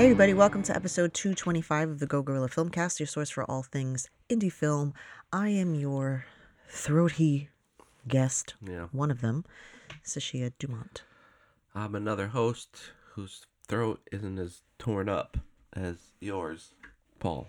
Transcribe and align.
Hey, 0.00 0.06
everybody, 0.06 0.32
welcome 0.32 0.62
to 0.62 0.74
episode 0.74 1.12
225 1.12 1.90
of 1.90 1.98
the 1.98 2.06
Go 2.06 2.22
Gorilla 2.22 2.48
Filmcast, 2.48 2.98
your 3.00 3.06
source 3.06 3.28
for 3.28 3.44
all 3.44 3.62
things 3.62 4.08
indie 4.30 4.50
film. 4.50 4.94
I 5.30 5.50
am 5.50 5.74
your 5.74 6.24
throaty 6.70 7.50
guest, 8.08 8.54
Yeah. 8.66 8.86
one 8.92 9.10
of 9.10 9.20
them, 9.20 9.44
Sashia 10.02 10.52
Dumont. 10.58 11.02
I'm 11.74 11.94
another 11.94 12.28
host 12.28 12.78
whose 13.12 13.44
throat 13.68 14.00
isn't 14.10 14.38
as 14.38 14.62
torn 14.78 15.10
up 15.10 15.36
as 15.74 15.96
yours, 16.18 16.72
Paul. 17.18 17.48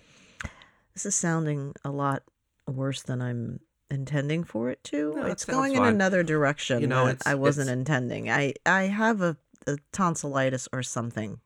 This 0.93 1.05
is 1.05 1.15
sounding 1.15 1.73
a 1.85 1.89
lot 1.89 2.23
worse 2.67 3.01
than 3.01 3.21
I'm 3.21 3.61
intending 3.89 4.43
for 4.43 4.69
it 4.69 4.83
to. 4.83 5.13
No, 5.15 5.27
it's 5.27 5.45
going 5.45 5.77
in 5.77 5.85
another 5.85 6.21
direction 6.21 6.81
You 6.81 6.87
know, 6.87 7.05
that 7.05 7.25
I 7.25 7.35
wasn't 7.35 7.69
intending. 7.69 8.29
I, 8.29 8.55
I 8.65 8.87
have 8.87 9.21
a, 9.21 9.37
a 9.65 9.77
tonsillitis 9.93 10.67
or 10.73 10.83
something. 10.83 11.39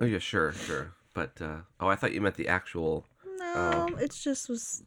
Oh 0.00 0.04
yeah, 0.04 0.18
sure, 0.18 0.52
sure. 0.52 0.94
But 1.14 1.40
uh, 1.40 1.58
oh, 1.80 1.88
I 1.88 1.96
thought 1.96 2.12
you 2.12 2.20
meant 2.20 2.36
the 2.36 2.48
actual. 2.48 3.06
No, 3.38 3.88
it's 3.98 4.22
just 4.22 4.48
was 4.48 4.82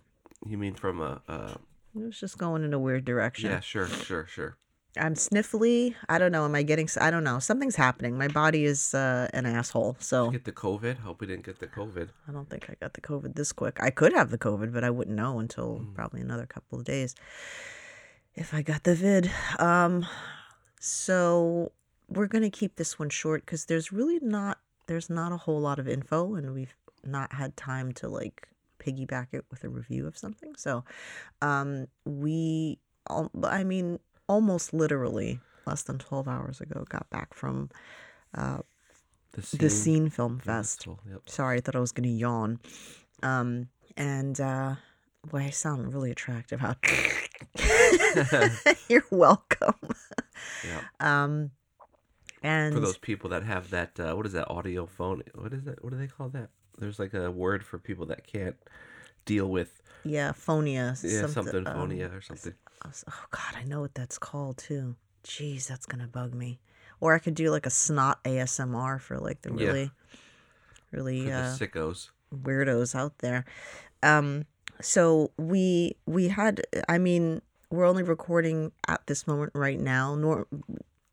You 0.45 0.57
mean 0.57 0.75
from 0.75 1.01
a? 1.01 1.21
Uh, 1.27 1.55
it 1.95 2.05
was 2.05 2.19
just 2.19 2.37
going 2.37 2.63
in 2.63 2.73
a 2.73 2.79
weird 2.79 3.05
direction. 3.05 3.49
yeah, 3.49 3.59
sure, 3.61 3.87
sure, 3.87 4.25
sure. 4.27 4.57
I'm 4.97 5.13
sniffly. 5.13 5.95
I 6.07 6.17
don't 6.17 6.31
know. 6.31 6.45
Am 6.45 6.55
I 6.55 6.63
getting? 6.63 6.89
I 6.99 7.09
don't 7.11 7.23
know. 7.23 7.39
Something's 7.39 7.75
happening. 7.75 8.17
My 8.17 8.27
body 8.27 8.65
is 8.65 8.93
uh, 8.93 9.27
an 9.33 9.45
asshole. 9.45 9.95
So 9.99 10.29
Get 10.31 10.45
the 10.45 10.51
COVID. 10.51 10.97
Hope 10.99 11.21
we 11.21 11.27
didn't 11.27 11.45
get 11.45 11.59
the 11.59 11.67
COVID. 11.67 12.09
I 12.27 12.31
don't 12.31 12.49
think 12.49 12.69
I 12.69 12.75
got 12.79 12.93
the 12.93 13.01
COVID 13.01 13.35
this 13.35 13.51
quick. 13.51 13.77
I 13.81 13.91
could 13.91 14.13
have 14.13 14.29
the 14.31 14.37
COVID, 14.37 14.73
but 14.73 14.83
I 14.83 14.89
wouldn't 14.89 15.15
know 15.15 15.39
until 15.39 15.77
Hmm. 15.77 15.93
probably 15.93 16.21
another 16.21 16.45
couple 16.45 16.77
of 16.79 16.85
days 16.85 17.15
if 18.35 18.53
I 18.53 18.61
got 18.61 18.83
the 18.83 18.95
vid. 18.95 19.31
Um, 19.59 20.05
so 20.79 21.71
we're 22.07 22.27
gonna 22.27 22.49
keep 22.49 22.75
this 22.75 22.97
one 22.97 23.09
short 23.09 23.45
because 23.45 23.65
there's 23.65 23.91
really 23.91 24.19
not 24.21 24.59
there's 24.89 25.09
not 25.09 25.31
a 25.31 25.37
whole 25.37 25.61
lot 25.61 25.79
of 25.79 25.87
info, 25.87 26.35
and 26.35 26.53
we've 26.53 26.75
not 27.05 27.31
had 27.33 27.55
time 27.55 27.91
to 27.93 28.07
like 28.09 28.47
piggyback 28.79 29.27
it 29.33 29.45
with 29.51 29.63
a 29.63 29.69
review 29.69 30.07
of 30.07 30.17
something. 30.17 30.55
So, 30.57 30.83
um, 31.41 31.87
we, 32.05 32.79
al- 33.09 33.31
I 33.43 33.63
mean, 33.63 33.99
almost 34.27 34.73
literally 34.73 35.39
less 35.65 35.83
than 35.83 35.97
twelve 35.99 36.27
hours 36.27 36.59
ago, 36.59 36.85
got 36.89 37.09
back 37.09 37.33
from 37.33 37.69
uh, 38.35 38.59
The 39.33 39.41
scene. 39.43 39.59
the 39.59 39.69
Scene 39.69 40.09
Film 40.09 40.39
Fest. 40.39 40.79
Festival, 40.79 40.99
Yep. 41.09 41.21
Sorry, 41.29 41.57
I 41.57 41.61
thought 41.61 41.75
I 41.75 41.79
was 41.79 41.91
going 41.91 42.09
to 42.09 42.15
yawn. 42.15 42.59
Um, 43.21 43.67
and 43.95 44.39
uh, 44.41 44.75
boy, 45.29 45.39
I 45.43 45.49
sound 45.51 45.93
really 45.93 46.11
attractive. 46.11 46.59
How 46.61 46.75
you're 48.89 49.05
welcome. 49.11 49.75
Yeah. 50.65 50.81
Um, 50.99 51.51
and 52.43 52.73
For 52.73 52.79
those 52.79 52.97
people 52.97 53.29
that 53.31 53.43
have 53.43 53.69
that, 53.71 53.99
uh, 53.99 54.13
what 54.15 54.25
is 54.25 54.33
that 54.33 54.49
audio 54.49 54.85
phone? 54.85 55.23
What 55.35 55.53
is 55.53 55.63
that? 55.63 55.83
What 55.83 55.91
do 55.91 55.97
they 55.97 56.07
call 56.07 56.29
that? 56.29 56.49
There's 56.77 56.99
like 56.99 57.13
a 57.13 57.29
word 57.29 57.63
for 57.63 57.77
people 57.77 58.05
that 58.07 58.25
can't 58.25 58.55
deal 59.25 59.47
with 59.47 59.81
yeah, 60.03 60.31
phonia. 60.31 60.95
yeah 61.03 61.27
something, 61.27 61.67
um, 61.67 61.73
phonia 61.75 62.09
or 62.15 62.21
something. 62.21 62.53
Oh 62.85 63.25
God, 63.31 63.55
I 63.57 63.63
know 63.63 63.81
what 63.81 63.93
that's 63.93 64.17
called 64.17 64.57
too. 64.57 64.95
Jeez, 65.23 65.67
that's 65.67 65.85
gonna 65.85 66.07
bug 66.07 66.33
me. 66.33 66.59
Or 67.01 67.13
I 67.13 67.19
could 67.19 67.35
do 67.35 67.49
like 67.51 67.65
a 67.65 67.69
snot 67.69 68.23
ASMR 68.23 68.99
for 68.99 69.19
like 69.19 69.41
the 69.41 69.51
Yeah. 69.51 69.67
really, 69.67 69.91
really 70.91 71.25
For 71.25 71.33
uh, 71.33 71.55
sickos. 71.55 72.09
weirdos 72.33 72.95
out 72.95 73.17
there. 73.19 73.45
Um, 74.01 74.45
so 74.81 75.31
we 75.37 75.95
we 76.05 76.29
had. 76.29 76.61
I 76.87 76.97
mean, 76.97 77.41
we're 77.69 77.85
only 77.85 78.03
recording 78.03 78.71
at 78.87 79.05
this 79.07 79.27
moment 79.27 79.51
right 79.53 79.79
now. 79.79 80.15
Nor, 80.15 80.47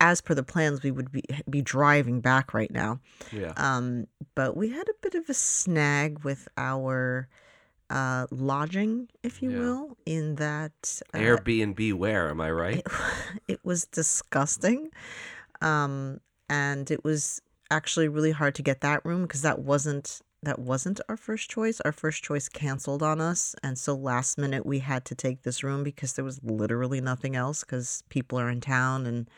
as 0.00 0.20
per 0.20 0.34
the 0.34 0.42
plans, 0.42 0.82
we 0.82 0.90
would 0.90 1.10
be 1.10 1.22
be 1.48 1.62
driving 1.62 2.20
back 2.20 2.52
right 2.54 2.70
now. 2.70 3.00
Yeah. 3.32 3.52
Um, 3.56 4.06
but 4.34 4.56
we 4.56 4.70
had 4.70 4.88
a 4.88 4.94
bit 5.00 5.14
of 5.14 5.28
a 5.28 5.34
snag 5.34 6.24
with 6.24 6.48
our 6.56 7.28
uh 7.88 8.26
lodging, 8.30 9.08
if 9.22 9.42
you 9.42 9.52
Yeah. 9.52 9.58
will, 9.58 9.96
in 10.04 10.34
that 10.36 11.00
uh, 11.14 11.18
Airbnb 11.18 11.94
where? 11.94 12.28
Am 12.30 12.40
I 12.40 12.50
right? 12.50 12.78
it, 12.78 12.86
it 13.48 13.60
was 13.64 13.86
disgusting 13.86 14.90
um 15.62 16.20
and 16.48 16.90
it 16.90 17.02
was 17.04 17.40
actually 17.70 18.08
really 18.08 18.30
hard 18.32 18.54
to 18.54 18.62
get 18.62 18.80
that 18.80 19.04
room 19.04 19.22
because 19.22 19.42
that 19.42 19.58
wasn't 19.58 20.20
that 20.42 20.58
wasn't 20.58 21.00
our 21.08 21.16
first 21.16 21.48
choice 21.50 21.80
our 21.80 21.92
first 21.92 22.22
choice 22.22 22.48
canceled 22.48 23.02
on 23.02 23.20
us 23.20 23.54
and 23.62 23.78
so 23.78 23.94
last 23.94 24.36
minute 24.38 24.64
we 24.66 24.80
had 24.80 25.04
to 25.04 25.14
take 25.14 25.42
this 25.42 25.64
room 25.64 25.82
because 25.82 26.12
there 26.12 26.24
was 26.24 26.40
literally 26.44 27.00
nothing 27.00 27.34
else 27.34 27.62
because 27.64 28.02
people 28.08 28.38
are 28.38 28.50
in 28.50 28.60
town 28.60 29.06
and 29.06 29.28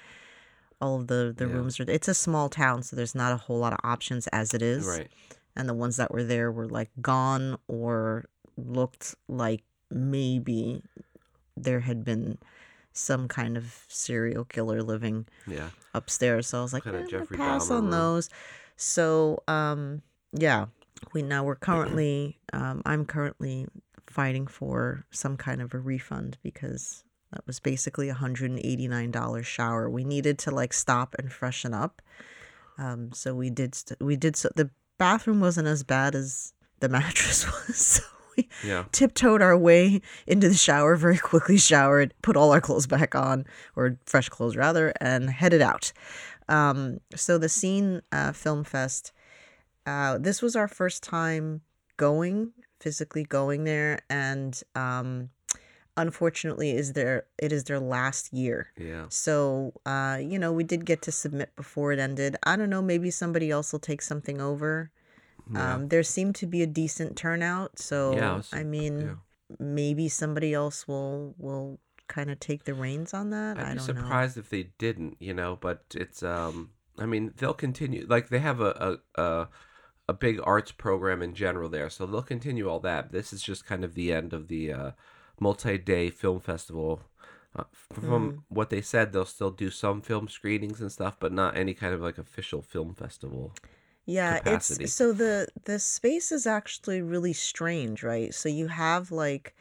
all 0.81 1.01
of 1.01 1.07
the 1.09 1.35
the 1.37 1.47
Yeah. 1.47 1.55
rooms 1.55 1.81
are 1.81 1.85
it's 1.89 2.09
a 2.09 2.15
small 2.15 2.49
town 2.49 2.83
so 2.83 2.95
there's 2.97 3.15
not 3.15 3.33
a 3.33 3.37
whole 3.37 3.59
lot 3.59 3.73
of 3.73 3.79
options 3.83 4.27
as 4.29 4.55
it 4.55 4.63
is 4.63 4.87
Right. 4.87 5.09
and 5.57 5.69
the 5.69 5.75
ones 5.75 5.97
that 5.97 6.13
were 6.13 6.23
there 6.25 6.53
were 6.53 6.69
like 6.69 6.91
gone 7.01 7.59
or 7.69 8.27
looked 8.57 9.15
like 9.29 9.63
maybe 9.91 10.83
there 11.57 11.81
had 11.81 12.05
been 12.05 12.39
some 12.93 13.29
kind 13.29 13.57
of 13.57 13.85
serial 13.89 14.45
killer 14.45 14.83
living 14.83 15.27
Yeah. 15.47 15.71
upstairs. 15.95 16.49
So 16.49 16.59
I 16.59 16.63
was 16.63 16.73
like, 16.73 16.85
Kinda 16.85 16.99
eh, 16.99 17.03
I'm 17.03 17.09
gonna 17.09 17.23
Jeffrey 17.23 17.37
pass 17.37 17.69
Dahmer 17.69 17.71
on 17.73 17.83
room. 17.85 17.91
those. 17.91 18.31
So 18.77 19.43
um, 19.49 20.03
yeah, 20.33 20.67
we 21.13 21.23
now 21.23 21.45
we're 21.45 21.55
currently 21.69 22.39
um, 22.53 22.83
I'm 22.85 23.05
currently 23.05 23.67
fighting 24.07 24.47
for 24.47 25.05
some 25.11 25.37
kind 25.37 25.61
of 25.63 25.75
a 25.75 25.79
refund 25.79 26.39
because 26.43 27.05
that 27.33 27.47
was 27.47 27.61
basically 27.61 28.09
a 28.09 28.15
hundred 28.15 28.51
and 28.51 28.61
eighty 28.65 28.89
nine 28.89 29.11
dollars 29.11 29.47
shower. 29.47 29.89
We 29.91 30.05
needed 30.05 30.39
to 30.41 30.51
like 30.51 30.73
stop 30.73 31.15
and 31.19 31.33
freshen 31.33 31.75
up. 31.75 32.01
Um, 32.79 33.13
so 33.13 33.35
we 33.35 33.51
did 33.51 33.75
st- 33.75 34.01
we 34.01 34.17
did 34.17 34.37
so 34.37 34.51
the 34.57 34.71
bathroom 34.99 35.41
wasn't 35.41 35.69
as 35.69 35.83
bad 35.83 36.15
as 36.15 36.53
the 36.81 36.89
mattress 36.99 37.45
was. 37.47 37.77
So 37.77 38.03
we 38.37 38.49
Yeah. 38.65 38.85
tiptoed 38.93 39.43
our 39.43 39.57
way 39.59 40.01
into 40.27 40.49
the 40.49 40.55
shower 40.55 40.95
very 40.97 41.19
quickly 41.19 41.59
showered 41.59 42.15
put 42.23 42.37
all 42.37 42.53
our 42.53 42.61
clothes 42.61 42.87
back 42.87 43.15
on 43.17 43.45
or 43.75 43.99
fresh 44.07 44.29
clothes 44.29 44.57
rather 44.57 44.93
and 45.01 45.29
headed 45.29 45.61
out 45.61 45.93
um, 46.49 47.01
so 47.17 47.37
the 47.37 47.49
scene 47.49 48.01
uh, 48.13 48.31
film 48.33 48.63
fest 48.63 49.13
uh, 49.87 50.19
this 50.19 50.41
was 50.41 50.55
our 50.55 50.69
first 50.69 51.03
time 51.03 51.63
going 51.97 52.53
physically 52.79 53.25
going 53.25 53.65
there 53.65 53.99
and 54.09 54.63
um, 54.77 55.31
unfortunately 55.99 56.71
is 56.71 56.93
their 56.95 57.27
it 57.39 57.53
is 57.53 57.65
their 57.65 57.81
last 57.81 58.33
year 58.33 58.71
Yeah. 58.79 59.07
so 59.11 59.73
uh, 59.85 60.19
you 60.21 60.39
know 60.39 60.53
we 60.53 60.65
did 60.65 60.87
get 60.87 61.03
to 61.03 61.13
submit 61.13 61.55
before 61.57 61.93
it 61.93 61.99
ended 61.99 62.37
i 62.45 62.57
don't 62.57 62.71
know 62.71 62.81
maybe 62.83 63.11
somebody 63.11 63.51
else 63.51 63.73
will 63.73 63.81
take 63.91 64.01
something 64.03 64.41
over 64.41 64.91
Yeah. 65.53 65.75
um, 65.75 65.89
there 65.89 66.03
seemed 66.03 66.35
to 66.37 66.47
be 66.47 66.61
a 66.63 66.67
decent 66.67 67.17
turnout, 67.17 67.79
so 67.79 67.97
Yeah, 68.15 68.37
was- 68.37 68.53
I 68.53 68.63
mean, 68.65 68.95
yeah. 69.01 69.15
maybe 69.59 70.09
somebody 70.09 70.53
else 70.55 70.87
will 70.87 71.35
will 71.39 71.81
kind 72.07 72.31
of 72.31 72.39
take 72.41 72.65
the 72.65 72.75
reins 72.75 73.13
on 73.15 73.31
that. 73.31 73.59
I'd 73.59 73.65
I 73.65 73.73
be 73.73 73.79
don't 73.79 73.89
know. 73.97 74.03
surprised 74.03 74.37
if 74.39 74.49
they 74.51 74.65
didn't, 74.79 75.17
you 75.21 75.35
know, 75.35 75.57
but 75.61 75.85
it's 75.95 76.23
um 76.23 76.71
I 76.99 77.07
mean, 77.07 77.33
they'll 77.37 77.55
continue 77.67 78.05
like 78.09 78.29
they 78.29 78.41
have 78.41 78.61
a 78.61 78.99
a 79.17 79.23
a, 79.25 79.49
a 80.09 80.15
big 80.27 80.37
arts 80.45 80.73
program 80.73 81.23
in 81.23 81.33
general 81.35 81.69
there, 81.71 81.89
so 81.91 82.05
they'll 82.07 82.23
continue 82.35 82.69
all 82.69 82.81
that. 82.81 83.13
This 83.13 83.33
is 83.33 83.41
just 83.43 83.65
kind 83.65 83.85
of 83.85 83.95
the 83.95 84.13
end 84.13 84.33
of 84.35 84.49
the 84.49 84.63
uh 84.73 84.91
multi-day 85.41 86.11
film 86.11 86.41
festival. 86.41 87.01
Uh, 87.57 87.65
from 87.73 88.31
Mm. 88.31 88.39
what 88.49 88.71
they 88.71 88.83
said, 88.83 89.13
they'll 89.13 89.25
still 89.25 89.51
do 89.51 89.71
some 89.71 90.01
film 90.01 90.29
screenings 90.29 90.81
and 90.81 90.93
stuff, 90.93 91.17
but 91.19 91.33
not 91.33 91.57
any 91.57 91.75
kind 91.75 91.95
of 91.95 92.01
like 92.01 92.19
official 92.19 92.63
film 92.63 92.95
festival. 92.95 93.53
Yeah, 94.07 94.39
capacity. 94.39 94.85
it's 94.85 94.95
so 94.95 95.13
the 95.13 95.49
the 95.65 95.79
space 95.79 96.33
is 96.33 96.47
actually 96.47 97.03
really 97.03 97.33
strange, 97.33 98.03
right? 98.03 98.33
So 98.33 98.49
you 98.49 98.69
have 98.69 99.11
like 99.11 99.55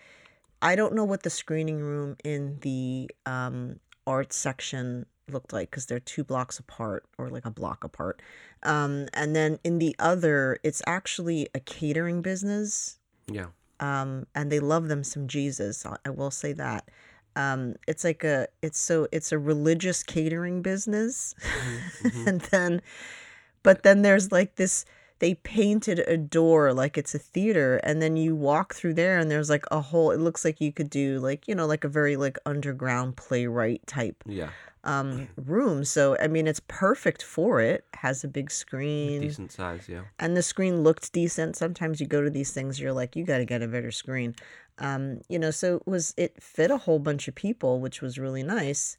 I 0.61 0.75
don't 0.75 0.93
know 0.95 1.03
what 1.03 1.23
the 1.23 1.29
screening 1.29 1.79
room 1.79 2.15
in 2.23 2.59
the 2.61 3.09
um 3.25 3.79
art 4.05 4.31
section 4.33 5.05
looked 5.29 5.51
like 5.51 5.69
because 5.69 5.85
they're 5.87 5.99
two 5.99 6.23
blocks 6.23 6.57
apart 6.59 7.05
or 7.17 7.29
like 7.29 7.45
a 7.45 7.51
block 7.51 7.83
apart. 7.83 8.21
Um 8.63 9.07
and 9.13 9.35
then 9.35 9.59
in 9.63 9.79
the 9.79 9.95
other 9.99 10.59
it's 10.63 10.81
actually 10.87 11.49
a 11.53 11.59
catering 11.59 12.21
business 12.21 12.99
Yeah. 13.29 13.47
Um, 13.79 14.25
and 14.35 14.51
they 14.51 14.59
love 14.59 14.87
them 14.87 15.03
some 15.03 15.27
Jesus. 15.27 15.85
I 16.05 16.09
will 16.09 16.31
say 16.31 16.53
that. 16.53 16.89
Um, 17.35 17.75
it's 17.87 18.03
like 18.03 18.23
a 18.23 18.47
it's 18.63 18.79
so 18.79 19.07
it's 19.11 19.31
a 19.31 19.37
religious 19.37 20.01
catering 20.01 20.61
business, 20.61 21.35
mhm. 22.01 22.27
and 22.27 22.41
then, 22.41 22.81
but 23.63 23.83
then 23.83 24.01
there's 24.01 24.31
like 24.31 24.55
this. 24.55 24.85
They 25.19 25.33
painted 25.33 25.99
a 26.07 26.15
door 26.15 26.73
like 26.73 26.97
it's 26.97 27.15
a 27.15 27.19
theater, 27.19 27.77
and 27.77 28.01
then 28.01 28.17
you 28.17 28.35
walk 28.35 28.73
through 28.73 28.95
there, 28.95 29.19
and 29.19 29.29
there's 29.29 29.49
like 29.49 29.65
a 29.71 29.81
whole. 29.81 30.11
It 30.11 30.19
looks 30.19 30.43
like 30.43 30.59
you 30.59 30.71
could 30.71 30.89
do 30.89 31.19
like 31.19 31.47
you 31.47 31.53
know 31.53 31.67
like 31.67 31.83
a 31.83 31.89
very 31.89 32.17
like 32.17 32.39
underground 32.45 33.17
playwright 33.17 33.85
type 33.85 34.23
Yeah. 34.25 34.49
Um 34.87 35.27
room. 35.35 35.83
So 35.85 36.17
I 36.19 36.27
mean, 36.27 36.47
it's 36.47 36.61
perfect 36.67 37.21
for 37.21 37.61
it. 37.61 37.85
Has 37.93 38.23
a 38.23 38.27
big 38.27 38.49
screen 38.49 39.21
Decent 39.21 39.51
size, 39.51 39.87
yeah. 39.87 40.01
and 40.19 40.35
the 40.35 40.41
screen 40.41 40.81
looked 40.81 41.11
decent. 41.13 41.55
Sometimes 41.55 41.99
you 42.01 42.07
go 42.07 42.21
to 42.21 42.29
these 42.29 42.51
things, 42.51 42.79
you're 42.79 42.93
like, 42.93 43.15
you 43.15 43.23
got 43.23 43.37
to 43.37 43.45
get 43.45 43.61
a 43.61 43.67
better 43.67 43.91
screen. 43.91 44.35
Um, 44.79 45.21
you 45.27 45.37
know, 45.39 45.51
so 45.51 45.75
it 45.75 45.87
was 45.87 46.13
it 46.17 46.41
fit 46.41 46.71
a 46.71 46.77
whole 46.77 46.99
bunch 46.99 47.27
of 47.27 47.35
people, 47.35 47.79
which 47.79 48.01
was 48.01 48.17
really 48.17 48.43
nice. 48.43 48.97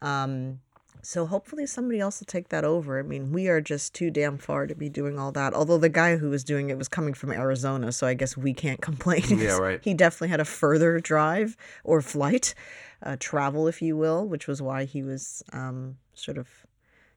Um, 0.00 0.60
So 1.02 1.26
hopefully 1.26 1.66
somebody 1.66 2.00
else 2.00 2.20
will 2.20 2.26
take 2.26 2.48
that 2.48 2.64
over. 2.64 2.98
I 2.98 3.02
mean, 3.02 3.32
we 3.32 3.48
are 3.48 3.60
just 3.60 3.94
too 3.94 4.10
damn 4.10 4.38
far 4.38 4.66
to 4.66 4.74
be 4.74 4.88
doing 4.88 5.18
all 5.18 5.32
that. 5.32 5.54
Although 5.54 5.78
the 5.78 5.88
guy 5.88 6.16
who 6.16 6.30
was 6.30 6.44
doing 6.44 6.70
it 6.70 6.78
was 6.78 6.88
coming 6.88 7.14
from 7.14 7.32
Arizona, 7.32 7.92
so 7.92 8.06
I 8.06 8.14
guess 8.14 8.36
we 8.36 8.52
can't 8.52 8.80
complain. 8.88 9.22
Yeah, 9.38 9.58
right. 9.58 9.80
he 9.82 9.94
definitely 9.94 10.28
had 10.28 10.40
a 10.40 10.44
further 10.44 11.00
drive 11.00 11.56
or 11.84 12.00
flight, 12.02 12.54
uh, 13.02 13.16
travel, 13.18 13.68
if 13.68 13.80
you 13.80 13.96
will, 13.96 14.26
which 14.26 14.46
was 14.46 14.60
why 14.60 14.84
he 14.84 15.02
was 15.02 15.42
um, 15.52 15.96
sort 16.14 16.38
of 16.38 16.48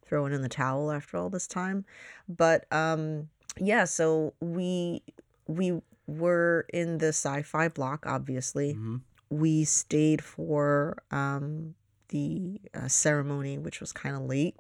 throwing 0.06 0.34
in 0.34 0.42
the 0.42 0.50
towel 0.50 0.92
after 0.92 1.18
all 1.18 1.30
this 1.30 1.48
time. 1.48 1.86
But 2.28 2.72
um, 2.72 3.30
yeah, 3.58 3.86
so 3.86 4.34
we 4.40 5.02
we 5.48 5.82
were 6.08 6.66
in 6.74 6.98
the 7.00 7.08
sci-fi 7.08 7.70
block, 7.70 8.06
obviously. 8.06 8.74
hmm 8.74 8.98
We 9.30 9.64
stayed 9.64 10.22
for 10.24 11.02
um, 11.12 11.76
the 12.12 12.62
uh, 12.74 12.88
ceremony, 12.88 13.58
which 13.58 13.80
was 13.80 13.92
kind 13.92 14.16
of 14.16 14.24
late. 14.24 14.56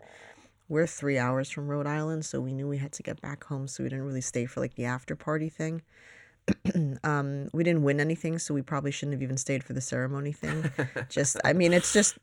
We're 0.67 0.87
three 0.87 1.17
hours 1.17 1.49
from 1.49 1.67
Rhode 1.67 1.87
Island, 1.87 2.25
so 2.25 2.39
we 2.39 2.53
knew 2.53 2.67
we 2.67 2.77
had 2.77 2.93
to 2.93 3.03
get 3.03 3.21
back 3.21 3.43
home, 3.43 3.67
so 3.67 3.83
we 3.83 3.89
didn't 3.89 4.05
really 4.05 4.21
stay 4.21 4.45
for 4.45 4.61
like 4.61 4.75
the 4.75 4.85
after 4.85 5.15
party 5.15 5.49
thing. 5.49 5.83
um, 7.03 7.49
we 7.53 7.63
didn't 7.63 7.83
win 7.83 7.99
anything, 7.99 8.39
so 8.39 8.53
we 8.53 8.61
probably 8.61 8.91
shouldn't 8.91 9.13
have 9.13 9.21
even 9.21 9.37
stayed 9.37 9.63
for 9.63 9.73
the 9.73 9.81
ceremony 9.81 10.31
thing. 10.31 10.71
just, 11.09 11.37
I 11.43 11.53
mean, 11.53 11.73
it's 11.73 11.93
just, 11.93 12.17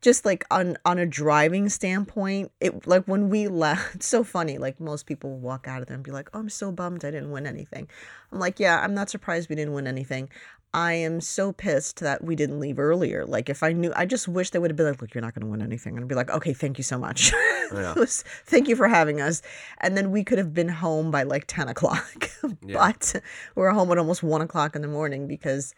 just 0.00 0.24
like 0.24 0.44
on 0.50 0.76
on 0.84 0.98
a 0.98 1.06
driving 1.06 1.68
standpoint, 1.68 2.50
it 2.60 2.86
like 2.86 3.04
when 3.04 3.28
we 3.28 3.48
left, 3.48 3.94
it's 3.96 4.06
so 4.06 4.24
funny. 4.24 4.58
Like 4.58 4.80
most 4.80 5.06
people 5.06 5.30
will 5.30 5.38
walk 5.38 5.66
out 5.68 5.82
of 5.82 5.88
there 5.88 5.94
and 5.94 6.04
be 6.04 6.10
like, 6.10 6.30
"Oh, 6.32 6.40
I'm 6.40 6.48
so 6.48 6.72
bummed 6.72 7.04
I 7.04 7.10
didn't 7.10 7.30
win 7.30 7.46
anything." 7.46 7.88
I'm 8.32 8.38
like, 8.38 8.58
"Yeah, 8.58 8.80
I'm 8.80 8.94
not 8.94 9.10
surprised 9.10 9.48
we 9.48 9.56
didn't 9.56 9.74
win 9.74 9.86
anything." 9.86 10.30
I 10.78 10.92
am 10.92 11.20
so 11.20 11.52
pissed 11.52 11.98
that 12.00 12.22
we 12.22 12.36
didn't 12.36 12.60
leave 12.60 12.78
earlier. 12.78 13.24
Like, 13.26 13.48
if 13.48 13.62
I 13.62 13.72
knew, 13.72 13.92
I 13.96 14.06
just 14.06 14.28
wish 14.28 14.50
they 14.50 14.58
would 14.60 14.70
have 14.70 14.76
been 14.76 14.86
like, 14.86 15.00
"Look, 15.02 15.12
you're 15.14 15.22
not 15.22 15.34
going 15.34 15.44
to 15.46 15.50
win 15.50 15.62
anything," 15.62 15.94
and 15.96 16.04
I'd 16.04 16.08
be 16.08 16.14
like, 16.14 16.30
"Okay, 16.30 16.52
thank 16.52 16.78
you 16.78 16.84
so 16.84 16.98
much. 16.98 17.32
Yeah. 17.70 17.92
Was- 17.96 18.24
thank 18.46 18.66
you 18.68 18.76
for 18.76 18.88
having 18.88 19.20
us." 19.20 19.42
And 19.82 19.96
then 19.96 20.10
we 20.10 20.22
could 20.24 20.38
have 20.38 20.54
been 20.54 20.68
home 20.68 21.10
by 21.10 21.22
like 21.24 21.44
ten 21.48 21.68
o'clock, 21.68 22.30
Yeah. 22.64 22.78
but 22.92 23.20
we 23.56 23.62
were 23.62 23.72
home 23.72 23.90
at 23.92 23.98
almost 23.98 24.22
one 24.22 24.40
o'clock 24.40 24.76
in 24.76 24.82
the 24.82 24.88
morning 24.88 25.26
because, 25.26 25.74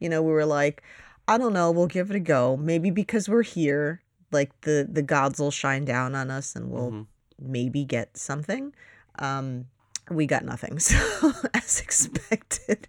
you 0.00 0.08
know, 0.08 0.22
we 0.22 0.32
were 0.32 0.46
like, 0.46 0.82
"I 1.28 1.36
don't 1.38 1.52
know, 1.52 1.70
we'll 1.70 1.86
give 1.98 2.10
it 2.10 2.16
a 2.16 2.20
go. 2.36 2.56
Maybe 2.56 2.90
because 2.90 3.28
we're 3.28 3.42
here, 3.58 4.00
like 4.32 4.50
the 4.62 4.88
the 4.90 5.02
gods 5.02 5.38
will 5.38 5.52
shine 5.52 5.84
down 5.84 6.14
on 6.14 6.30
us, 6.30 6.56
and 6.56 6.70
we'll 6.70 6.90
Mhm. 6.92 7.06
maybe 7.38 7.84
get 7.84 8.16
something." 8.16 8.72
Um, 9.18 9.66
we 10.10 10.24
got 10.26 10.44
nothing, 10.44 10.78
so 10.90 10.98
as 11.54 11.78
expected. 11.80 12.88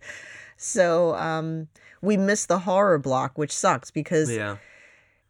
So 0.61 1.15
um, 1.15 1.69
we 2.01 2.17
missed 2.17 2.47
the 2.47 2.59
horror 2.59 2.99
block, 2.99 3.37
which 3.37 3.51
sucks 3.51 3.89
because 3.89 4.29
Yeah. 4.29 4.57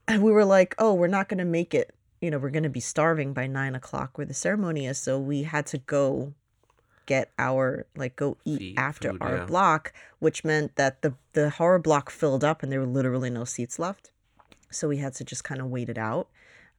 we 0.10 0.32
were 0.32 0.44
like, 0.44 0.76
oh, 0.78 0.94
we're 0.94 1.08
not 1.08 1.30
going 1.30 1.38
to 1.38 1.46
make 1.46 1.74
it. 1.74 1.96
You 2.20 2.30
know, 2.30 2.38
we're 2.38 2.50
going 2.50 2.64
to 2.64 2.70
be 2.70 2.82
starving 2.82 3.34
by 3.34 3.48
nine 3.48 3.74
o'clock 3.74 4.18
where 4.18 4.28
the 4.28 4.34
ceremony 4.34 4.86
is. 4.86 4.98
So 4.98 5.18
we 5.18 5.44
had 5.44 5.66
to 5.68 5.78
go 5.78 6.34
get 7.06 7.32
our, 7.40 7.86
like, 7.96 8.18
go 8.18 8.38
eat 8.44 8.78
after 8.78 9.12
food, 9.12 9.22
our 9.22 9.38
yeah. 9.38 9.46
block, 9.46 9.94
which 10.20 10.44
meant 10.44 10.76
that 10.76 11.02
the, 11.02 11.14
the 11.32 11.50
horror 11.50 11.80
block 11.80 12.10
filled 12.10 12.44
up 12.44 12.62
and 12.62 12.72
there 12.72 12.82
were 12.82 12.86
literally 12.86 13.30
no 13.30 13.46
seats 13.46 13.80
left. 13.80 14.12
So 14.70 14.90
we 14.90 14.98
had 14.98 15.14
to 15.16 15.24
just 15.24 15.46
kind 15.46 15.62
of 15.62 15.68
wait 15.68 15.88
it 15.90 15.98
out. 15.98 16.28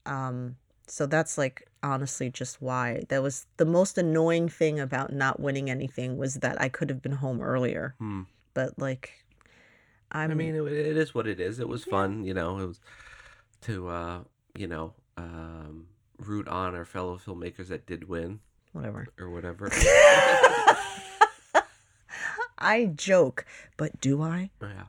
Um, 0.04 0.56
so 0.86 1.06
that's 1.06 1.38
like 1.38 1.68
honestly 1.82 2.28
just 2.28 2.60
why 2.60 3.04
that 3.08 3.22
was 3.22 3.46
the 3.56 3.64
most 3.64 3.96
annoying 3.96 4.48
thing 4.48 4.78
about 4.78 5.12
not 5.12 5.40
winning 5.40 5.70
anything 5.70 6.18
was 6.18 6.34
that 6.34 6.60
I 6.60 6.68
could 6.68 6.90
have 6.90 7.00
been 7.00 7.12
home 7.12 7.40
earlier. 7.40 7.94
Hmm. 7.98 8.22
But 8.54 8.78
like, 8.78 9.24
I'm, 10.10 10.30
I 10.30 10.34
mean, 10.34 10.54
it, 10.54 10.62
it 10.62 10.96
is 10.96 11.14
what 11.14 11.26
it 11.26 11.40
is. 11.40 11.58
It 11.58 11.68
was 11.68 11.84
fun, 11.84 12.24
you 12.24 12.34
know. 12.34 12.58
It 12.58 12.66
was 12.66 12.80
to, 13.62 13.88
uh, 13.88 14.20
you 14.56 14.66
know, 14.66 14.94
um, 15.16 15.86
root 16.18 16.48
on 16.48 16.74
our 16.74 16.84
fellow 16.84 17.18
filmmakers 17.18 17.68
that 17.68 17.86
did 17.86 18.08
win 18.08 18.40
whatever. 18.72 19.06
or 19.18 19.30
whatever. 19.30 19.70
I 22.58 22.86
joke, 22.94 23.44
but 23.76 24.00
do 24.00 24.22
I? 24.22 24.50
yeah, 24.60 24.84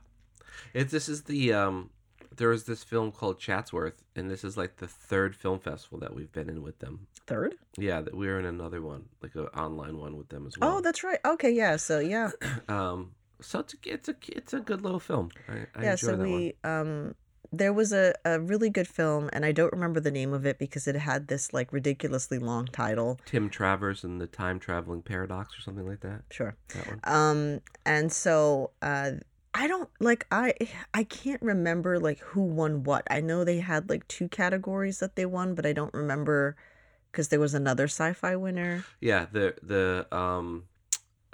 it. 0.72 0.90
This 0.90 1.08
is 1.08 1.22
the 1.22 1.52
um. 1.52 1.90
There 2.36 2.48
was 2.48 2.64
this 2.64 2.82
film 2.82 3.12
called 3.12 3.38
Chatsworth, 3.38 4.02
and 4.16 4.28
this 4.28 4.42
is 4.42 4.56
like 4.56 4.76
the 4.76 4.88
third 4.88 5.36
film 5.36 5.60
festival 5.60 5.98
that 6.00 6.14
we've 6.14 6.32
been 6.32 6.48
in 6.48 6.62
with 6.62 6.80
them. 6.80 7.06
Third? 7.26 7.54
Yeah, 7.76 8.00
that 8.00 8.14
we 8.16 8.26
were 8.26 8.40
in 8.40 8.44
another 8.44 8.82
one, 8.82 9.04
like 9.22 9.34
an 9.36 9.46
online 9.56 9.98
one 9.98 10.16
with 10.16 10.28
them 10.28 10.46
as 10.46 10.58
well. 10.58 10.76
Oh, 10.76 10.80
that's 10.80 11.04
right. 11.04 11.18
Okay, 11.24 11.50
yeah. 11.50 11.76
So 11.76 11.98
yeah, 11.98 12.30
um. 12.68 13.12
So 13.40 13.60
it's 13.60 13.74
a, 13.74 13.76
it's 13.84 14.08
a 14.08 14.16
it's 14.28 14.52
a 14.52 14.60
good 14.60 14.82
little 14.82 15.00
film. 15.00 15.30
I, 15.48 15.66
I 15.74 15.82
yeah. 15.82 15.94
So 15.96 16.12
that 16.12 16.18
one. 16.18 16.32
we 16.32 16.54
um, 16.64 17.14
there 17.52 17.72
was 17.72 17.92
a 17.92 18.14
a 18.24 18.40
really 18.40 18.70
good 18.70 18.88
film, 18.88 19.30
and 19.32 19.44
I 19.44 19.52
don't 19.52 19.72
remember 19.72 20.00
the 20.00 20.10
name 20.10 20.32
of 20.32 20.46
it 20.46 20.58
because 20.58 20.86
it 20.86 20.96
had 20.96 21.28
this 21.28 21.52
like 21.52 21.72
ridiculously 21.72 22.38
long 22.38 22.66
title. 22.66 23.18
Tim 23.26 23.50
Travers 23.50 24.04
and 24.04 24.20
the 24.20 24.26
Time 24.26 24.58
Traveling 24.58 25.02
Paradox 25.02 25.58
or 25.58 25.62
something 25.62 25.86
like 25.86 26.00
that. 26.00 26.22
Sure. 26.30 26.56
That 26.74 26.86
one. 26.86 27.00
Um, 27.04 27.60
and 27.84 28.12
so 28.12 28.70
uh, 28.82 29.12
I 29.54 29.68
don't 29.68 29.90
like 30.00 30.26
I 30.32 30.54
I 30.92 31.04
can't 31.04 31.42
remember 31.42 31.98
like 31.98 32.18
who 32.18 32.42
won 32.42 32.82
what. 32.82 33.06
I 33.10 33.20
know 33.20 33.44
they 33.44 33.60
had 33.60 33.88
like 33.88 34.06
two 34.08 34.28
categories 34.28 34.98
that 34.98 35.16
they 35.16 35.26
won, 35.26 35.54
but 35.54 35.64
I 35.64 35.72
don't 35.72 35.94
remember 35.94 36.56
because 37.10 37.28
there 37.28 37.40
was 37.40 37.54
another 37.54 37.84
sci-fi 37.84 38.34
winner. 38.34 38.84
Yeah, 39.00 39.26
the 39.30 39.54
the 39.62 40.06
um 40.16 40.64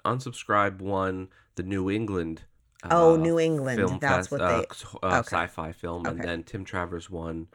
unsubscribe 0.04 0.80
won 0.80 1.28
the 1.56 1.62
New 1.62 1.90
England. 1.90 2.42
Oh, 2.90 3.14
uh, 3.14 3.16
New 3.16 3.38
England. 3.38 3.76
Film 3.78 3.98
That's 4.00 4.28
fest, 4.28 4.30
what 4.32 4.40
uh, 4.40 4.48
they. 4.60 4.66
uh, 5.02 5.18
okay. 5.20 5.36
sci-fi 5.36 5.72
film, 5.72 6.06
and 6.06 6.22
then 6.22 6.42
Tim 6.44 6.64
Travers 6.64 7.10
won 7.10 7.48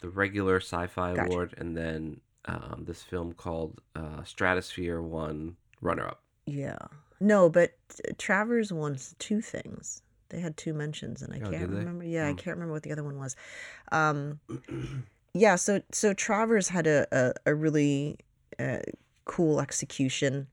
the 0.00 0.08
regular 0.08 0.56
sci-fi 0.60 1.14
Gotcha. 1.14 1.22
award, 1.26 1.54
and 1.58 1.76
then 1.76 2.20
um, 2.44 2.84
this 2.86 3.02
film 3.02 3.32
called 3.32 3.80
uh, 3.96 4.22
Stratosphere 4.24 5.02
won 5.02 5.56
runner-up. 5.80 6.22
Yeah. 6.46 6.78
No, 7.20 7.48
but 7.48 7.72
Travers 8.18 8.72
won 8.72 8.98
two 9.18 9.40
things. 9.40 10.02
They 10.28 10.40
had 10.40 10.56
two 10.56 10.74
mentions, 10.74 11.22
and 11.22 11.34
I 11.34 11.38
Oh, 11.46 11.50
can't 11.50 11.68
remember. 11.70 12.04
Yeah, 12.04 12.26
I 12.26 12.30
Hmm. 12.30 12.36
can't 12.36 12.56
remember 12.56 12.72
what 12.72 12.82
the 12.84 12.92
other 12.92 13.04
one 13.04 13.18
was. 13.18 13.36
Um, 13.92 14.40
yeah. 15.34 15.56
So 15.56 15.82
so 15.92 16.14
Travers 16.14 16.68
had 16.68 16.86
a 16.86 17.06
a, 17.12 17.32
a 17.46 17.54
really 17.54 18.18
uh, 18.58 18.78
cool 19.24 19.60
execution, 19.60 20.46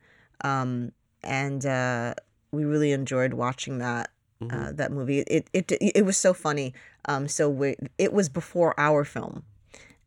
um, 0.43 0.91
and 1.23 1.65
uh, 1.65 2.13
we 2.51 2.65
really 2.65 2.91
enjoyed 2.91 3.33
watching 3.33 3.77
that 3.79 4.09
Mhm. 4.41 4.69
uh, 4.69 4.71
that 4.73 4.91
movie. 4.91 5.19
It, 5.19 5.49
it 5.53 5.71
it 5.81 6.05
was 6.05 6.17
so 6.17 6.33
funny. 6.33 6.73
Um, 7.05 7.27
so 7.27 7.49
we, 7.49 7.75
it 7.97 8.13
was 8.13 8.29
before 8.29 8.73
our 8.79 9.03
film, 9.03 9.43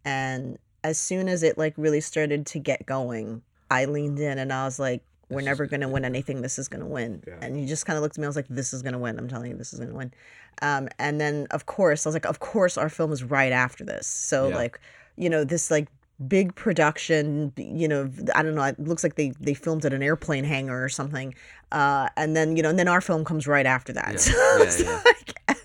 and 0.04 0.58
as 0.84 0.98
soon 0.98 1.28
as 1.28 1.42
it 1.42 1.56
like 1.58 1.74
really 1.76 2.00
started 2.00 2.46
to 2.46 2.58
get 2.58 2.86
going, 2.86 3.42
I 3.70 3.84
leaned 3.84 4.18
in 4.18 4.38
and 4.38 4.52
I 4.52 4.64
was 4.64 4.78
like, 4.78 5.02
"We're 5.28 5.38
This 5.40 5.44
never 5.46 5.66
gonna 5.66 5.82
gonna 5.82 5.92
win 5.92 6.04
anything. 6.04 6.42
This 6.42 6.58
is 6.58 6.68
gonna 6.68 6.86
win." 6.86 7.22
Yeah. 7.26 7.34
And 7.40 7.56
he 7.56 7.66
just 7.66 7.86
kind 7.86 7.96
of 7.96 8.02
looked 8.02 8.16
at 8.16 8.20
me. 8.20 8.24
I 8.26 8.28
was 8.28 8.36
like, 8.36 8.48
"This 8.48 8.72
is 8.72 8.82
gonna 8.82 8.98
win. 8.98 9.18
I'm 9.18 9.28
telling 9.28 9.50
you, 9.50 9.56
this 9.56 9.72
is 9.72 9.78
gonna 9.80 9.94
win." 9.94 10.12
Um, 10.60 10.88
and 10.98 11.20
then 11.20 11.46
of 11.50 11.66
course 11.66 12.06
I 12.06 12.08
was 12.08 12.14
like, 12.14 12.26
"Of 12.26 12.40
course 12.40 12.76
our 12.76 12.88
film 12.88 13.12
is 13.12 13.22
right 13.22 13.52
after 13.52 13.84
this." 13.84 14.06
So 14.06 14.48
Yeah. 14.48 14.56
like, 14.56 14.80
you 15.16 15.28
know, 15.30 15.44
this 15.44 15.70
like 15.70 15.88
big 16.28 16.54
production 16.54 17.52
you 17.56 17.88
know 17.88 18.10
i 18.34 18.42
don't 18.42 18.54
know 18.54 18.62
it 18.62 18.78
looks 18.78 19.02
like 19.02 19.16
they 19.16 19.32
they 19.40 19.54
filmed 19.54 19.84
at 19.84 19.92
an 19.92 20.02
airplane 20.02 20.44
hangar 20.44 20.82
or 20.84 20.88
something 20.88 21.34
uh 21.72 22.08
and 22.16 22.36
then 22.36 22.56
you 22.56 22.62
know 22.62 22.68
and 22.68 22.78
then 22.78 22.88
our 22.88 23.00
film 23.00 23.24
comes 23.24 23.46
right 23.46 23.66
after 23.66 23.92
that. 23.92 24.12
Yeah, 24.12 24.16
so 24.18 24.32
yeah, 24.32 24.62
it's 24.62 24.82
yeah. 24.82 25.02
like, 25.04 25.58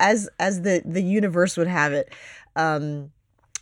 as 0.00 0.28
as 0.38 0.62
the 0.62 0.82
the 0.84 1.02
universe 1.02 1.56
would 1.56 1.66
have 1.66 1.92
it 1.92 2.12
um 2.56 3.10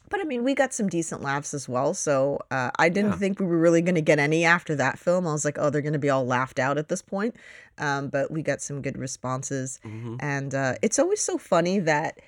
but 0.09 0.21
i 0.21 0.25
mean 0.25 0.43
we 0.45 0.55
got 0.55 0.73
some 0.73 0.89
decent 0.89 1.23
laughs 1.23 1.55
as 1.55 1.69
well 1.69 1.95
so 1.95 2.39
uh, 2.51 2.71
i 2.79 2.89
didn't 2.89 3.13
think 3.13 3.39
we 3.39 3.47
were 3.47 3.59
really 3.59 3.83
going 3.83 3.95
to 3.95 4.01
get 4.01 4.19
any 4.19 4.45
after 4.45 4.75
that 4.75 4.99
film. 4.99 5.27
I 5.27 5.33
was 5.33 5.45
like 5.45 5.59
oh 5.59 5.71
they're 5.71 5.83
going 5.83 5.93
to 5.93 5.99
be 5.99 6.11
all 6.11 6.27
laughed 6.27 6.59
out 6.59 6.79
at 6.79 6.89
this 6.89 7.03
point 7.03 7.37
um 7.79 8.09
but 8.09 8.31
we 8.31 8.43
got 8.43 8.61
some 8.61 8.83
good 8.83 8.99
responses. 8.99 9.81
Mhm. 9.85 10.17
and 10.21 10.55
uh, 10.55 10.75
it's 10.83 10.99
always 10.99 11.21
so 11.21 11.39
funny 11.39 11.79
that 11.81 12.19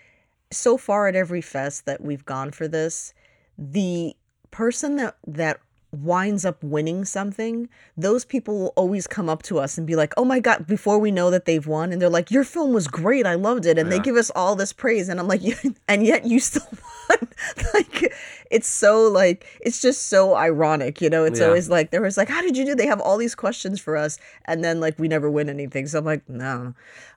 so 0.52 0.76
far 0.76 1.08
at 1.08 1.16
every 1.16 1.40
fest 1.40 1.86
that 1.86 2.00
we've 2.02 2.24
gone 2.24 2.50
for 2.50 2.68
this, 2.68 3.14
the 3.58 4.14
person 4.50 4.96
that 4.96 5.16
that 5.26 5.60
winds 5.94 6.46
up 6.46 6.62
winning 6.64 7.04
something, 7.04 7.68
those 7.98 8.24
people 8.24 8.58
will 8.58 8.72
always 8.76 9.06
come 9.06 9.28
up 9.28 9.42
to 9.42 9.58
us 9.58 9.76
and 9.76 9.86
be 9.86 9.94
like, 9.94 10.14
"Oh 10.16 10.24
my 10.24 10.40
god!" 10.40 10.66
Before 10.66 10.98
we 10.98 11.10
know 11.10 11.30
that 11.30 11.44
they've 11.44 11.66
won, 11.66 11.92
and 11.92 12.00
they're 12.00 12.08
like, 12.08 12.30
"Your 12.30 12.44
film 12.44 12.72
was 12.72 12.88
great. 12.88 13.26
I 13.26 13.34
loved 13.34 13.66
it," 13.66 13.78
and 13.78 13.92
they 13.92 13.98
give 13.98 14.16
us 14.16 14.30
all 14.34 14.56
this 14.56 14.72
praise, 14.72 15.08
and 15.10 15.20
I'm 15.20 15.28
like, 15.28 15.42
"And 15.88 16.06
yet 16.06 16.24
you 16.24 16.40
still 16.40 16.66
won." 17.10 17.28
like, 17.74 18.14
it's 18.50 18.68
so 18.68 19.06
like 19.06 19.44
it's 19.60 19.82
just 19.82 20.06
so 20.06 20.34
ironic, 20.34 21.02
you 21.02 21.10
know. 21.10 21.24
It's 21.24 21.40
Yeah. 21.40 21.46
always 21.46 21.68
like 21.68 21.90
there 21.90 22.00
was 22.00 22.16
like, 22.16 22.30
"How 22.30 22.40
did 22.40 22.56
you 22.56 22.64
do?" 22.64 22.74
They 22.74 22.86
have 22.86 23.00
all 23.00 23.18
these 23.18 23.34
questions 23.34 23.78
for 23.78 23.96
us, 23.96 24.18
and 24.46 24.64
then 24.64 24.80
like 24.80 24.98
we 24.98 25.08
never 25.08 25.30
win 25.30 25.50
anything. 25.50 25.86
So 25.86 25.98
I'm 25.98 26.06
like, 26.06 26.26
no. 26.26 26.74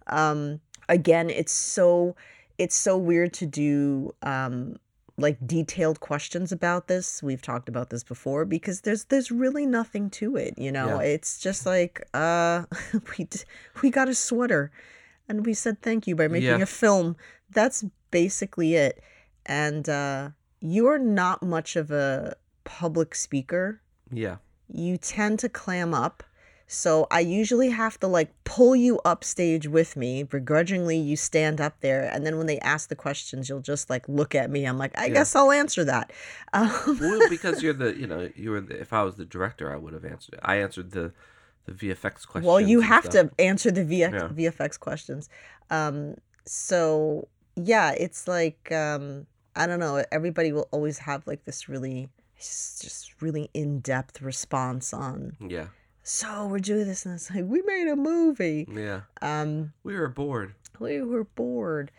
Um, 0.07 0.59
again, 0.89 1.29
it's 1.29 1.53
so 1.53 2.15
it's 2.57 2.75
so 2.75 2.97
weird 2.97 3.31
to 3.33 3.45
do 3.45 4.13
um 4.21 4.77
like 5.17 5.37
detailed 5.47 5.99
questions 6.01 6.51
about 6.51 6.87
this. 6.87 7.23
We've 7.23 7.41
talked 7.41 7.69
about 7.69 7.89
this 7.89 8.03
before 8.03 8.43
because 8.45 8.81
there's 8.81 9.05
there's 9.05 9.31
really 9.31 9.65
nothing 9.65 10.09
to 10.11 10.35
it, 10.35 10.55
you 10.57 10.71
know. 10.71 10.99
Yeah. 10.99 11.07
It's 11.07 11.39
just 11.39 11.65
like 11.65 12.01
uh 12.13 12.63
we 13.17 13.25
d- 13.25 13.39
we 13.81 13.89
got 13.89 14.09
a 14.09 14.15
sweater 14.15 14.71
and 15.29 15.45
we 15.45 15.53
said 15.53 15.81
thank 15.81 16.05
you 16.07 16.15
by 16.15 16.27
making 16.27 16.49
Yeah. 16.49 16.61
a 16.61 16.65
film. 16.65 17.15
That's 17.49 17.83
basically 18.11 18.75
it. 18.75 19.01
and 19.45 19.87
uh, 19.89 20.29
you're 20.59 20.97
not 20.97 21.43
much 21.43 21.75
of 21.75 21.91
a 21.91 22.35
public 22.63 23.13
speaker. 23.15 23.79
Yeah. 24.11 24.37
You 24.67 24.97
tend 24.97 25.39
to 25.39 25.49
clam 25.49 25.93
up. 25.93 26.23
So 26.67 27.05
I 27.11 27.19
usually 27.19 27.69
have 27.69 27.99
to 27.99 28.07
like 28.07 28.33
pull 28.43 28.75
you 28.75 28.99
up 29.05 29.23
stage 29.23 29.67
with 29.67 29.95
me. 29.95 30.23
Begrudgingly, 30.23 30.97
you 30.97 31.15
stand 31.15 31.61
up 31.61 31.79
there, 31.81 32.09
and 32.11 32.25
then 32.25 32.37
when 32.37 32.47
they 32.47 32.57
ask 32.59 32.89
the 32.89 32.95
questions, 32.95 33.47
you'll 33.49 33.59
just 33.61 33.89
like 33.89 34.07
look 34.09 34.33
at 34.33 34.49
me. 34.49 34.65
I'm 34.65 34.77
like, 34.79 34.97
I 34.97 35.05
Yeah. 35.05 35.13
guess 35.13 35.35
I'll 35.35 35.51
answer 35.51 35.83
that. 35.85 36.11
Um, 36.53 36.71
Well, 36.99 37.21
because 37.29 37.61
you're 37.61 37.73
the, 37.73 37.95
you 37.95 38.07
know, 38.07 38.29
you 38.35 38.49
were. 38.51 38.61
The, 38.61 38.79
if 38.79 38.93
I 38.93 39.03
was 39.03 39.15
the 39.15 39.25
director, 39.25 39.71
I 39.71 39.75
would 39.77 39.93
have 39.93 40.05
answered 40.05 40.35
it. 40.35 40.39
I 40.43 40.55
answered 40.55 40.91
the, 40.91 41.11
the 41.65 41.73
VFX 41.73 42.25
questions. 42.27 42.45
well, 42.45 42.59
you 42.61 42.81
have 42.81 43.05
stuff. 43.05 43.29
to 43.29 43.41
answer 43.43 43.69
the 43.71 43.81
VF, 43.83 44.13
Yeah. 44.13 44.29
VFX 44.51 44.79
questions. 44.79 45.29
Um, 45.69 46.15
so 46.45 47.27
yeah, 47.55 47.91
it's 47.91 48.27
like 48.27 48.71
um, 48.71 49.27
I 49.55 49.67
don't 49.67 49.79
know. 49.79 50.03
Everybody 50.11 50.51
will 50.51 50.67
always 50.71 50.97
have 50.99 51.27
like 51.27 51.43
this 51.45 51.69
really, 51.69 52.09
just 52.39 53.21
really 53.21 53.49
in 53.53 53.79
depth 53.81 54.21
response 54.21 54.93
on. 54.93 55.37
Yeah. 55.39 55.67
So 56.07 56.45
we're 56.45 56.59
doing 56.59 56.85
this, 56.87 57.03
and 57.05 57.15
it's 57.15 57.31
like 57.31 57.45
we 57.45 57.63
made 57.63 57.87
a 57.87 57.95
movie. 57.95 58.67
Yeah. 58.71 59.01
Um, 59.23 59.73
We 59.83 59.95
were 59.97 60.07
bored. 60.07 60.53
we 60.79 61.01
were 61.01 61.23
bored 61.23 61.89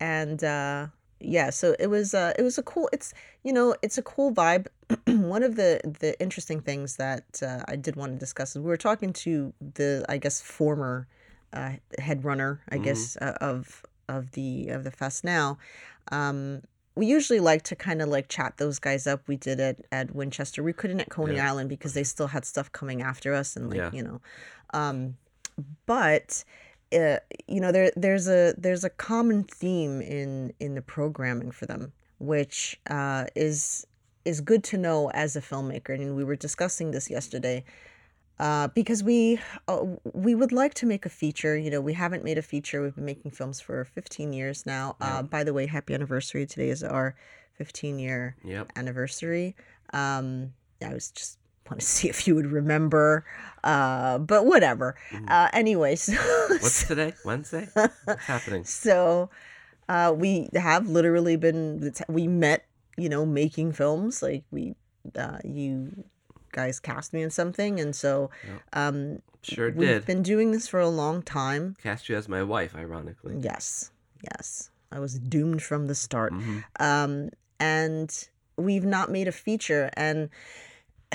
and 0.00 0.42
uh 0.42 0.86
yeah 1.20 1.50
so 1.50 1.76
it 1.78 1.86
was 1.86 2.14
uh 2.14 2.32
it 2.38 2.42
was 2.42 2.58
a 2.58 2.62
cool 2.64 2.88
it's 2.92 3.14
you 3.44 3.52
know 3.52 3.74
it's 3.80 3.96
a 3.96 4.02
cool 4.02 4.32
vibe 4.34 4.66
one 5.06 5.42
of 5.44 5.54
the 5.56 5.80
the 6.00 6.18
interesting 6.20 6.60
things 6.60 6.96
that 6.96 7.24
uh, 7.42 7.62
i 7.68 7.76
did 7.76 7.94
want 7.96 8.10
to 8.12 8.18
discuss 8.18 8.56
is 8.56 8.58
we 8.60 8.66
were 8.74 8.76
talking 8.90 9.12
to 9.12 9.52
the 9.78 10.04
i 10.08 10.16
guess 10.18 10.40
former 10.40 11.06
uh 11.52 11.72
head 11.98 12.24
runner 12.24 12.60
i 12.70 12.76
Mhm. 12.76 12.82
guess 12.84 13.16
uh, 13.20 13.34
of 13.52 13.84
of 14.08 14.32
the 14.32 14.68
of 14.68 14.82
the 14.84 14.90
fest 14.90 15.22
now 15.22 15.58
um 16.10 16.62
we 16.96 17.06
usually 17.06 17.40
like 17.40 17.62
to 17.62 17.74
kind 17.76 18.00
of 18.00 18.08
like 18.08 18.28
chat 18.28 18.56
those 18.58 18.78
guys 18.78 19.06
up 19.06 19.20
we 19.26 19.36
did 19.36 19.58
it 19.60 19.84
at 19.90 20.14
winchester 20.14 20.62
we 20.62 20.72
couldn't 20.72 21.00
at 21.00 21.08
coney 21.10 21.36
Yeah. 21.36 21.48
island 21.50 21.68
because 21.68 21.94
they 21.94 22.04
still 22.04 22.28
had 22.28 22.44
stuff 22.44 22.70
coming 22.72 23.02
after 23.02 23.34
us 23.34 23.56
and 23.56 23.68
like 23.70 23.78
Yeah. 23.78 23.90
you 23.92 24.02
know 24.02 24.20
um 24.72 25.16
but 25.86 26.44
uh, 26.92 27.18
you 27.48 27.60
know 27.60 27.72
there 27.72 27.90
there's 27.96 28.28
a 28.28 28.54
there's 28.56 28.84
a 28.84 28.90
common 28.90 29.42
theme 29.44 30.00
in 30.00 30.52
in 30.60 30.74
the 30.74 30.82
programming 30.82 31.50
for 31.50 31.66
them 31.66 31.92
which 32.18 32.78
uh, 32.88 33.24
is 33.34 33.86
is 34.24 34.40
good 34.40 34.62
to 34.64 34.78
know 34.78 35.10
as 35.10 35.36
a 35.36 35.40
filmmaker 35.40 35.94
and 35.94 36.16
we 36.16 36.24
were 36.24 36.36
discussing 36.36 36.92
this 36.92 37.10
yesterday 37.10 37.64
uh, 38.40 38.68
because 38.68 39.02
we 39.02 39.38
uh, 39.68 39.84
we 40.12 40.34
would 40.34 40.52
like 40.52 40.74
to 40.74 40.86
make 40.86 41.06
a 41.06 41.08
feature 41.10 41.56
you 41.56 41.70
know 41.70 41.80
we 41.80 41.92
haven't 41.94 42.24
made 42.24 42.38
a 42.38 42.42
feature 42.42 42.82
we've 42.82 42.94
been 42.96 43.04
making 43.04 43.30
films 43.30 43.60
for 43.60 43.84
15 43.84 44.32
years 44.32 44.66
now 44.66 44.96
Yeah. 45.00 45.18
uh, 45.18 45.22
by 45.22 45.44
the 45.44 45.52
way 45.52 45.66
happy 45.66 45.94
anniversary 45.94 46.46
today 46.46 46.68
is 46.70 46.82
our 46.82 47.14
15 47.58 47.98
year 47.98 48.36
Yep. 48.44 48.72
anniversary. 48.76 49.54
Um, 49.92 50.52
I 50.84 50.92
was 50.92 51.10
just 51.12 51.38
want 51.70 51.80
to 51.80 51.86
see 51.96 52.08
if 52.08 52.26
you 52.26 52.34
would 52.34 52.46
remember, 52.50 53.24
uh, 53.62 54.18
but 54.18 54.44
whatever. 54.44 54.96
Mhm. 55.12 55.30
Uh, 55.30 55.48
anyway, 55.52 55.94
so, 56.06 56.14
What's 56.48 56.86
today? 56.88 57.14
Wednesday? 57.24 57.68
What's 58.04 58.24
happening? 58.26 58.64
so 58.64 59.30
uh, 59.88 60.12
we 60.16 60.48
have 60.54 60.88
literally 60.88 61.36
been 61.36 61.92
we 62.08 62.26
met, 62.26 62.66
you 62.96 63.08
know, 63.08 63.24
making 63.24 63.72
films. 63.72 64.20
Like 64.22 64.42
we, 64.50 64.74
uh, 65.14 65.38
you 65.44 66.04
guys 66.54 66.80
cast 66.80 67.12
me 67.12 67.20
in 67.22 67.28
something, 67.30 67.78
and 67.78 67.94
so 67.94 68.30
um, 68.72 69.20
Sure 69.42 69.70
we've 69.70 69.88
did. 69.88 70.06
been 70.06 70.22
doing 70.22 70.52
this 70.52 70.66
for 70.66 70.80
a 70.80 70.88
long 70.88 71.20
time. 71.22 71.76
Cast 71.82 72.08
you 72.08 72.16
as 72.16 72.28
my 72.30 72.42
wife, 72.42 72.74
ironically. 72.74 73.36
Yes, 73.42 73.90
yes, 74.22 74.70
I 74.90 74.98
was 75.00 75.18
doomed 75.18 75.62
from 75.62 75.86
the 75.86 75.94
start. 75.94 76.32
hmm 76.32 76.60
um, 76.80 77.28
and 77.60 78.28
we've 78.56 78.84
not 78.84 79.10
made 79.10 79.28
a 79.28 79.32
feature 79.32 79.90
and 79.94 80.28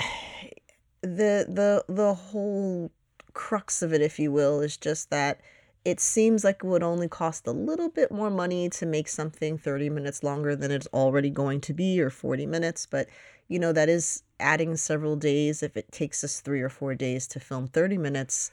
the 1.02 1.46
the 1.48 1.84
the 1.88 2.14
whole 2.14 2.90
crux 3.32 3.82
of 3.82 3.92
it 3.92 4.00
if 4.02 4.18
you 4.18 4.30
will 4.32 4.60
is 4.60 4.76
just 4.76 5.10
that 5.10 5.40
it 5.84 5.98
seems 6.00 6.44
like 6.44 6.56
it 6.56 6.66
would 6.66 6.82
only 6.82 7.08
cost 7.08 7.46
a 7.46 7.52
little 7.52 7.88
bit 7.88 8.12
more 8.12 8.28
money 8.30 8.68
to 8.68 8.84
make 8.84 9.08
something 9.08 9.56
30 9.56 9.88
minutes 9.88 10.22
longer 10.22 10.54
than 10.54 10.70
it's 10.70 10.86
already 10.92 11.30
going 11.30 11.60
to 11.62 11.72
be 11.72 12.00
or 12.00 12.10
40 12.10 12.44
minutes 12.46 12.86
but 12.86 13.06
you 13.50 13.58
know 13.58 13.72
that 13.72 13.90
is 13.90 14.22
adding 14.38 14.74
several 14.76 15.16
days 15.16 15.62
if 15.62 15.76
it 15.76 15.92
takes 15.92 16.24
us 16.24 16.40
3 16.40 16.62
or 16.62 16.70
4 16.70 16.94
days 16.94 17.26
to 17.26 17.38
film 17.38 17.66
30 17.66 17.98
minutes 17.98 18.50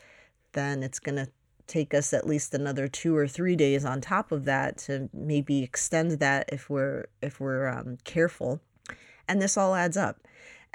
then 0.52 0.84
it's 0.84 1.00
going 1.00 1.16
to 1.16 1.30
take 1.68 1.94
us 1.94 2.14
at 2.14 2.26
least 2.26 2.54
another 2.54 2.88
two 2.88 3.16
or 3.16 3.28
three 3.28 3.56
days 3.56 3.84
on 3.84 4.00
top 4.00 4.32
of 4.32 4.46
that 4.46 4.78
to 4.78 5.10
maybe 5.14 5.64
extend 5.64 6.12
that 6.12 6.48
if 6.50 6.70
we're 6.70 7.06
if 7.22 7.42
we're 7.42 7.68
um, 7.68 7.98
careful. 8.06 8.62
And 9.28 9.42
this 9.42 9.58
all 9.58 9.76
adds 9.76 9.98
up. 9.98 10.22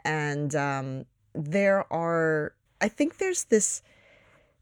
And 0.04 0.54
um, 0.54 1.06
there 1.34 1.90
are 1.92 2.54
i 2.80 2.88
think 2.88 3.18
there's 3.18 3.44
this 3.44 3.82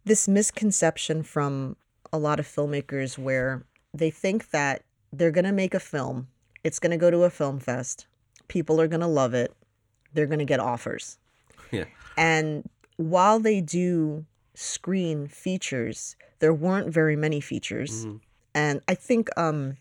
this 0.05 0.29
misconception 0.29 1.23
from 1.23 1.77
a 2.13 2.19
lot 2.19 2.41
of 2.41 2.47
filmmakers 2.47 3.19
where 3.19 3.65
they 3.93 4.11
think 4.11 4.51
that 4.51 4.83
they're 5.13 5.31
going 5.31 5.45
to 5.45 5.53
make 5.53 5.75
a 5.75 5.81
film 5.81 6.29
it's 6.63 6.79
going 6.79 6.91
to 6.91 6.97
go 6.97 7.11
to 7.11 7.25
a 7.25 7.31
film 7.31 7.59
fest 7.59 8.07
people 8.51 8.81
are 8.83 8.89
going 8.89 9.01
to 9.09 9.15
love 9.23 9.33
it 9.43 9.51
they're 10.13 10.27
going 10.33 10.45
to 10.47 10.51
get 10.55 10.61
offers 10.61 11.19
Yeah. 11.79 11.87
and 12.17 12.69
while 12.97 13.39
they 13.41 13.61
do 13.63 14.27
screen 14.55 15.27
features, 15.27 16.17
there 16.41 16.53
weren't 16.53 16.93
very 16.93 17.17
many 17.17 17.41
features. 17.41 18.05
hmm 18.05 18.17
And 18.55 18.83
I 18.89 18.95
think 19.09 19.29
um, 19.37 19.77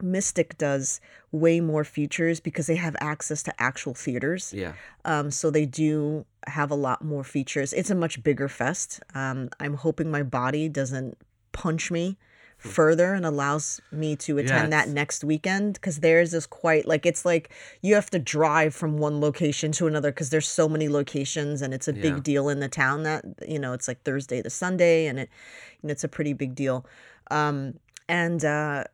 Mystic 0.00 0.56
does 0.58 1.00
way 1.30 1.60
more 1.60 1.84
features 1.84 2.40
because 2.40 2.66
they 2.66 2.76
have 2.76 2.96
access 3.00 3.42
to 3.44 3.52
actual 3.58 3.94
theaters. 3.94 4.52
Yeah. 4.54 4.72
Um, 5.04 5.30
so 5.30 5.50
they 5.50 5.66
do 5.66 6.24
have 6.46 6.70
a 6.72 6.74
lot 6.74 7.04
more 7.04 7.24
features. 7.24 7.72
It's 7.72 7.90
a 7.90 7.94
much 7.94 8.22
bigger 8.22 8.48
fest. 8.48 9.00
Um, 9.14 9.50
I'm 9.60 9.74
hoping 9.74 10.10
my 10.10 10.22
body 10.22 10.68
doesn't 10.68 11.16
punch 11.52 11.90
me 11.90 12.16
further 12.58 13.14
and 13.14 13.24
allows 13.24 13.80
me 13.90 14.16
to. 14.16 14.36
Yeah, 14.36 14.44
attend 14.44 14.72
that 14.72 14.88
next 14.88 15.24
weekend 15.24 15.74
because 15.74 16.00
theirs 16.00 16.34
is 16.34 16.46
quite 16.46 16.86
like 16.86 17.06
it's 17.06 17.24
like 17.24 17.50
you 17.82 17.94
have 17.94 18.10
to 18.10 18.18
drive 18.18 18.74
from 18.74 18.98
one 18.98 19.20
location 19.20 19.72
to 19.72 19.86
another 19.86 20.10
because 20.10 20.30
there's 20.30 20.48
so 20.48 20.68
many 20.68 20.88
locations 20.88 21.62
and 21.62 21.72
it's 21.72 21.88
a 21.88 21.94
Yeah. 21.94 22.02
big 22.02 22.22
deal 22.22 22.48
in 22.48 22.60
the 22.60 22.68
town 22.68 23.02
that 23.04 23.24
you 23.46 23.58
know 23.58 23.72
it's 23.72 23.88
like 23.88 24.02
Thursday 24.02 24.42
to 24.42 24.50
Sunday 24.50 25.06
and 25.06 25.18
it 25.18 25.30
and 25.82 25.90
it's 25.90 26.04
a 26.04 26.08
pretty 26.08 26.32
big 26.32 26.54
deal. 26.54 26.84
Um, 27.30 27.78
and 28.08 28.44
uh, 28.44 28.84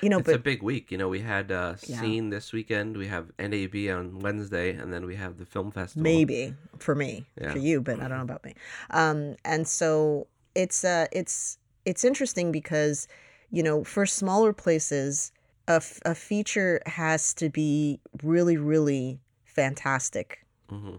you 0.00 0.08
know, 0.08 0.18
it's 0.18 0.26
but 0.26 0.34
a 0.34 0.38
big 0.38 0.62
week. 0.62 0.90
You 0.90 0.98
know, 0.98 1.08
we 1.08 1.20
had 1.20 1.52
uh, 1.52 1.74
Yeah. 1.86 2.00
Scene 2.00 2.30
this 2.30 2.52
weekend. 2.52 2.96
We 2.96 3.06
have 3.06 3.30
NAB 3.38 3.76
on 3.96 4.18
Wednesday, 4.18 4.70
and 4.74 4.92
then 4.92 5.06
we 5.06 5.14
have 5.16 5.38
the 5.38 5.46
film 5.46 5.70
festival. 5.70 6.02
maybe 6.02 6.54
for 6.78 6.94
me 6.96 7.26
Yeah. 7.40 7.52
for 7.52 7.58
you 7.58 7.80
but 7.80 8.00
i 8.00 8.08
don't 8.08 8.16
know 8.18 8.24
about 8.24 8.44
me 8.44 8.54
um 8.90 9.36
and 9.44 9.68
so 9.68 10.26
it's 10.56 10.82
uh 10.84 11.06
it's 11.12 11.58
it's 11.84 12.04
interesting 12.04 12.52
because 12.52 13.08
you 13.50 13.62
know 13.62 13.84
for 13.84 14.06
smaller 14.06 14.52
places 14.52 15.32
a, 15.68 15.72
f- 15.74 16.00
a 16.04 16.14
feature 16.14 16.80
has 16.86 17.32
to 17.34 17.48
be 17.48 18.00
really 18.22 18.56
really 18.56 19.20
fantastic 19.44 20.44
hmm 20.68 20.96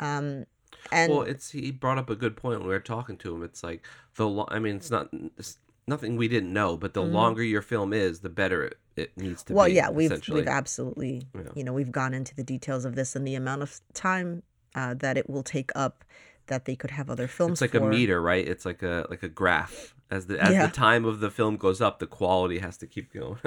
um 0.00 0.44
and 0.92 1.12
well, 1.12 1.22
it's 1.22 1.50
he 1.50 1.70
brought 1.70 1.98
up 1.98 2.08
a 2.08 2.14
good 2.16 2.36
point 2.36 2.60
when 2.60 2.68
we 2.68 2.74
were 2.74 2.80
talking 2.80 3.16
to 3.18 3.34
him. 3.34 3.42
It's 3.42 3.62
like 3.62 3.84
the 4.14 4.26
lo- 4.28 4.46
I 4.48 4.58
mean, 4.58 4.76
it's 4.76 4.90
not 4.90 5.08
it's 5.36 5.58
nothing 5.86 6.16
we 6.16 6.28
didn't 6.28 6.52
know, 6.52 6.76
but 6.76 6.94
the 6.94 7.02
Mhm. 7.02 7.12
longer 7.12 7.42
your 7.42 7.62
film 7.62 7.92
is, 7.92 8.20
the 8.20 8.28
better 8.28 8.64
it, 8.64 8.78
it 8.96 9.10
needs 9.16 9.42
to 9.44 9.54
well 9.54 9.66
be. 9.66 9.72
Well, 9.72 9.76
yeah 9.76 9.90
we've 9.90 10.28
we've 10.28 10.46
absolutely 10.46 11.26
Yeah. 11.34 11.42
you 11.54 11.64
know 11.64 11.72
we've 11.72 11.90
gone 11.92 12.14
into 12.14 12.34
the 12.34 12.44
details 12.44 12.84
of 12.84 12.94
this 12.94 13.16
and 13.16 13.26
the 13.26 13.34
amount 13.34 13.62
of 13.62 13.80
time 13.92 14.42
uh, 14.74 14.94
that 14.94 15.18
it 15.18 15.28
will 15.28 15.42
take 15.42 15.70
up 15.74 16.04
that 16.46 16.64
they 16.64 16.76
could 16.76 16.92
have 16.92 17.10
other 17.10 17.26
films 17.26 17.54
It's 17.54 17.60
like 17.60 17.72
for. 17.72 17.86
a 17.86 17.90
meter, 17.90 18.22
right? 18.22 18.46
It's 18.46 18.64
like 18.64 18.82
a 18.82 19.06
like 19.10 19.22
a 19.24 19.28
graph. 19.28 19.94
As 20.10 20.26
the 20.26 20.42
as 20.42 20.52
Yeah. 20.52 20.66
the 20.66 20.72
time 20.72 21.04
of 21.04 21.20
the 21.20 21.30
film 21.30 21.56
goes 21.56 21.80
up, 21.80 21.98
the 21.98 22.06
quality 22.06 22.58
has 22.60 22.76
to 22.78 22.86
keep 22.86 23.12
going. 23.12 23.38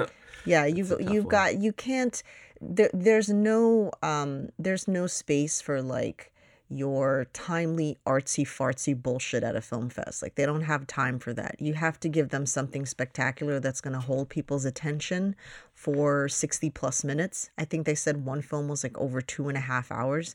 Yeah, 0.44 0.64
you've 0.66 0.90
you've 1.00 1.24
one. 1.24 1.30
got 1.30 1.58
you 1.60 1.72
can't 1.72 2.22
there 2.60 2.90
there's 2.92 3.28
no 3.28 3.90
um 4.02 4.48
there's 4.58 4.86
no 4.88 5.06
space 5.06 5.60
for 5.60 5.82
like 5.82 6.31
your 6.76 7.26
timely 7.32 7.98
artsy 8.06 8.44
fartsy 8.46 9.00
bullshit 9.00 9.42
at 9.42 9.56
a 9.56 9.60
film 9.60 9.88
fest. 9.90 10.22
Like 10.22 10.34
they 10.34 10.46
don't 10.46 10.62
have 10.62 10.86
time 10.86 11.18
for 11.18 11.32
that. 11.34 11.56
You 11.60 11.74
have 11.74 11.98
to 12.00 12.08
give 12.08 12.30
them 12.30 12.46
something 12.46 12.86
spectacular 12.86 13.60
that's 13.60 13.80
gonna 13.80 14.00
hold 14.00 14.28
people's 14.28 14.64
attention 14.64 15.36
for 15.74 16.28
sixty 16.28 16.70
plus 16.70 17.02
minutes. 17.04 17.50
I 17.58 17.64
think 17.64 17.86
they 17.86 17.94
said 17.94 18.24
one 18.24 18.42
film 18.42 18.68
was 18.68 18.82
like 18.84 18.96
over 18.98 19.20
two 19.20 19.48
and 19.48 19.56
a 19.56 19.60
half 19.60 19.90
hours. 19.92 20.34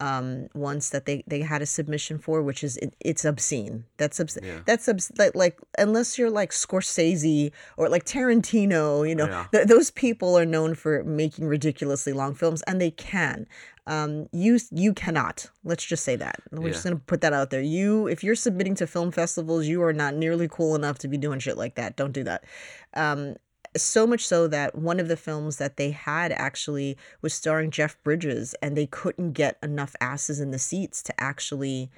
Um, 0.00 0.48
once 0.54 0.88
that 0.90 1.04
they 1.04 1.22
they 1.26 1.40
had 1.42 1.60
a 1.62 1.66
submission 1.66 2.18
for, 2.18 2.42
which 2.42 2.64
is 2.64 2.76
it, 2.78 2.94
it's 3.00 3.24
obscene. 3.24 3.84
That's 3.98 4.18
obscene. 4.18 4.44
Yeah. 4.44 4.58
That's 4.64 4.88
obs- 4.88 5.12
like 5.18 5.34
like 5.34 5.58
unless 5.78 6.18
you're 6.18 6.30
like 6.30 6.50
Scorsese 6.50 7.52
or 7.76 7.88
like 7.88 8.04
Tarantino, 8.04 9.06
you 9.08 9.14
know, 9.14 9.26
Yeah. 9.26 9.46
th- 9.52 9.66
those 9.68 9.90
people 9.90 10.36
are 10.36 10.46
known 10.46 10.74
for 10.74 11.04
making 11.04 11.46
ridiculously 11.46 12.12
long 12.14 12.34
films, 12.34 12.62
and 12.62 12.80
they 12.80 12.90
can. 12.90 13.46
Um, 13.86 14.28
you 14.32 14.58
you 14.70 14.94
cannot. 14.94 15.50
Let's 15.64 15.84
just 15.84 16.04
say 16.04 16.14
that. 16.16 16.36
We're 16.52 16.70
just 16.70 16.84
gonna 16.84 16.96
put 16.96 17.20
that 17.22 17.32
out 17.32 17.50
there. 17.50 17.60
You, 17.60 18.06
if 18.06 18.22
you're 18.22 18.36
submitting 18.36 18.76
to 18.76 18.86
film 18.86 19.10
festivals, 19.10 19.66
you 19.66 19.82
are 19.82 19.92
not 19.92 20.14
nearly 20.14 20.46
cool 20.48 20.74
enough 20.76 20.98
to 21.00 21.08
be 21.08 21.18
doing 21.18 21.40
shit 21.40 21.56
like 21.56 21.74
that. 21.74 21.96
Don't 21.96 22.12
do 22.12 22.22
that. 22.24 22.44
Um, 22.94 23.34
so 23.76 24.06
much 24.06 24.24
so 24.26 24.46
that 24.48 24.74
one 24.76 25.00
of 25.00 25.08
the 25.08 25.16
films 25.16 25.56
that 25.56 25.78
they 25.78 25.90
had 25.92 26.30
actually 26.32 26.96
was 27.22 27.32
starring 27.34 27.70
Jeff 27.70 28.00
Bridges, 28.04 28.54
and 28.62 28.76
they 28.76 28.86
couldn't 28.86 29.32
get 29.32 29.58
enough 29.62 29.96
asses 30.00 30.38
in 30.40 30.50
the 30.50 30.58
seats 30.58 31.02
to 31.04 31.20
actually 31.20 31.90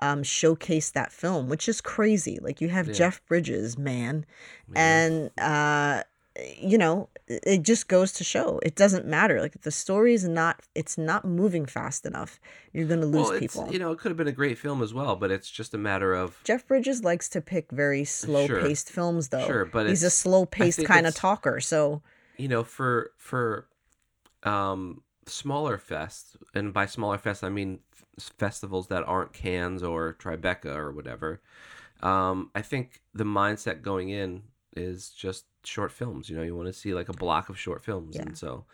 um, 0.00 0.22
showcase 0.24 0.90
that 0.90 1.12
film, 1.12 1.48
which 1.48 1.68
is 1.68 1.80
crazy. 1.80 2.38
Like 2.42 2.60
you 2.60 2.68
have 2.70 2.88
Yeah. 2.88 2.94
Jeff 2.94 3.24
Bridges, 3.26 3.78
man, 3.78 4.26
Yeah. 4.74 4.80
and 5.06 5.30
uh, 5.40 6.02
you 6.58 6.78
know 6.78 7.08
it 7.28 7.62
just 7.62 7.88
goes 7.88 8.12
to 8.12 8.24
show 8.24 8.58
it 8.62 8.74
doesn't 8.74 9.06
matter. 9.06 9.40
Like 9.40 9.62
the 9.62 9.70
story 9.70 10.14
is 10.14 10.26
not, 10.26 10.60
it's 10.74 10.98
not 10.98 11.24
moving 11.24 11.66
fast 11.66 12.04
enough. 12.06 12.40
You're 12.72 12.86
gonna 12.86 13.06
lose 13.06 13.30
well, 13.30 13.38
people. 13.38 13.68
you 13.72 13.78
know, 13.78 13.92
it 13.92 13.98
could 13.98 14.10
have 14.10 14.16
been 14.16 14.28
a 14.28 14.32
great 14.32 14.58
film 14.58 14.82
as 14.82 14.92
well, 14.92 15.16
but 15.16 15.30
it's 15.30 15.50
just 15.50 15.74
a 15.74 15.78
matter 15.78 16.14
of 16.14 16.38
Jeff 16.44 16.66
Bridges 16.66 17.04
likes 17.04 17.28
to 17.30 17.40
pick 17.40 17.70
very 17.70 18.04
slow 18.04 18.46
Sure. 18.46 18.62
paced 18.62 18.90
films, 18.90 19.28
though. 19.28 19.46
Sure, 19.46 19.64
but 19.64 19.88
he's 19.88 20.02
a 20.02 20.10
slow 20.10 20.46
paced 20.46 20.84
kind 20.84 21.06
of 21.06 21.14
talker. 21.14 21.60
So 21.60 22.02
you 22.36 22.48
know, 22.48 22.64
for 22.64 23.12
for 23.18 23.68
um 24.42 25.02
smaller 25.26 25.78
fests, 25.78 26.36
and 26.54 26.72
by 26.72 26.86
smaller 26.86 27.18
fests 27.18 27.44
I 27.44 27.48
mean 27.48 27.80
f- 28.18 28.32
festivals 28.38 28.88
that 28.88 29.04
aren't 29.04 29.32
Cannes 29.32 29.82
or 29.82 30.14
Tribeca 30.14 30.74
or 30.74 30.92
whatever. 30.92 31.40
Um, 32.02 32.50
I 32.54 32.62
think 32.62 33.00
the 33.14 33.24
mindset 33.24 33.82
going 33.82 34.08
in 34.08 34.42
is 34.76 35.10
just 35.10 35.44
short 35.64 35.92
films. 35.92 36.28
You 36.28 36.36
know, 36.36 36.42
you 36.42 36.54
want 36.56 36.68
to 36.68 36.72
see 36.72 36.94
like 36.94 37.08
a 37.08 37.12
block 37.12 37.48
of 37.48 37.58
short 37.58 37.82
films, 37.84 38.16
Yeah. 38.16 38.22
and 38.22 38.38
so, 38.38 38.64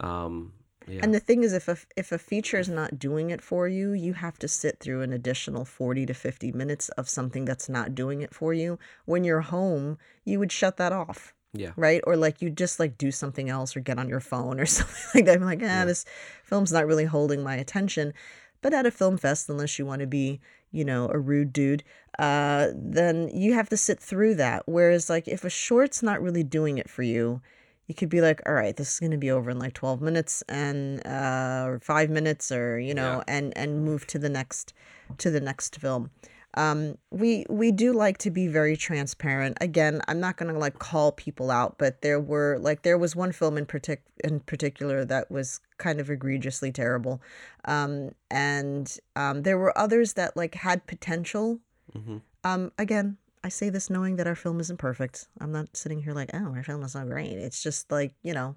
um, 0.00 0.52
yeah, 0.88 1.00
And 1.04 1.14
the 1.14 1.20
thing 1.20 1.44
is, 1.44 1.52
if 1.52 1.68
a 1.68 1.76
if 1.96 2.10
a 2.10 2.18
feature 2.18 2.58
is 2.58 2.68
not 2.68 2.98
doing 2.98 3.30
it 3.30 3.40
for 3.40 3.68
you, 3.68 3.92
you 3.92 4.14
have 4.14 4.36
to 4.40 4.48
sit 4.48 4.80
through 4.80 5.02
an 5.02 5.12
additional 5.12 5.64
forty 5.64 6.04
to 6.06 6.14
fifty 6.14 6.50
minutes 6.50 6.88
of 6.90 7.08
something 7.08 7.44
that's 7.44 7.68
not 7.68 7.94
doing 7.94 8.20
it 8.20 8.34
for 8.34 8.52
you. 8.52 8.78
When 9.04 9.22
you're 9.22 9.42
home, 9.42 9.98
you 10.24 10.40
would 10.40 10.50
shut 10.50 10.78
that 10.78 10.92
off, 10.92 11.34
yeah, 11.52 11.70
right? 11.76 12.00
Or 12.04 12.16
like 12.16 12.42
you 12.42 12.50
just 12.50 12.80
like 12.80 12.98
do 12.98 13.12
something 13.12 13.48
else 13.48 13.76
or 13.76 13.80
get 13.80 13.98
on 13.98 14.08
your 14.08 14.18
phone 14.20 14.58
or 14.58 14.66
something 14.78 15.10
like 15.14 15.24
that. 15.26 15.36
I'm 15.36 15.44
like, 15.44 15.60
ah, 15.62 15.66
Yeah. 15.66 15.84
this 15.84 16.04
film's 16.42 16.72
not 16.72 16.86
really 16.86 17.04
holding 17.04 17.44
my 17.44 17.54
attention. 17.54 18.12
But 18.60 18.74
at 18.74 18.86
a 18.86 18.90
film 18.90 19.18
fest, 19.18 19.48
unless 19.48 19.78
you 19.78 19.86
want 19.86 20.00
to 20.00 20.06
be, 20.08 20.40
you 20.72 20.84
know, 20.84 21.08
a 21.12 21.18
rude 21.18 21.52
dude, 21.52 21.84
uh, 22.18 22.68
then 22.74 23.30
you 23.32 23.54
have 23.54 23.68
to 23.68 23.76
sit 23.76 24.00
through 24.00 24.34
that. 24.36 24.62
Whereas 24.66 25.08
like 25.08 25.28
if 25.28 25.44
a 25.44 25.50
short's 25.50 26.02
not 26.02 26.20
really 26.20 26.42
doing 26.42 26.78
it 26.78 26.90
for 26.90 27.02
you, 27.02 27.40
you 27.86 27.94
could 27.94 28.08
be 28.08 28.20
like, 28.20 28.40
all 28.46 28.54
right, 28.54 28.76
this 28.76 28.94
is 28.94 29.00
going 29.00 29.12
to 29.12 29.18
be 29.18 29.30
over 29.30 29.50
in 29.50 29.58
like 29.58 29.74
12 29.74 30.00
minutes 30.00 30.42
and 30.48 31.06
uh 31.06 31.64
or 31.66 31.78
5 31.80 32.10
minutes 32.10 32.50
or 32.50 32.78
you 32.78 32.94
know 32.94 33.22
and 33.28 33.56
and 33.56 33.84
move 33.84 34.06
to 34.08 34.18
the 34.18 34.28
next 34.28 34.72
to 35.18 35.30
the 35.30 35.40
next 35.40 35.76
film. 35.76 36.10
Um 36.54 36.98
we 37.10 37.46
we 37.48 37.72
do 37.72 37.92
like 37.92 38.18
to 38.18 38.30
be 38.30 38.46
very 38.46 38.76
transparent. 38.76 39.56
Again, 39.60 40.02
I'm 40.08 40.20
not 40.20 40.36
going 40.36 40.52
to 40.52 40.58
like 40.58 40.78
call 40.78 41.12
people 41.12 41.50
out, 41.50 41.78
but 41.78 42.02
there 42.02 42.20
were 42.20 42.58
like 42.60 42.82
there 42.82 42.98
was 42.98 43.16
one 43.16 43.32
film 43.32 43.56
in 43.56 43.66
partic- 43.66 44.08
in 44.22 44.40
particular 44.40 45.04
that 45.06 45.30
was 45.30 45.60
kind 45.78 46.00
of 46.00 46.10
egregiously 46.10 46.72
terrible. 46.72 47.22
Um 47.64 48.10
and 48.30 48.98
um 49.16 49.42
there 49.42 49.58
were 49.58 49.76
others 49.78 50.14
that 50.14 50.36
like 50.36 50.54
had 50.56 50.86
potential 50.86 51.60
hmm 51.92 52.18
um, 52.44 52.72
again, 52.78 53.18
I 53.44 53.48
say 53.48 53.70
this 53.70 53.90
knowing 53.90 54.16
that 54.16 54.26
our 54.26 54.34
film 54.34 54.60
isn't 54.60 54.78
perfect. 54.78 55.28
I'm 55.40 55.52
not 55.52 55.76
sitting 55.76 56.02
here 56.02 56.12
like, 56.12 56.30
oh, 56.34 56.52
our 56.54 56.62
film 56.62 56.82
is 56.82 56.92
so 56.92 57.04
great. 57.04 57.32
It's 57.32 57.62
just 57.62 57.90
like, 57.90 58.14
you 58.22 58.32
know, 58.34 58.56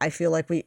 I 0.00 0.10
feel 0.10 0.30
like 0.30 0.48
we, 0.50 0.64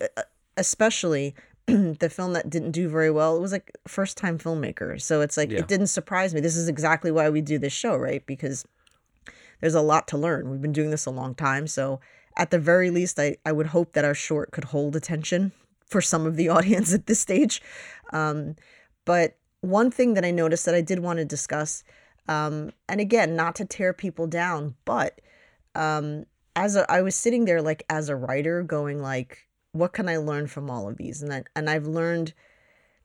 especially 0.58 1.36
the 2.00 2.10
film 2.10 2.34
that 2.34 2.50
didn't 2.50 2.72
do 2.72 2.88
very 2.88 3.12
well, 3.12 3.36
it 3.36 3.42
was 3.42 3.52
like 3.52 3.72
first 3.88 4.16
time 4.18 4.38
filmmaker. 4.38 5.00
So 5.02 5.22
it's 5.22 5.36
like, 5.36 5.52
Yeah. 5.52 5.60
it 5.60 5.68
didn't 5.68 5.88
surprise 5.88 6.34
me. 6.34 6.40
This 6.40 6.56
is 6.56 6.68
exactly 6.70 7.12
why 7.12 7.30
we 7.30 7.42
do 7.42 7.58
this 7.60 7.74
show, 7.74 7.96
right? 7.98 8.26
Because 8.26 8.66
there's 9.60 9.76
a 9.76 9.82
lot 9.82 10.08
to 10.10 10.18
learn. 10.18 10.50
We've 10.50 10.62
been 10.62 10.72
doing 10.72 10.92
this 10.92 11.06
a 11.06 11.12
long 11.12 11.36
time. 11.36 11.68
So 11.68 12.00
at 12.38 12.52
the 12.52 12.60
very 12.60 12.90
least, 12.90 13.20
I, 13.20 13.38
I 13.46 13.52
would 13.52 13.68
hope 13.68 13.94
that 13.94 14.06
our 14.06 14.14
short 14.14 14.52
could 14.52 14.66
hold 14.66 14.96
attention 14.96 15.52
for 15.86 16.02
some 16.02 16.26
of 16.26 16.36
the 16.38 16.48
audience 16.56 16.94
at 16.94 17.08
this 17.08 17.20
stage. 17.20 17.62
Um, 18.14 18.56
but 19.04 19.36
one 19.62 19.92
thing 19.92 20.14
that 20.14 20.24
I 20.24 20.32
noticed 20.32 20.66
that 20.66 20.76
I 20.76 20.82
did 20.82 21.00
want 21.00 21.18
to 21.20 21.26
discuss, 21.26 21.84
um, 22.30 22.72
and 22.88 23.02
again, 23.02 23.36
not 23.36 23.56
to 23.56 23.66
tear 23.66 23.92
people 23.92 24.28
down, 24.28 24.76
but 24.86 25.20
um, 25.76 26.26
as 26.56 26.76
a, 26.76 26.90
I 26.90 27.02
was 27.02 27.16
sitting 27.16 27.46
there 27.46 27.62
like 27.62 27.84
as 27.90 28.08
a 28.10 28.16
writer, 28.16 28.64
going 28.64 29.02
like, 29.02 29.47
what 29.72 29.94
can 29.94 30.10
I 30.10 30.18
learn 30.18 30.48
from 30.48 30.70
all 30.70 30.90
of 30.90 30.98
these? 30.98 31.22
And 31.22 31.34
I, 31.34 31.44
and 31.56 31.70
I've 31.70 31.86
learned 31.88 32.34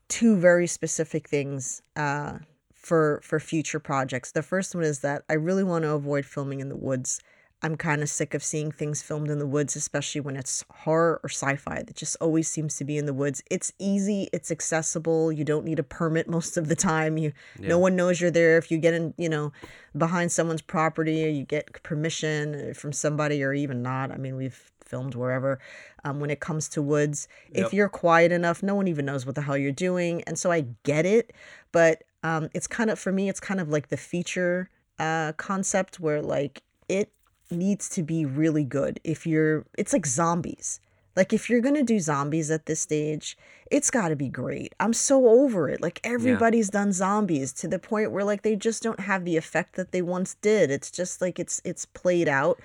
two 0.08 0.36
very 0.36 0.66
specific 0.66 1.28
things 1.28 1.82
uh, 1.96 2.38
for 2.74 3.20
for 3.22 3.38
future 3.40 3.78
projects. 3.80 4.32
The 4.32 4.42
first 4.42 4.74
one 4.74 4.84
is 4.84 5.00
that 5.00 5.22
I 5.28 5.34
really 5.34 5.64
want 5.64 5.84
to 5.84 5.90
avoid 5.92 6.24
filming 6.26 6.60
in 6.60 6.68
the 6.68 6.76
woods. 6.76 7.20
I'm 7.64 7.76
kind 7.76 8.02
of 8.02 8.08
sick 8.08 8.34
of 8.34 8.42
seeing 8.42 8.72
things 8.72 9.02
filmed 9.02 9.30
in 9.30 9.38
the 9.38 9.46
woods, 9.46 9.76
especially 9.76 10.20
when 10.20 10.34
it's 10.34 10.64
horror 10.68 11.20
or 11.22 11.28
sci-fi. 11.28 11.84
That 11.84 11.94
just 11.94 12.16
always 12.20 12.48
seems 12.48 12.76
to 12.78 12.84
be 12.84 12.98
in 12.98 13.06
the 13.06 13.14
woods. 13.14 13.40
It's 13.52 13.72
easy, 13.78 14.28
it's 14.32 14.50
accessible. 14.50 15.30
You 15.30 15.44
don't 15.44 15.64
need 15.64 15.78
a 15.78 15.84
permit 15.84 16.28
most 16.36 16.56
of 16.56 16.66
the 16.66 16.74
time. 16.74 17.16
You 17.18 17.32
Yeah. 17.60 17.68
no 17.68 17.78
one 17.78 17.94
knows 17.94 18.20
you're 18.20 18.32
there. 18.32 18.58
If 18.58 18.72
you 18.72 18.78
get 18.78 18.94
in, 18.94 19.14
you 19.16 19.28
know, 19.28 19.52
behind 19.96 20.32
someone's 20.32 20.60
property 20.62 21.24
or 21.24 21.28
you 21.28 21.44
get 21.44 21.84
permission 21.84 22.74
from 22.74 22.92
somebody 22.92 23.44
or 23.44 23.52
even 23.52 23.80
not. 23.80 24.10
I 24.10 24.16
mean, 24.16 24.34
we've 24.34 24.71
filmed 24.92 25.14
wherever. 25.14 25.58
Um, 26.04 26.20
when 26.20 26.30
it 26.30 26.40
comes 26.40 26.68
to 26.70 26.82
woods, 26.82 27.26
if 27.52 27.72
you're 27.72 27.88
quiet 27.88 28.30
enough, 28.30 28.62
no 28.62 28.74
one 28.74 28.88
even 28.88 29.06
knows 29.06 29.24
what 29.24 29.34
the 29.34 29.42
hell 29.42 29.56
you're 29.56 29.72
doing. 29.72 30.22
And 30.26 30.38
so 30.38 30.52
I 30.52 30.66
get 30.82 31.06
it, 31.06 31.32
but 31.72 32.04
um, 32.22 32.50
it's 32.54 32.66
kind 32.66 32.90
of 32.90 32.98
for 32.98 33.10
me, 33.10 33.28
it's 33.30 33.40
kind 33.40 33.58
of 33.58 33.68
like 33.70 33.88
the 33.88 33.96
feature 33.96 34.68
uh, 34.98 35.32
concept 35.32 35.98
where 35.98 36.20
like 36.20 36.62
it 36.88 37.10
needs 37.50 37.88
to 37.88 38.02
be 38.02 38.26
really 38.26 38.64
good. 38.64 39.00
If 39.02 39.26
you're, 39.26 39.64
it's 39.78 39.94
like 39.94 40.06
zombies. 40.06 40.78
Like 41.16 41.32
if 41.32 41.50
you're 41.50 41.60
gonna 41.60 41.82
do 41.82 42.00
zombies 42.00 42.50
at 42.50 42.66
this 42.66 42.80
stage, 42.80 43.36
it's 43.70 43.90
got 43.90 44.08
to 44.08 44.16
be 44.16 44.28
great. 44.28 44.74
I'm 44.80 44.94
so 44.94 45.28
over 45.28 45.68
it. 45.68 45.80
Like 45.82 46.00
everybody's 46.04 46.70
done 46.70 46.92
zombies 46.92 47.52
to 47.54 47.68
the 47.68 47.78
point 47.78 48.12
where 48.12 48.24
like 48.24 48.42
they 48.42 48.56
just 48.56 48.82
don't 48.82 49.00
have 49.00 49.24
the 49.24 49.36
effect 49.36 49.76
that 49.76 49.92
they 49.92 50.02
once 50.02 50.36
did. 50.40 50.70
It's 50.70 50.90
just 50.90 51.20
like 51.20 51.38
it's 51.38 51.60
it's 51.64 51.84
played 51.84 52.28
out, 52.28 52.60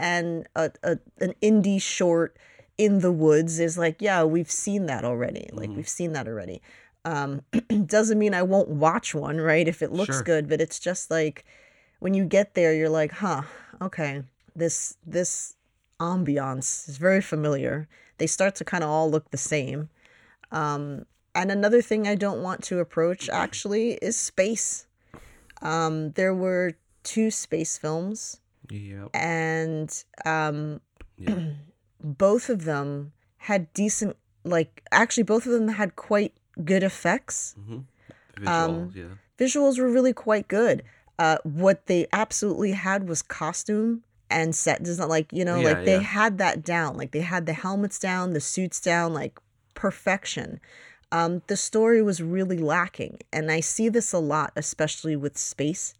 and 0.00 0.48
a, 0.56 0.70
a 0.82 0.98
an 1.20 1.34
indie 1.42 1.80
short 1.80 2.36
in 2.78 3.00
the 3.00 3.12
woods 3.12 3.60
is 3.60 3.76
like 3.78 4.00
yeah 4.00 4.24
we've 4.24 4.50
seen 4.50 4.86
that 4.86 5.04
already. 5.04 5.48
Like 5.52 5.70
Mhm. 5.70 5.76
we've 5.76 5.88
seen 5.88 6.12
that 6.14 6.26
already. 6.26 6.60
Um, 7.04 7.42
doesn't 7.86 8.18
mean 8.18 8.34
I 8.34 8.42
won't 8.42 8.68
watch 8.68 9.14
one 9.14 9.38
right 9.38 9.66
if 9.68 9.82
it 9.82 9.92
looks 9.92 10.16
Sure. 10.16 10.22
good, 10.22 10.48
but 10.48 10.60
it's 10.60 10.78
just 10.78 11.10
like 11.10 11.44
when 12.00 12.14
you 12.14 12.24
get 12.24 12.54
there 12.54 12.72
you're 12.74 12.88
like 13.02 13.12
huh 13.12 13.42
okay 13.80 14.22
this 14.56 14.96
this 15.06 15.56
ambiance 16.00 16.88
is 16.88 16.96
very 16.96 17.20
familiar 17.20 17.86
they 18.18 18.26
start 18.26 18.54
to 18.54 18.64
kind 18.64 18.82
of 18.82 18.88
all 18.90 19.10
look 19.10 19.30
the 19.30 19.36
same 19.54 19.90
um 20.50 21.04
and 21.34 21.50
another 21.52 21.82
thing 21.82 22.08
i 22.08 22.14
don't 22.14 22.42
want 22.42 22.62
to 22.62 22.78
approach 22.78 23.28
actually 23.28 23.92
is 24.00 24.16
space 24.16 24.86
um 25.62 26.12
there 26.12 26.34
were 26.34 26.72
two 27.02 27.30
space 27.30 27.76
films 27.76 28.40
Yep. 28.70 29.10
and 29.14 30.04
um 30.24 30.80
Yeah. 31.18 31.40
both 32.02 32.48
of 32.48 32.64
them 32.64 33.12
had 33.38 33.72
decent 33.74 34.16
like 34.44 34.82
actually 34.92 35.24
both 35.24 35.44
of 35.46 35.52
them 35.52 35.68
had 35.68 35.96
quite 35.96 36.32
good 36.64 36.82
effects 36.82 37.54
hmm 37.66 37.80
Visuals. 38.38 38.48
Um, 38.48 38.92
yeah. 38.94 39.04
visuals 39.38 39.78
were 39.78 39.90
really 39.90 40.14
quite 40.14 40.48
good. 40.48 40.82
Uh, 41.18 41.36
what 41.42 41.86
they 41.86 42.06
absolutely 42.12 42.72
had 42.72 43.06
was 43.06 43.20
costume 43.20 44.02
and 44.30 44.54
set 44.54 44.82
design. 44.82 45.08
Like 45.08 45.30
you 45.32 45.44
know, 45.44 45.60
Yeah, 45.60 45.72
like 45.72 45.84
they 45.84 45.96
yeah. 45.96 46.00
had 46.00 46.38
that 46.38 46.64
down. 46.64 46.96
Like 46.96 47.10
they 47.10 47.20
had 47.20 47.44
the 47.44 47.52
helmets 47.52 47.98
down, 47.98 48.32
the 48.32 48.40
suits 48.40 48.80
down, 48.80 49.12
like 49.12 49.38
perfection. 49.74 50.60
Um, 51.12 51.42
the 51.48 51.56
story 51.56 52.00
was 52.00 52.22
really 52.22 52.56
lacking, 52.56 53.18
and 53.32 53.50
I 53.50 53.60
see 53.60 53.88
this 53.90 54.12
a 54.14 54.18
lot, 54.18 54.52
especially 54.56 55.16
with 55.16 55.36
space. 55.36 55.92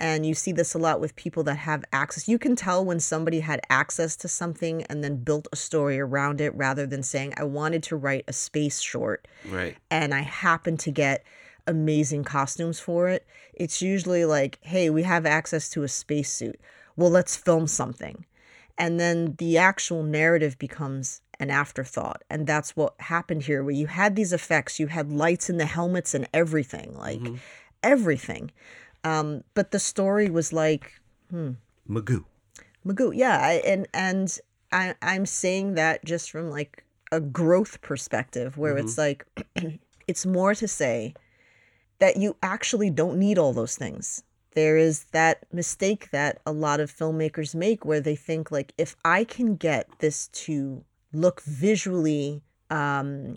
And 0.00 0.26
you 0.26 0.34
see 0.34 0.50
this 0.52 0.74
a 0.74 0.78
lot 0.78 1.00
with 1.00 1.14
people 1.14 1.44
that 1.44 1.54
have 1.54 1.84
access. 1.92 2.26
You 2.28 2.38
can 2.38 2.56
tell 2.56 2.84
when 2.84 2.98
somebody 3.00 3.40
had 3.40 3.60
access 3.70 4.16
to 4.16 4.28
something 4.28 4.82
and 4.84 5.04
then 5.04 5.22
built 5.22 5.46
a 5.52 5.56
story 5.56 6.00
around 6.00 6.40
it 6.40 6.54
rather 6.54 6.84
than 6.86 7.02
saying, 7.02 7.34
I 7.36 7.44
wanted 7.44 7.82
to 7.84 7.96
write 7.96 8.24
a 8.26 8.32
space 8.32 8.80
short 8.80 9.28
Right. 9.48 9.76
and 9.90 10.12
I 10.12 10.22
happened 10.22 10.80
to 10.80 10.90
get 10.90 11.24
amazing 11.66 12.24
costumes 12.24 12.78
for 12.80 13.08
it, 13.08 13.26
it's 13.54 13.80
usually 13.80 14.24
like, 14.24 14.58
hey, 14.62 14.90
we 14.90 15.04
have 15.04 15.24
access 15.24 15.70
to 15.70 15.82
a 15.82 15.88
spacesuit. 15.88 16.60
Well, 16.96 17.10
let's 17.10 17.36
film 17.36 17.66
something. 17.68 18.26
And 18.76 18.98
then 19.00 19.36
the 19.38 19.56
actual 19.58 20.02
narrative 20.02 20.58
becomes 20.58 21.20
an 21.40 21.50
afterthought. 21.50 22.22
And 22.28 22.46
that's 22.46 22.76
what 22.76 22.94
happened 23.00 23.44
here, 23.44 23.62
where 23.62 23.74
you 23.74 23.86
had 23.86 24.14
these 24.16 24.32
effects, 24.32 24.78
you 24.78 24.88
had 24.88 25.10
lights 25.12 25.48
in 25.48 25.56
the 25.56 25.66
helmets 25.66 26.14
and 26.14 26.28
everything, 26.34 26.96
like 26.98 27.20
Mhm. 27.20 27.38
everything. 27.82 28.50
Um, 29.04 29.44
but 29.54 29.70
the 29.70 29.78
story 29.78 30.28
was 30.30 30.52
like, 30.52 30.92
Magoo. 31.88 32.24
Magoo, 32.86 33.12
yeah, 33.14 33.38
I, 33.38 33.52
and 33.64 33.86
and 33.92 34.38
I 34.72 34.94
I'm 35.02 35.26
saying 35.26 35.74
that 35.74 36.04
just 36.04 36.30
from 36.30 36.50
like 36.50 36.84
a 37.12 37.20
growth 37.20 37.80
perspective, 37.82 38.56
where 38.58 38.76
it's 38.78 38.96
like 38.98 39.26
it's 40.08 40.26
more 40.26 40.54
to 40.54 40.66
say 40.66 41.14
that 41.98 42.16
you 42.16 42.36
actually 42.42 42.90
don't 42.90 43.18
need 43.18 43.38
all 43.38 43.52
those 43.52 43.76
things. 43.76 44.22
there 44.54 44.76
is 44.76 45.04
that 45.12 45.44
mistake 45.52 46.10
that 46.12 46.38
a 46.46 46.52
lot 46.52 46.78
of 46.80 46.90
filmmakers 46.90 47.54
make 47.54 47.84
where 47.84 48.00
they 48.00 48.14
think 48.16 48.50
like 48.52 48.72
if 48.78 48.94
I 49.04 49.24
can 49.24 49.56
get 49.56 49.88
this 49.98 50.28
to 50.46 50.84
look 51.12 51.40
visually 51.42 52.40
um 52.70 53.36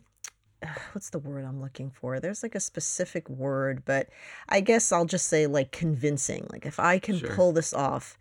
what's 0.94 1.10
the 1.10 1.20
word 1.20 1.46
I'm 1.46 1.62
looking 1.62 1.90
for? 1.92 2.20
There's 2.20 2.44
like 2.44 2.56
a 2.56 2.60
specific 2.60 3.30
word, 3.30 3.84
but 3.86 4.08
I 4.50 4.62
guess 4.62 4.92
I'll 4.92 5.06
just 5.06 5.28
say 5.28 5.48
like 5.48 5.72
convincing. 5.72 6.48
Like 6.52 6.66
if 6.66 6.80
I 6.80 7.00
can 7.00 7.18
Sure. 7.18 7.34
pull 7.36 7.52
this 7.54 7.74
off 7.74 8.18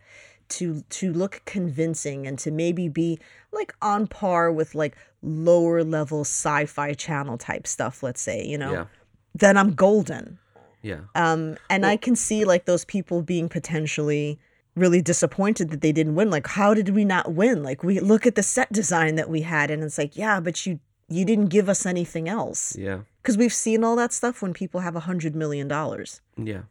to 0.49 0.83
to 0.91 1.13
look 1.13 1.43
convincing 1.45 2.27
and 2.27 2.39
to 2.39 2.51
maybe 2.51 2.89
be 2.89 3.19
like 3.53 3.75
on 3.83 4.07
par 4.07 4.53
with 4.53 4.75
like 4.75 4.97
lower 5.23 5.83
level 5.83 6.21
sci-fi 6.21 6.93
channel 6.95 7.37
type 7.37 7.67
stuff, 7.67 8.03
let's 8.03 8.21
say, 8.21 8.45
you 8.45 8.57
know, 8.59 8.73
Yeah. 8.73 8.85
then 9.35 9.57
I'm 9.57 9.75
golden. 9.75 10.39
Yeah. 10.83 11.01
Um, 11.17 11.57
and 11.69 11.83
Well- 11.83 11.91
I 11.93 11.97
can 11.97 12.15
see 12.15 12.45
like 12.45 12.65
those 12.67 12.85
people 12.85 13.23
being 13.23 13.49
potentially 13.49 14.39
really 14.77 15.01
disappointed 15.01 15.71
that 15.71 15.81
they 15.81 15.91
didn't 15.91 16.15
win. 16.15 16.31
Like, 16.31 16.47
how 16.49 16.75
did 16.75 16.91
we 16.91 17.03
not 17.05 17.33
win? 17.33 17.63
Like, 17.63 17.83
we 17.83 17.99
look 17.99 18.27
at 18.27 18.35
the 18.35 18.43
set 18.43 18.71
design 18.71 19.15
that 19.15 19.31
we 19.31 19.41
had, 19.41 19.71
and 19.71 19.83
it's 19.83 19.97
like, 19.97 20.19
yeah, 20.19 20.39
but 20.39 20.67
you 20.67 20.81
you 21.09 21.25
didn't 21.25 21.47
give 21.47 21.69
us 21.69 21.87
anything 21.87 22.29
else 22.29 22.77
Yeah. 22.77 23.01
because 23.23 23.37
we've 23.39 23.53
seen 23.53 23.85
all 23.85 23.97
that 23.97 24.13
stuff 24.13 24.43
when 24.43 24.53
people 24.53 24.81
have 24.81 24.97
a 24.97 25.01
hundred 25.01 25.35
million 25.37 25.69
dollars. 25.69 26.21
Yeah. 26.37 26.63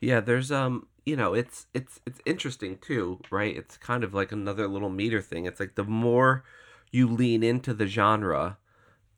Yeah, 0.00 0.20
there's 0.20 0.50
um 0.50 0.86
you 1.06 1.16
know, 1.16 1.34
it's 1.34 1.66
it's 1.74 2.00
it's 2.06 2.20
interesting 2.26 2.78
too, 2.78 3.20
right? 3.30 3.56
It's 3.56 3.76
kind 3.76 4.04
of 4.04 4.12
like 4.14 4.32
another 4.32 4.68
little 4.68 4.90
meter 4.90 5.20
thing. 5.22 5.46
It's 5.46 5.60
like 5.60 5.74
the 5.74 5.84
more 5.84 6.44
you 6.92 7.06
lean 7.08 7.42
into 7.42 7.72
the 7.72 7.86
genre, 7.86 8.58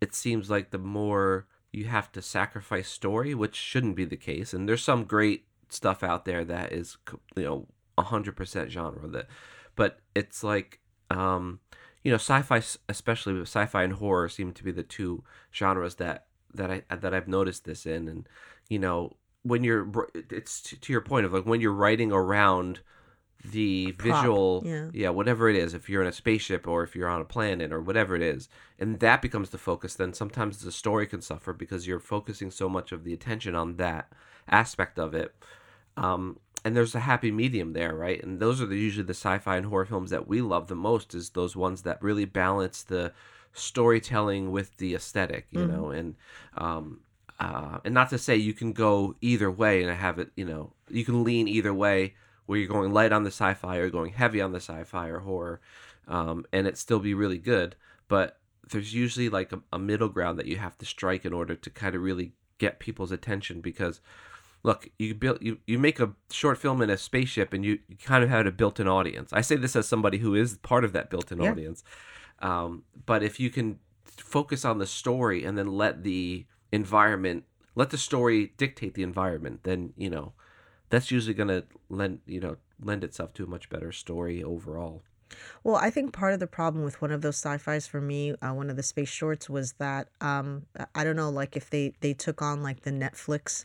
it 0.01 0.15
seems 0.15 0.51
like 0.51 0.71
the 0.71 0.79
more 0.79 1.47
you 1.73 1.87
have 1.87 2.13
to 2.13 2.21
sacrifice 2.23 2.89
story, 2.89 3.35
which 3.35 3.57
shouldn't 3.57 3.97
be 3.97 4.05
the 4.05 4.17
case. 4.17 4.53
And 4.53 4.69
there's 4.69 4.85
some 4.85 5.05
great 5.05 5.47
stuff 5.71 6.03
out 6.03 6.25
there 6.27 6.45
that 6.45 6.71
is 6.73 6.99
you 7.35 7.43
know, 7.45 7.67
100% 7.99 8.69
genre 8.69 9.09
that 9.09 9.27
but 9.75 10.01
it's 10.15 10.45
like 10.45 10.81
um 11.11 11.61
you 12.03 12.11
know, 12.11 12.17
sci-fi 12.17 12.63
especially 12.89 13.41
sci-fi 13.43 13.83
and 13.83 13.95
horror 13.95 14.29
seem 14.29 14.53
to 14.53 14.65
be 14.65 14.73
the 14.73 14.83
two 14.83 15.25
genres 15.55 15.97
that 15.97 16.27
that 16.55 16.71
I 16.71 16.83
that 16.95 17.15
I've 17.15 17.29
noticed 17.29 17.65
this 17.65 17.87
in 17.87 18.09
and 18.09 18.29
you 18.69 18.79
know, 18.79 19.17
when 19.43 19.65
you're 19.65 20.09
it's 20.15 20.61
to 20.63 20.81
to 20.81 20.93
your 20.93 21.03
point 21.03 21.27
of 21.27 21.33
like 21.33 21.47
when 21.47 21.61
you're 21.61 21.73
writing 21.73 22.13
around 22.13 22.81
the 23.45 23.93
prop, 23.93 24.23
visual 24.23 24.63
yeah. 24.65 25.09
whatever 25.11 25.49
it 25.49 25.57
is 25.57 25.75
if 25.75 25.89
you're 25.89 26.03
in 26.03 26.09
a 26.09 26.13
spaceship 26.13 26.67
or 26.67 26.85
if 26.85 26.95
you're 26.95 27.09
on 27.09 27.21
a 27.21 27.25
planet 27.25 27.73
or 27.73 27.81
whatever 27.81 28.15
it 28.15 28.23
is 28.23 28.49
and 28.79 29.01
that 29.01 29.21
becomes 29.21 29.51
the 29.51 29.59
focus 29.59 29.95
then 29.95 30.13
sometimes 30.13 30.59
the 30.59 30.71
story 30.71 31.09
can 31.09 31.21
suffer 31.21 31.53
because 31.53 31.87
you're 31.87 31.99
focusing 31.99 32.53
so 32.53 32.69
much 32.69 32.93
of 32.93 33.03
the 33.03 33.13
attention 33.13 33.57
on 33.57 33.77
that 33.77 34.13
aspect 34.49 34.97
of 34.97 35.13
it 35.13 35.35
um, 35.97 36.39
and 36.65 36.77
there's 36.77 36.95
a 36.95 37.01
happy 37.01 37.31
medium 37.31 37.73
there 37.73 37.95
right? 37.95 38.23
And 38.23 38.41
those 38.41 38.61
are 38.61 38.67
the, 38.67 38.79
usually 38.79 39.05
the 39.05 39.15
sci-fi 39.15 39.57
and 39.57 39.67
horror 39.67 39.87
films 39.87 40.11
that 40.11 40.29
we 40.29 40.41
love 40.41 40.69
the 40.69 40.75
most 40.75 41.15
is 41.15 41.31
those 41.31 41.57
ones 41.57 41.83
that 41.83 42.03
really 42.03 42.25
balance 42.25 42.83
the 42.83 43.13
storytelling 43.53 44.51
with 44.51 44.77
the 44.79 44.95
aesthetic 44.95 45.47
you 45.51 45.67
know? 45.67 45.91
And 45.91 46.15
um, 46.57 47.01
uh, 47.39 47.79
and 47.85 47.95
not 47.95 48.11
to 48.11 48.19
say 48.19 48.37
you 48.37 48.55
can 48.55 48.73
go 48.73 49.17
either 49.21 49.51
way 49.51 49.83
and 49.83 49.91
I 49.91 49.95
have 49.95 50.19
it 50.19 50.31
you 50.37 50.45
know 50.45 50.73
you 50.89 51.05
can 51.05 51.25
lean 51.25 51.49
either 51.49 51.75
way 51.75 52.15
where 52.47 52.59
you're 52.59 52.69
going 52.69 52.93
light 52.93 53.13
on 53.13 53.25
the 53.25 53.31
sci-fi 53.31 53.77
or 53.77 53.91
going 53.91 54.13
heavy 54.13 54.41
on 54.41 54.53
the 54.53 54.61
sci-fi 54.61 55.09
or 55.09 55.21
horror 55.21 55.61
um, 56.09 56.45
and 56.53 56.67
it 56.67 56.79
still 56.79 56.99
be 56.99 57.15
really 57.15 57.39
good. 57.39 57.77
But 58.09 58.39
there's 58.71 58.95
usually 58.95 59.29
like 59.29 59.53
a, 59.53 59.61
a 59.73 59.79
middle 59.79 60.09
ground 60.09 60.39
that 60.39 60.47
you 60.47 60.57
have 60.57 60.79
to 60.79 60.87
strike 60.87 61.25
in 61.25 61.33
order 61.33 61.55
to 61.55 61.71
kind 61.71 61.95
of 61.95 62.03
really 62.03 62.33
get 62.59 62.79
people's 62.79 63.13
attention 63.13 63.61
because 63.61 64.01
look 64.63 64.89
you 64.99 65.15
build 65.15 65.39
you, 65.41 65.59
you 65.67 65.79
make 65.79 65.99
a 66.01 66.13
short 66.31 66.59
film 66.59 66.81
in 66.83 66.91
a 66.91 66.97
spaceship 66.97 67.53
and 67.53 67.65
you, 67.65 67.79
you 67.89 67.97
kind 67.97 68.23
of 68.23 68.31
had 68.31 68.47
a 68.47 68.53
built-in 68.53 68.87
audience. 68.89 69.33
I 69.33 69.41
say 69.41 69.57
this 69.57 69.75
as 69.77 69.89
somebody 69.89 70.19
who 70.19 70.35
is 70.35 70.57
part 70.59 70.85
of 70.85 70.93
that 70.93 71.11
built-in 71.11 71.41
Yeah. 71.41 71.51
audience. 71.51 71.83
Um, 72.39 72.85
but 73.07 73.23
if 73.23 73.39
you 73.41 73.51
can 73.51 73.79
focus 74.05 74.65
on 74.65 74.79
the 74.79 74.87
story 74.87 75.45
and 75.45 75.57
then 75.57 75.67
let 75.67 76.03
the 76.05 76.47
environment 76.71 77.45
let 77.75 77.91
the 77.91 77.99
story 77.99 78.53
dictate 78.57 78.95
the 78.95 79.03
environment 79.03 79.61
then 79.63 79.93
you 79.97 80.11
know 80.11 80.33
that's 80.91 81.11
usually 81.11 81.35
going 81.35 81.49
to 81.49 81.65
lend 81.89 82.21
you 82.27 82.41
know 82.41 82.57
lend 82.83 83.05
itself 83.05 83.33
to 83.35 83.45
a 83.45 83.47
much 83.47 83.69
better 83.71 83.93
story 83.93 84.43
overall. 84.43 85.03
Well, 85.65 85.77
I 85.77 85.89
think 85.89 86.13
part 86.13 86.35
of 86.35 86.41
the 86.41 86.47
problem 86.47 86.85
with 86.85 87.01
one 87.01 87.11
of 87.11 87.23
those 87.23 87.37
sci-fis 87.37 87.87
for 87.87 88.03
me, 88.03 88.35
uh, 88.43 88.53
one 88.53 88.69
of 88.69 88.77
the 88.77 88.83
space 88.83 89.09
shorts, 89.09 89.49
was 89.49 89.73
that 89.75 90.09
um, 90.21 90.67
I- 90.79 90.87
I 90.97 91.05
don't 91.05 91.17
know, 91.17 91.31
like 91.31 91.57
if 91.57 91.71
they 91.71 91.95
they 92.01 92.13
took 92.13 92.43
on 92.43 92.63
like 92.63 92.83
the 92.83 92.91
Netflix 92.91 93.65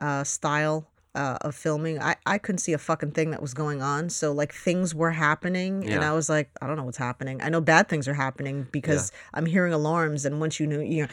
uh, 0.00 0.24
style 0.24 0.86
uh, 1.14 1.38
of 1.40 1.54
filming, 1.54 2.00
I 2.00 2.16
I 2.26 2.38
couldn't 2.38 2.58
see 2.58 2.72
a 2.74 2.78
fucking 2.78 3.12
thing 3.12 3.30
that 3.30 3.40
was 3.40 3.54
going 3.54 3.80
on. 3.82 4.10
So 4.10 4.32
like 4.32 4.52
things 4.52 4.94
were 4.94 5.12
happening, 5.12 5.88
and 5.90 6.04
I 6.04 6.12
was 6.12 6.28
like, 6.28 6.50
I 6.60 6.66
don't 6.66 6.76
know 6.76 6.84
what's 6.84 6.98
happening. 6.98 7.40
I 7.42 7.48
know 7.48 7.60
bad 7.62 7.88
things 7.88 8.06
are 8.06 8.14
happening 8.14 8.66
because 8.70 9.12
I'm 9.32 9.46
hearing 9.46 9.72
alarms, 9.72 10.24
and 10.26 10.40
once 10.40 10.60
you 10.60 10.66
know, 10.66 10.80
you 10.80 11.02
know. 11.04 11.08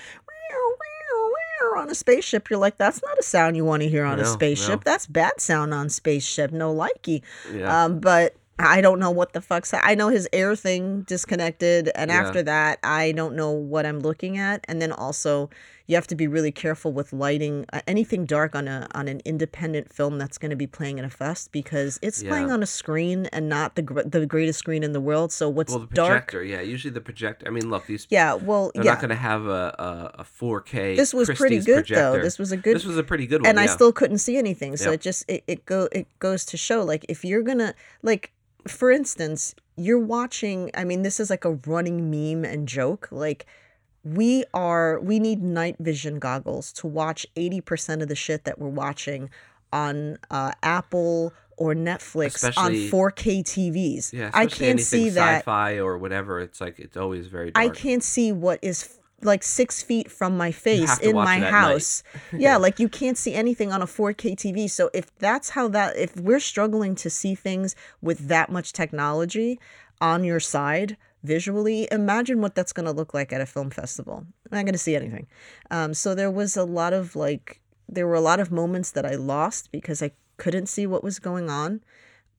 On 1.78 1.90
a 1.90 1.96
spaceship, 1.96 2.50
you're 2.50 2.60
like, 2.60 2.78
that's 2.78 3.02
not 3.02 3.18
a 3.18 3.24
sound 3.24 3.56
you 3.58 3.66
want 3.66 3.82
to 3.84 3.90
hear 3.90 4.06
on 4.06 4.20
a 4.20 4.26
spaceship. 4.26 4.86
no. 4.86 4.92
That's 4.92 5.08
bad 5.08 5.42
sound 5.42 5.74
on 5.74 5.90
spaceship. 5.90 6.52
No 6.52 6.74
likey. 6.74 7.24
yeah 7.52 7.86
Um, 7.86 8.00
but 8.00 8.36
I 8.60 8.80
don't 8.80 9.00
know 9.00 9.10
what 9.10 9.34
the 9.34 9.42
fuck's. 9.42 9.74
I 9.74 9.96
know 9.96 10.10
his 10.10 10.28
air 10.32 10.56
thing 10.56 11.02
disconnected, 11.02 11.90
and 11.96 12.12
Yeah. 12.12 12.22
after 12.22 12.44
that, 12.44 12.80
I 12.84 13.12
don't 13.14 13.36
know 13.36 13.52
what 13.52 13.86
I'm 13.86 14.00
looking 14.02 14.38
at. 14.38 14.64
And 14.68 14.82
then 14.82 14.92
also, 14.92 15.50
you 15.86 15.96
have 15.96 16.08
to 16.08 16.16
be 16.16 16.28
really 16.28 16.52
careful 16.52 16.94
with 16.94 17.12
lighting 17.12 17.66
uh, 17.74 17.82
anything 17.88 18.26
dark 18.26 18.56
on 18.56 18.68
a 18.70 18.88
on 18.96 19.08
an 19.10 19.22
independent 19.26 19.92
film 19.92 20.18
that's 20.18 20.38
going 20.38 20.50
to 20.50 20.56
be 20.56 20.66
playing 20.68 20.98
at 20.98 21.04
a 21.06 21.10
fest 21.10 21.52
because 21.52 22.00
it's 22.02 22.24
playing 22.24 22.50
on 22.52 22.64
a 22.64 22.66
screen 22.66 23.26
and 23.34 23.50
not 23.50 23.76
the 23.76 23.82
gr- 23.82 24.02
the 24.04 24.26
greatest 24.26 24.60
screen 24.60 24.82
in 24.84 24.94
the 24.94 25.02
world. 25.02 25.32
So 25.34 25.50
what's 25.50 25.72
well 25.74 25.80
the 25.86 25.94
dark? 25.94 26.34
yeah 26.34 26.62
usually 26.62 26.94
the 26.94 27.02
projector 27.02 27.48
i 27.48 27.52
mean 27.52 27.70
look 27.70 27.86
these 27.86 28.08
Yeah, 28.10 28.34
well, 28.36 28.72
they're 28.74 28.84
yeah. 28.86 28.92
not 28.92 29.02
going 29.02 29.10
to 29.10 29.16
have 29.16 29.46
a, 29.46 29.76
a, 30.18 30.22
a 30.22 30.24
4k 30.24 30.96
This 30.96 31.14
was 31.14 31.30
pretty 31.30 31.60
good 31.60 31.86
projector. 31.86 32.18
though. 32.18 32.22
This 32.22 32.40
was 32.40 32.52
a 32.52 32.58
good 32.58 32.76
this 32.76 32.86
was 32.86 32.98
a 32.98 33.04
pretty 33.04 33.28
good 33.28 33.42
one 33.42 33.50
and 33.50 33.60
I 33.60 33.66
still 33.66 33.92
couldn't 33.92 34.20
see 34.20 34.38
anything. 34.38 34.78
So 34.78 34.86
Yep. 34.92 34.94
it 34.96 35.02
just 35.02 35.30
it, 35.30 35.44
it 35.48 35.66
go 35.66 35.90
it 35.92 36.08
goes 36.20 36.46
to 36.46 36.58
show 36.58 36.82
like 36.84 37.06
if 37.10 37.26
you're 37.26 37.42
gonna 37.44 37.74
like 38.02 38.32
for 38.68 38.90
instance, 38.92 39.56
you're 39.76 40.00
watching 40.00 40.72
I 40.74 40.86
mean, 40.86 41.02
this 41.02 41.20
is 41.20 41.30
like 41.30 41.44
a 41.44 41.52
running 41.68 42.10
meme 42.10 42.46
and 42.50 42.68
joke. 42.68 43.10
Like 43.12 43.46
we 44.04 44.44
are 44.54 45.00
we 45.00 45.20
need 45.20 45.42
night 45.42 45.76
vision 45.80 46.20
goggles 46.20 46.72
to 46.74 46.88
watch 46.88 47.26
80% 47.36 48.02
of 48.02 48.08
the 48.10 48.16
shit 48.16 48.44
that 48.44 48.60
we're 48.60 48.68
watching 48.70 49.30
on 49.72 50.18
uh, 50.30 50.52
Apple 50.62 51.34
or 51.58 51.74
Netflix 51.74 52.36
Especially- 52.36 52.86
on 52.88 52.92
4K 52.92 53.44
TVs. 53.44 54.12
yeah 54.14 54.30
I 54.34 54.46
can't 54.48 54.80
see 54.82 55.10
that 55.12 55.40
sci-fi 55.40 55.78
or 55.80 55.98
whatever 55.98 56.40
it's 56.40 56.60
like 56.60 56.80
it's 56.80 56.98
always 56.98 57.28
very 57.28 57.52
I 57.56 57.70
can't 57.70 58.04
see 58.04 58.32
what 58.32 58.60
is 58.62 58.84
f- 58.84 59.00
like 59.26 59.42
six 59.42 59.82
feet 59.82 60.12
from 60.12 60.36
my 60.36 60.52
face 60.52 61.00
in 61.00 61.16
my 61.16 61.36
it 61.36 61.38
at 61.38 61.42
night. 61.44 61.52
house. 61.52 62.04
yeah, 62.38 62.58
like 62.66 62.78
you 62.80 62.90
can't 62.90 63.18
see 63.18 63.34
anything 63.34 63.72
on 63.72 63.82
a 63.82 63.86
4K 63.86 64.36
TV. 64.36 64.70
So 64.70 64.90
if 64.94 65.16
that's 65.20 65.52
how 65.52 65.70
that, 65.70 65.96
if 65.96 66.18
we're 66.18 66.42
struggling 66.42 66.94
to 66.96 67.10
see 67.10 67.34
things 67.34 67.74
with 68.02 68.28
that 68.28 68.50
much 68.52 68.74
technology 68.74 69.62
on 70.02 70.26
your 70.26 70.42
side 70.42 70.98
visually, 71.24 71.88
imagine 71.92 72.42
what 72.42 72.56
that's 72.56 72.74
going 72.74 72.86
to 72.86 72.92
look 72.92 73.14
like 73.14 73.32
at 73.34 73.42
a 73.42 73.46
film 73.46 73.70
festival. 73.70 74.26
I'm 74.52 74.58
not 74.58 74.66
going 74.66 74.74
to 74.74 74.78
see 74.78 74.96
anything. 74.96 75.28
Um, 75.72 75.94
so 75.94 76.14
there 76.14 76.32
was 76.32 76.58
a 76.58 76.64
lot 76.64 76.94
of 76.94 77.16
like, 77.16 77.62
there 77.88 78.08
were 78.08 78.16
a 78.16 78.22
lot 78.22 78.40
of 78.40 78.52
moments 78.52 78.92
that 78.92 79.06
I 79.06 79.16
lost 79.16 79.72
because 79.72 80.02
I 80.04 80.12
couldn't 80.38 80.68
see 80.68 80.86
what 80.86 81.04
was 81.04 81.20
going 81.20 81.50
on. 81.50 81.82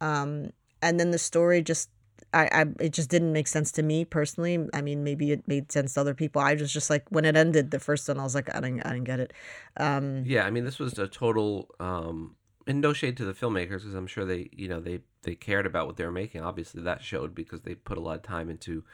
Um, 0.01 0.51
and 0.83 1.01
then 1.01 1.11
the 1.11 1.19
story 1.19 1.63
just 1.63 1.89
I, 2.35 2.49
I 2.53 2.65
it 2.81 2.93
just 2.93 3.11
didn't 3.11 3.33
make 3.33 3.47
sense 3.47 3.71
to 3.73 3.83
me 3.83 4.05
personally. 4.05 4.67
I 4.75 4.83
mean, 4.83 5.05
maybe 5.05 5.31
it 5.31 5.47
made 5.47 5.71
sense 5.71 5.95
to 5.95 6.01
other 6.01 6.15
people. 6.15 6.43
I 6.43 6.55
was 6.55 6.73
just 6.73 6.91
like 6.91 7.05
when 7.11 7.25
it 7.25 7.37
ended 7.37 7.71
the 7.71 7.79
first 7.79 8.09
one, 8.09 8.19
I 8.19 8.25
was 8.25 8.35
like, 8.35 8.55
I 8.55 8.61
didn't 8.61 8.85
I 8.85 8.93
didn't 8.93 9.05
get 9.05 9.21
it. 9.21 9.33
Um, 9.77 10.25
Yeah, 10.27 10.45
I 10.45 10.51
mean, 10.51 10.65
this 10.65 10.79
was 10.79 10.99
a 10.99 11.07
total, 11.07 11.69
um, 11.79 12.35
and 12.67 12.81
no 12.81 12.93
shade 12.93 13.17
to 13.19 13.25
the 13.25 13.35
filmmakers 13.35 13.81
because 13.81 13.95
I'm 13.95 14.07
sure 14.07 14.25
they, 14.25 14.49
you 14.53 14.69
know, 14.69 14.81
they 14.81 15.01
they 15.23 15.35
cared 15.35 15.67
about 15.67 15.87
what 15.87 15.97
they 15.97 16.05
were 16.05 16.13
making. 16.13 16.43
Obviously, 16.43 16.83
that 16.83 17.03
showed 17.03 17.35
because 17.35 17.63
they 17.63 17.75
put 17.75 17.99
a 17.99 18.01
lot 18.01 18.17
of 18.17 18.23
time 18.23 18.51
into 18.51 18.85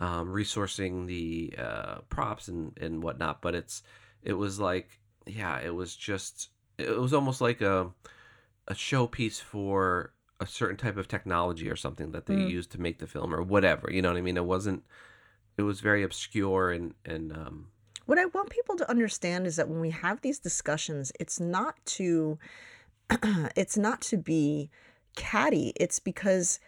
um, 0.00 0.28
resourcing 0.28 1.06
the 1.06 1.54
uh, 1.58 1.98
props 2.08 2.48
and 2.48 2.76
and 2.80 3.02
whatnot. 3.02 3.42
But 3.42 3.54
it's 3.54 3.82
it 4.22 4.34
was 4.34 4.58
like, 4.58 5.00
yeah, 5.26 5.58
it 5.60 5.74
was 5.74 5.94
just 5.94 6.50
it 6.78 6.98
was 6.98 7.14
almost 7.14 7.40
like 7.40 7.60
a 7.60 7.90
a 8.68 8.74
showpiece 8.74 9.40
for 9.40 10.12
a 10.40 10.46
certain 10.46 10.76
type 10.76 10.96
of 10.96 11.08
technology 11.08 11.70
or 11.70 11.76
something 11.76 12.12
that 12.12 12.26
they 12.26 12.34
Mm. 12.34 12.50
used 12.50 12.70
to 12.72 12.80
make 12.80 12.98
the 12.98 13.06
film 13.06 13.34
or 13.34 13.42
whatever. 13.42 13.90
You 13.90 14.02
know 14.02 14.10
what 14.10 14.18
I 14.18 14.22
mean? 14.22 14.36
It 14.36 14.44
wasn't. 14.44 14.84
It 15.56 15.62
was 15.62 15.80
very 15.80 16.02
obscure 16.02 16.70
and 16.72 16.94
and 17.04 17.32
um, 17.32 17.68
what 18.04 18.18
I 18.18 18.26
want 18.26 18.50
people 18.50 18.76
to 18.76 18.88
understand 18.90 19.46
is 19.46 19.56
that 19.56 19.68
when 19.68 19.80
we 19.80 19.90
have 19.90 20.20
these 20.20 20.38
discussions, 20.38 21.12
it's 21.18 21.40
not 21.40 21.74
to 21.86 22.38
it's 23.56 23.76
not 23.76 24.00
to 24.02 24.16
be 24.16 24.70
catty. 25.14 25.72
It's 25.76 25.98
because 25.98 26.60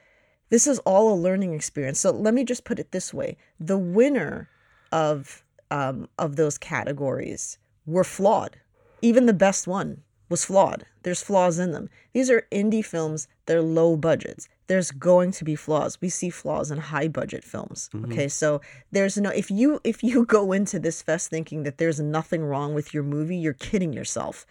this 0.50 0.66
is 0.66 0.78
all 0.80 1.12
a 1.12 1.16
learning 1.16 1.54
experience. 1.54 2.00
So 2.00 2.10
let 2.10 2.34
me 2.34 2.44
just 2.44 2.64
put 2.64 2.78
it 2.78 2.92
this 2.92 3.12
way: 3.12 3.36
the 3.60 3.78
winner 3.78 4.48
of 4.92 5.44
um, 5.70 6.08
of 6.18 6.36
those 6.36 6.58
categories 6.58 7.58
were 7.86 8.04
flawed. 8.04 8.56
Even 9.00 9.26
the 9.26 9.32
best 9.32 9.66
one 9.66 10.02
was 10.28 10.44
flawed. 10.44 10.84
There's 11.02 11.22
flaws 11.22 11.58
in 11.58 11.72
them. 11.72 11.88
These 12.12 12.30
are 12.30 12.46
indie 12.52 12.84
films, 12.84 13.28
they're 13.46 13.62
low 13.62 13.96
budgets. 13.96 14.48
There's 14.66 14.90
going 14.90 15.32
to 15.32 15.44
be 15.44 15.56
flaws. 15.56 15.98
We 16.00 16.10
see 16.10 16.28
flaws 16.28 16.70
in 16.70 16.78
high 16.78 17.08
budget 17.08 17.44
films. 17.44 17.88
Okay? 18.04 18.28
So 18.28 18.60
there's 18.92 19.16
no 19.16 19.30
if 19.30 19.50
you 19.50 19.80
if 19.84 20.02
you 20.02 20.26
go 20.38 20.52
into 20.52 20.78
this 20.78 21.00
fest 21.00 21.30
thinking 21.30 21.62
that 21.62 21.78
there's 21.78 22.00
nothing 22.00 22.44
wrong 22.44 22.74
with 22.74 22.92
your 22.92 23.02
movie, 23.02 23.36
you're 23.36 23.54
kidding 23.54 23.92
yourself. 23.92 24.44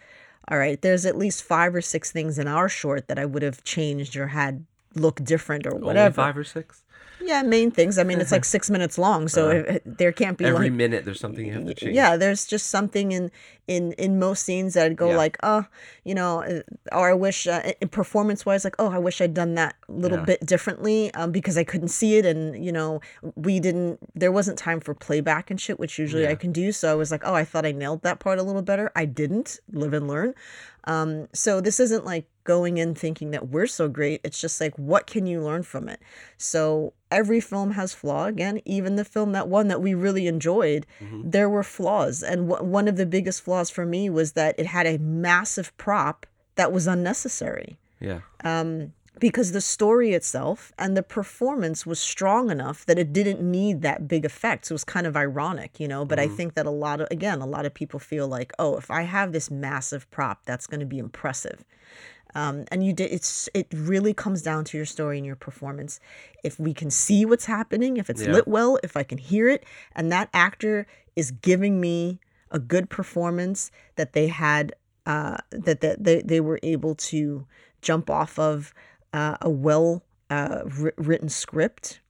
All 0.50 0.58
right, 0.58 0.80
there's 0.80 1.04
at 1.04 1.16
least 1.16 1.42
5 1.42 1.74
or 1.74 1.80
6 1.82 2.10
things 2.12 2.38
in 2.38 2.48
our 2.48 2.68
short 2.68 3.08
that 3.08 3.18
I 3.18 3.24
would 3.26 3.42
have 3.42 3.62
changed 3.64 4.16
or 4.16 4.28
had 4.28 4.64
look 4.94 5.22
different 5.22 5.66
or 5.66 5.74
Only 5.74 5.86
whatever. 5.86 6.14
five 6.14 6.36
or 6.36 6.44
six. 6.44 6.82
Yeah, 7.20 7.42
main 7.42 7.70
things. 7.70 7.98
I 7.98 8.04
mean, 8.04 8.20
it's 8.20 8.32
like 8.32 8.44
6 8.44 8.70
minutes 8.70 8.96
long, 8.98 9.28
so 9.28 9.50
it, 9.50 9.82
there 9.84 10.12
can't 10.12 10.38
be 10.38 10.44
Uh-huh. 10.44 10.54
Every 10.54 10.68
like 10.70 10.76
minute 10.76 11.04
there's 11.04 11.20
something 11.20 11.44
you 11.46 11.52
have 11.52 11.66
to 11.66 11.74
change. 11.74 11.94
yeah 11.94 12.16
there's 12.16 12.46
just 12.46 12.68
something 12.68 13.12
in 13.12 13.30
in 13.66 13.92
in 13.92 14.18
most 14.18 14.44
scenes 14.44 14.72
that 14.74 14.86
i'd 14.86 14.96
go 14.96 15.10
Yeah. 15.10 15.16
like 15.24 15.36
oh 15.42 15.66
you 16.04 16.14
know 16.14 16.42
uh, 16.42 16.62
or 16.90 17.10
i 17.10 17.12
wish 17.12 17.46
uh, 17.46 17.60
performance 17.90 18.46
wise 18.46 18.64
like 18.64 18.74
oh 18.78 18.90
i 18.90 18.98
wish 18.98 19.20
i'd 19.20 19.34
done 19.34 19.56
that 19.56 19.74
little 19.88 20.18
Yeah. 20.18 20.24
bit 20.24 20.46
differently 20.46 21.12
um, 21.12 21.32
because 21.32 21.58
i 21.58 21.64
couldn't 21.64 21.88
see 21.88 22.16
it 22.16 22.24
and 22.24 22.64
you 22.64 22.72
know 22.72 23.00
we 23.36 23.60
didn't 23.60 23.98
there 24.14 24.32
wasn't 24.32 24.56
time 24.58 24.80
for 24.80 24.94
playback 24.94 25.50
and 25.50 25.60
shit 25.60 25.78
which 25.78 25.98
usually 25.98 26.26
i 26.26 26.34
can 26.34 26.50
do 26.50 26.72
so 26.72 26.90
i 26.90 26.94
was 26.94 27.10
like 27.10 27.22
oh 27.26 27.34
i 27.34 27.44
thought 27.44 27.66
i 27.66 27.72
nailed 27.72 28.00
that 28.02 28.20
part 28.20 28.38
a 28.38 28.42
little 28.42 28.62
better 28.62 28.90
i 28.96 29.04
didn't 29.04 29.60
live 29.72 29.92
and 29.92 30.08
learn 30.08 30.32
um, 30.88 31.28
so 31.32 31.60
this 31.60 31.78
isn't 31.78 32.04
like 32.04 32.26
going 32.44 32.78
in 32.78 32.94
thinking 32.94 33.30
that 33.32 33.48
we're 33.50 33.66
so 33.66 33.88
great. 33.88 34.20
It's 34.24 34.40
just 34.40 34.58
like, 34.60 34.74
what 34.78 35.06
can 35.06 35.26
you 35.26 35.40
learn 35.42 35.62
from 35.62 35.88
it? 35.88 36.00
So 36.38 36.94
every 37.10 37.40
film 37.40 37.72
has 37.72 37.92
flaw. 37.92 38.24
Again, 38.24 38.60
even 38.64 38.96
the 38.96 39.04
film 39.04 39.32
that 39.32 39.48
one 39.48 39.68
that 39.68 39.82
we 39.82 39.92
really 39.94 40.26
enjoyed, 40.26 40.86
Mm-hmm. 41.00 41.28
there 41.30 41.48
were 41.50 41.62
flaws. 41.62 42.22
And 42.22 42.48
w- 42.48 42.64
one 42.68 42.88
of 42.88 42.96
the 42.96 43.04
biggest 43.06 43.42
flaws 43.42 43.68
for 43.70 43.84
me 43.84 44.08
was 44.08 44.32
that 44.32 44.54
it 44.58 44.66
had 44.66 44.86
a 44.86 44.96
massive 44.98 45.76
prop 45.76 46.24
that 46.56 46.72
was 46.72 46.86
unnecessary 46.86 47.78
Yeah. 48.00 48.20
Because 49.20 49.52
the 49.52 49.60
story 49.60 50.12
itself 50.12 50.72
and 50.78 50.96
the 50.96 51.02
performance 51.02 51.86
was 51.86 52.00
strong 52.00 52.50
enough 52.50 52.84
that 52.86 52.98
it 52.98 53.12
didn't 53.12 53.40
need 53.40 53.82
that 53.82 54.08
big 54.08 54.24
effect. 54.24 54.66
So 54.66 54.72
it 54.72 54.74
was 54.74 54.84
kind 54.84 55.06
of 55.06 55.16
ironic, 55.16 55.80
you 55.80 55.88
know. 55.88 56.04
But 56.04 56.18
I 56.18 56.28
think 56.28 56.54
that 56.54 56.66
a 56.66 56.70
lot 56.70 57.00
of 57.00 57.08
again, 57.10 57.40
a 57.40 57.46
lot 57.46 57.66
of 57.66 57.74
people 57.74 58.00
feel 58.00 58.28
like, 58.28 58.52
oh, 58.58 58.76
if 58.76 58.90
I 58.90 59.02
have 59.02 59.32
this 59.32 59.50
massive 59.50 60.10
prop, 60.10 60.44
that's 60.44 60.66
going 60.66 60.80
to 60.80 60.86
be 60.86 60.98
impressive. 60.98 61.64
Um, 62.34 62.66
and 62.70 62.84
you 62.84 62.92
did 62.92 63.10
it's 63.10 63.48
it 63.54 63.66
really 63.74 64.12
comes 64.12 64.42
down 64.42 64.64
to 64.64 64.76
your 64.76 64.86
story 64.86 65.16
and 65.16 65.26
your 65.26 65.36
performance. 65.36 65.98
If 66.44 66.60
we 66.60 66.74
can 66.74 66.90
see 66.90 67.24
what's 67.24 67.46
happening, 67.46 67.96
if 67.96 68.10
it's 68.10 68.22
Yeah. 68.22 68.32
lit 68.32 68.48
well, 68.48 68.78
if 68.82 68.96
I 68.96 69.02
can 69.02 69.18
hear 69.18 69.48
it, 69.48 69.64
and 69.94 70.12
that 70.12 70.28
actor 70.34 70.86
is 71.16 71.30
giving 71.30 71.80
me 71.80 72.20
a 72.50 72.58
good 72.58 72.88
performance 72.90 73.70
that 73.96 74.12
they 74.12 74.28
had 74.28 74.74
uh, 75.06 75.38
that 75.50 75.80
that 75.80 76.04
they, 76.04 76.20
they 76.20 76.40
were 76.40 76.60
able 76.62 76.94
to 76.94 77.46
jump 77.80 78.10
off 78.10 78.38
of 78.38 78.74
uh, 79.12 79.36
a 79.40 79.50
well 79.50 80.02
uh, 80.30 80.62
wri- 80.64 80.92
written 80.96 81.28
script, 81.28 82.00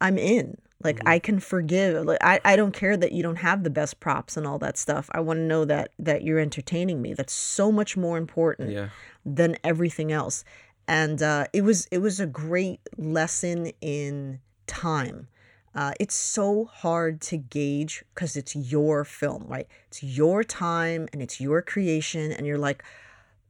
I'm 0.00 0.18
in. 0.18 0.58
Like 0.82 1.00
I 1.06 1.18
can 1.18 1.40
forgive. 1.40 2.04
Like 2.04 2.18
I, 2.22 2.40
I 2.44 2.54
don't 2.54 2.70
care 2.72 2.96
that 2.96 3.10
you 3.10 3.20
don't 3.20 3.36
have 3.36 3.64
the 3.64 3.70
best 3.70 3.98
props 3.98 4.36
and 4.36 4.46
all 4.46 4.58
that 4.60 4.78
stuff. 4.78 5.10
I 5.12 5.18
want 5.20 5.38
to 5.38 5.42
know 5.42 5.64
that 5.64 5.90
that 5.98 6.22
you're 6.22 6.38
entertaining 6.38 7.02
me. 7.02 7.14
That's 7.14 7.32
so 7.32 7.72
much 7.72 7.96
more 7.96 8.16
important 8.16 8.70
Yeah. 8.70 8.90
than 9.26 9.56
everything 9.64 10.12
else. 10.12 10.44
And 10.86 11.20
uh, 11.20 11.46
it 11.52 11.62
was 11.62 11.88
it 11.90 11.98
was 11.98 12.20
a 12.20 12.26
great 12.26 12.80
lesson 12.96 13.72
in 13.80 14.38
time. 14.68 15.26
Uh, 15.74 15.92
it's 15.98 16.14
so 16.14 16.64
hard 16.66 17.20
to 17.22 17.36
gauge 17.36 18.04
because 18.14 18.36
it's 18.36 18.54
your 18.54 19.04
film, 19.04 19.44
right? 19.48 19.66
It's 19.88 20.02
your 20.02 20.44
time 20.44 21.08
and 21.12 21.20
it's 21.20 21.40
your 21.40 21.60
creation, 21.60 22.30
and 22.32 22.46
you're 22.46 22.56
like, 22.58 22.84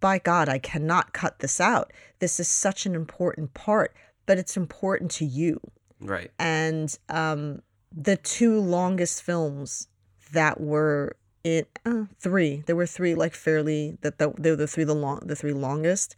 by 0.01 0.19
God, 0.19 0.49
I 0.49 0.59
cannot 0.59 1.13
cut 1.13 1.39
this 1.41 1.61
out. 1.61 1.93
This 2.19 2.39
is 2.41 2.49
such 2.49 2.87
an 2.87 2.95
important 2.95 3.55
part, 3.55 3.95
but 4.27 4.39
it's 4.39 4.57
important 4.57 5.11
to 5.13 5.25
you 5.25 5.61
Right. 6.01 6.31
and 6.39 6.97
um, 7.09 7.63
the 7.91 8.17
two 8.17 8.61
longest 8.61 9.23
films 9.23 9.89
that 10.33 10.61
were 10.61 11.17
in 11.45 11.65
uh, 11.87 12.05
three 12.21 12.63
there 12.67 12.77
were 12.77 12.87
three 12.87 13.15
like 13.15 13.33
fairly 13.35 13.97
that 14.03 14.19
the, 14.19 14.33
they 14.39 14.51
were 14.51 14.57
the 14.57 14.67
three 14.67 14.85
the 14.85 14.95
long 14.95 15.21
the 15.25 15.35
three 15.37 15.53
longest 15.53 16.15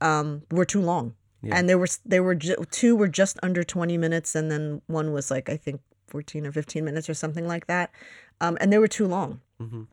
um, 0.00 0.42
were 0.50 0.64
too 0.66 0.80
long 0.82 1.14
Yeah. 1.42 1.56
and 1.56 1.68
there 1.68 1.78
was 1.78 2.00
they 2.04 2.20
were 2.20 2.34
ju- 2.34 2.62
two 2.70 2.94
were 2.94 3.08
just 3.08 3.38
under 3.42 3.62
20 3.64 3.96
minutes 3.96 4.34
and 4.34 4.50
then 4.50 4.82
one 4.86 5.12
was 5.12 5.30
like 5.30 5.48
i 5.48 5.56
think 5.56 5.80
14 6.08 6.46
or 6.46 6.52
15 6.52 6.84
minutes 6.84 7.08
or 7.08 7.14
something 7.14 7.46
like 7.46 7.66
that 7.66 7.90
um, 8.40 8.58
and 8.60 8.72
they 8.72 8.78
were 8.78 8.88
too 8.88 9.06
long 9.06 9.40
Mhm. 9.60 9.86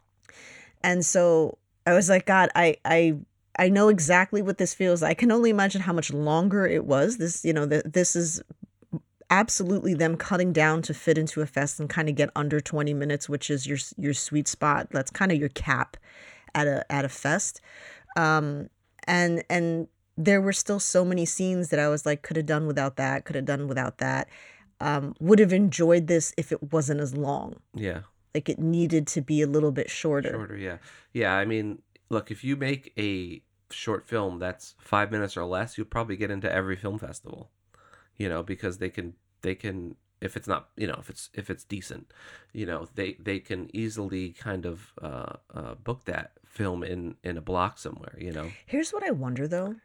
and 0.84 1.06
so 1.06 1.58
i 1.86 1.94
was 1.94 2.10
like 2.10 2.26
god 2.26 2.50
i 2.56 2.76
i 2.86 3.16
i 3.60 3.70
know 3.70 3.90
exactly 3.90 4.42
what 4.42 4.58
this 4.58 4.74
feels 4.74 5.04
i 5.04 5.14
can 5.14 5.32
only 5.32 5.50
imagine 5.50 5.82
how 5.82 5.94
much 5.94 6.12
longer 6.14 6.66
it 6.68 6.86
was 6.86 7.18
this 7.18 7.44
you 7.46 7.54
know 7.54 7.66
the, 7.66 7.82
this 7.86 8.16
is 8.16 8.42
absolutely 9.30 9.94
them 9.94 10.18
cutting 10.18 10.52
down 10.52 10.82
to 10.82 10.94
fit 10.94 11.18
into 11.18 11.42
a 11.42 11.46
fest 11.46 11.80
and 11.80 11.90
kind 11.90 12.10
of 12.10 12.16
get 12.16 12.30
under 12.36 12.60
20 12.60 12.94
minutes 12.94 13.30
which 13.30 13.50
is 13.50 13.66
your 13.66 13.78
your 13.98 14.14
sweet 14.14 14.48
spot 14.48 14.88
that's 14.92 15.10
kind 15.12 15.32
of 15.32 15.38
your 15.38 15.50
cap 15.50 15.96
at 16.54 16.68
a 16.68 16.86
at 16.92 17.06
a 17.06 17.10
fest 17.10 17.62
um 18.18 18.70
and 19.08 19.44
and 19.50 19.88
there 20.18 20.42
were 20.42 20.52
still 20.54 20.80
so 20.80 21.06
many 21.06 21.26
scenes 21.26 21.70
that 21.70 21.80
I 21.80 21.88
was 21.88 22.06
like 22.06 22.22
could 22.22 22.36
have 22.36 22.46
done 22.46 22.68
without 22.68 22.98
that 22.98 23.24
could 23.24 23.36
have 23.38 23.46
done 23.46 23.68
without 23.70 24.00
that 24.00 24.28
um 24.82 25.16
would 25.22 25.40
have 25.40 25.54
enjoyed 25.54 26.08
this 26.08 26.34
if 26.38 26.52
it 26.52 26.74
wasn't 26.74 27.00
as 27.00 27.16
long 27.16 27.56
Yeah. 27.74 28.02
like 28.36 28.50
it 28.50 28.60
needed 28.60 29.08
to 29.08 29.22
be 29.22 29.42
a 29.42 29.48
little 29.48 29.72
bit 29.72 29.90
shorter 29.90 30.32
Shorter. 30.32 30.58
Yeah. 30.58 30.78
Yeah. 31.14 31.34
I 31.34 31.46
mean, 31.46 31.82
look, 32.12 32.30
if 32.30 32.44
you 32.44 32.56
make 32.56 32.94
a 32.98 33.42
short 33.72 34.06
film 34.06 34.38
that's 34.38 34.76
five 34.80 35.12
minutes 35.12 35.38
or 35.38 35.46
less, 35.46 35.78
you'll 35.78 35.88
probably 35.88 36.18
get 36.18 36.30
into 36.30 36.52
every 36.52 36.76
film 36.76 37.00
festival. 37.00 37.50
You 38.18 38.30
know, 38.30 38.44
because 38.44 38.78
they 38.78 38.90
can 38.90 39.14
they 39.42 39.56
can 39.56 39.96
if 40.20 40.38
it's 40.38 40.48
not 40.48 40.70
you 40.76 40.86
know 40.86 40.98
if 41.00 41.10
it's 41.10 41.30
if 41.34 41.50
it's 41.50 41.64
decent, 41.64 42.12
you 42.54 42.66
know 42.66 42.88
they 42.94 43.14
they 43.20 43.40
can 43.40 43.70
easily 43.74 44.30
kind 44.30 44.66
of 44.66 44.94
uh, 45.02 45.34
uh, 45.54 45.76
book 45.76 46.06
that 46.06 46.34
film 46.46 46.84
in 46.84 47.16
in 47.24 47.38
a 47.38 47.42
block 47.42 47.80
somewhere. 47.80 48.16
You 48.20 48.32
know. 48.32 48.52
here's 48.66 48.92
what 48.92 49.04
I 49.04 49.12
wonder 49.12 49.48
though 49.48 49.76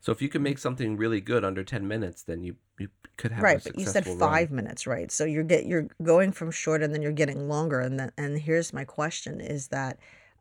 So 0.00 0.12
if 0.12 0.20
you 0.22 0.28
can 0.28 0.42
make 0.42 0.58
something 0.58 0.96
really 0.96 1.20
good 1.20 1.44
under 1.44 1.62
ten 1.62 1.86
minutes, 1.86 2.22
then 2.22 2.42
you 2.42 2.56
you 2.78 2.88
could 3.16 3.32
have 3.32 3.40
a 3.40 3.44
right 3.44 3.64
but 3.64 3.78
you 3.78 3.84
said 3.84 4.04
successful 4.04 4.16
run. 4.16 4.30
five 4.30 4.50
minutes 4.50 4.86
right 4.86 5.10
so 5.10 5.24
you're 5.24 5.42
get 5.42 5.64
you're 5.64 5.88
going 6.02 6.32
from 6.32 6.50
short 6.50 6.82
and 6.82 6.92
then 6.92 7.00
you're 7.00 7.12
getting 7.12 7.48
longer 7.48 7.80
and 7.80 7.98
then 7.98 8.12
and 8.18 8.38
here's 8.38 8.74
my 8.74 8.84
question 8.84 9.40
is 9.40 9.68
that 9.68 9.98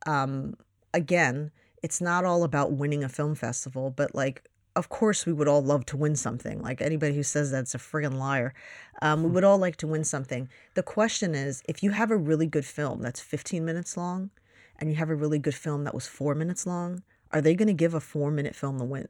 um 0.07 0.55
again 0.95 1.51
it's 1.83 2.01
not 2.01 2.25
all 2.25 2.43
about 2.43 2.71
winning 2.71 3.03
a 3.03 3.09
film 3.09 3.35
festival 3.35 3.91
but 3.91 4.15
like 4.15 4.49
of 4.75 4.89
course 4.89 5.25
we 5.25 5.33
would 5.33 5.47
all 5.47 5.63
love 5.63 5.85
to 5.85 5.97
win 5.97 6.15
something. 6.15 6.61
Like 6.61 6.81
anybody 6.81 7.15
who 7.15 7.23
says 7.23 7.49
that's 7.49 7.75
a 7.75 7.77
friggin' 7.77 8.17
liar. 8.17 8.53
Um, 9.01 9.23
we 9.23 9.29
would 9.29 9.43
all 9.43 9.57
like 9.57 9.77
to 9.77 9.87
win 9.87 10.03
something. 10.03 10.49
The 10.73 10.83
question 10.83 11.33
is 11.33 11.63
if 11.67 11.81
you 11.81 11.91
have 11.91 12.11
a 12.11 12.17
really 12.17 12.45
good 12.45 12.65
film 12.65 13.01
that's 13.01 13.21
15 13.21 13.63
minutes 13.63 13.95
long 13.95 14.31
and 14.77 14.89
you 14.89 14.97
have 14.97 15.09
a 15.09 15.15
really 15.15 15.39
good 15.39 15.55
film 15.55 15.85
that 15.85 15.93
was 15.93 16.07
four 16.07 16.35
minutes 16.35 16.67
long 16.67 17.03
are 17.31 17.41
they 17.41 17.55
going 17.55 17.67
to 17.67 17.73
give 17.73 17.93
a 17.93 17.99
four 17.99 18.31
minute 18.31 18.55
film 18.55 18.77
the 18.77 18.85
win? 18.85 19.07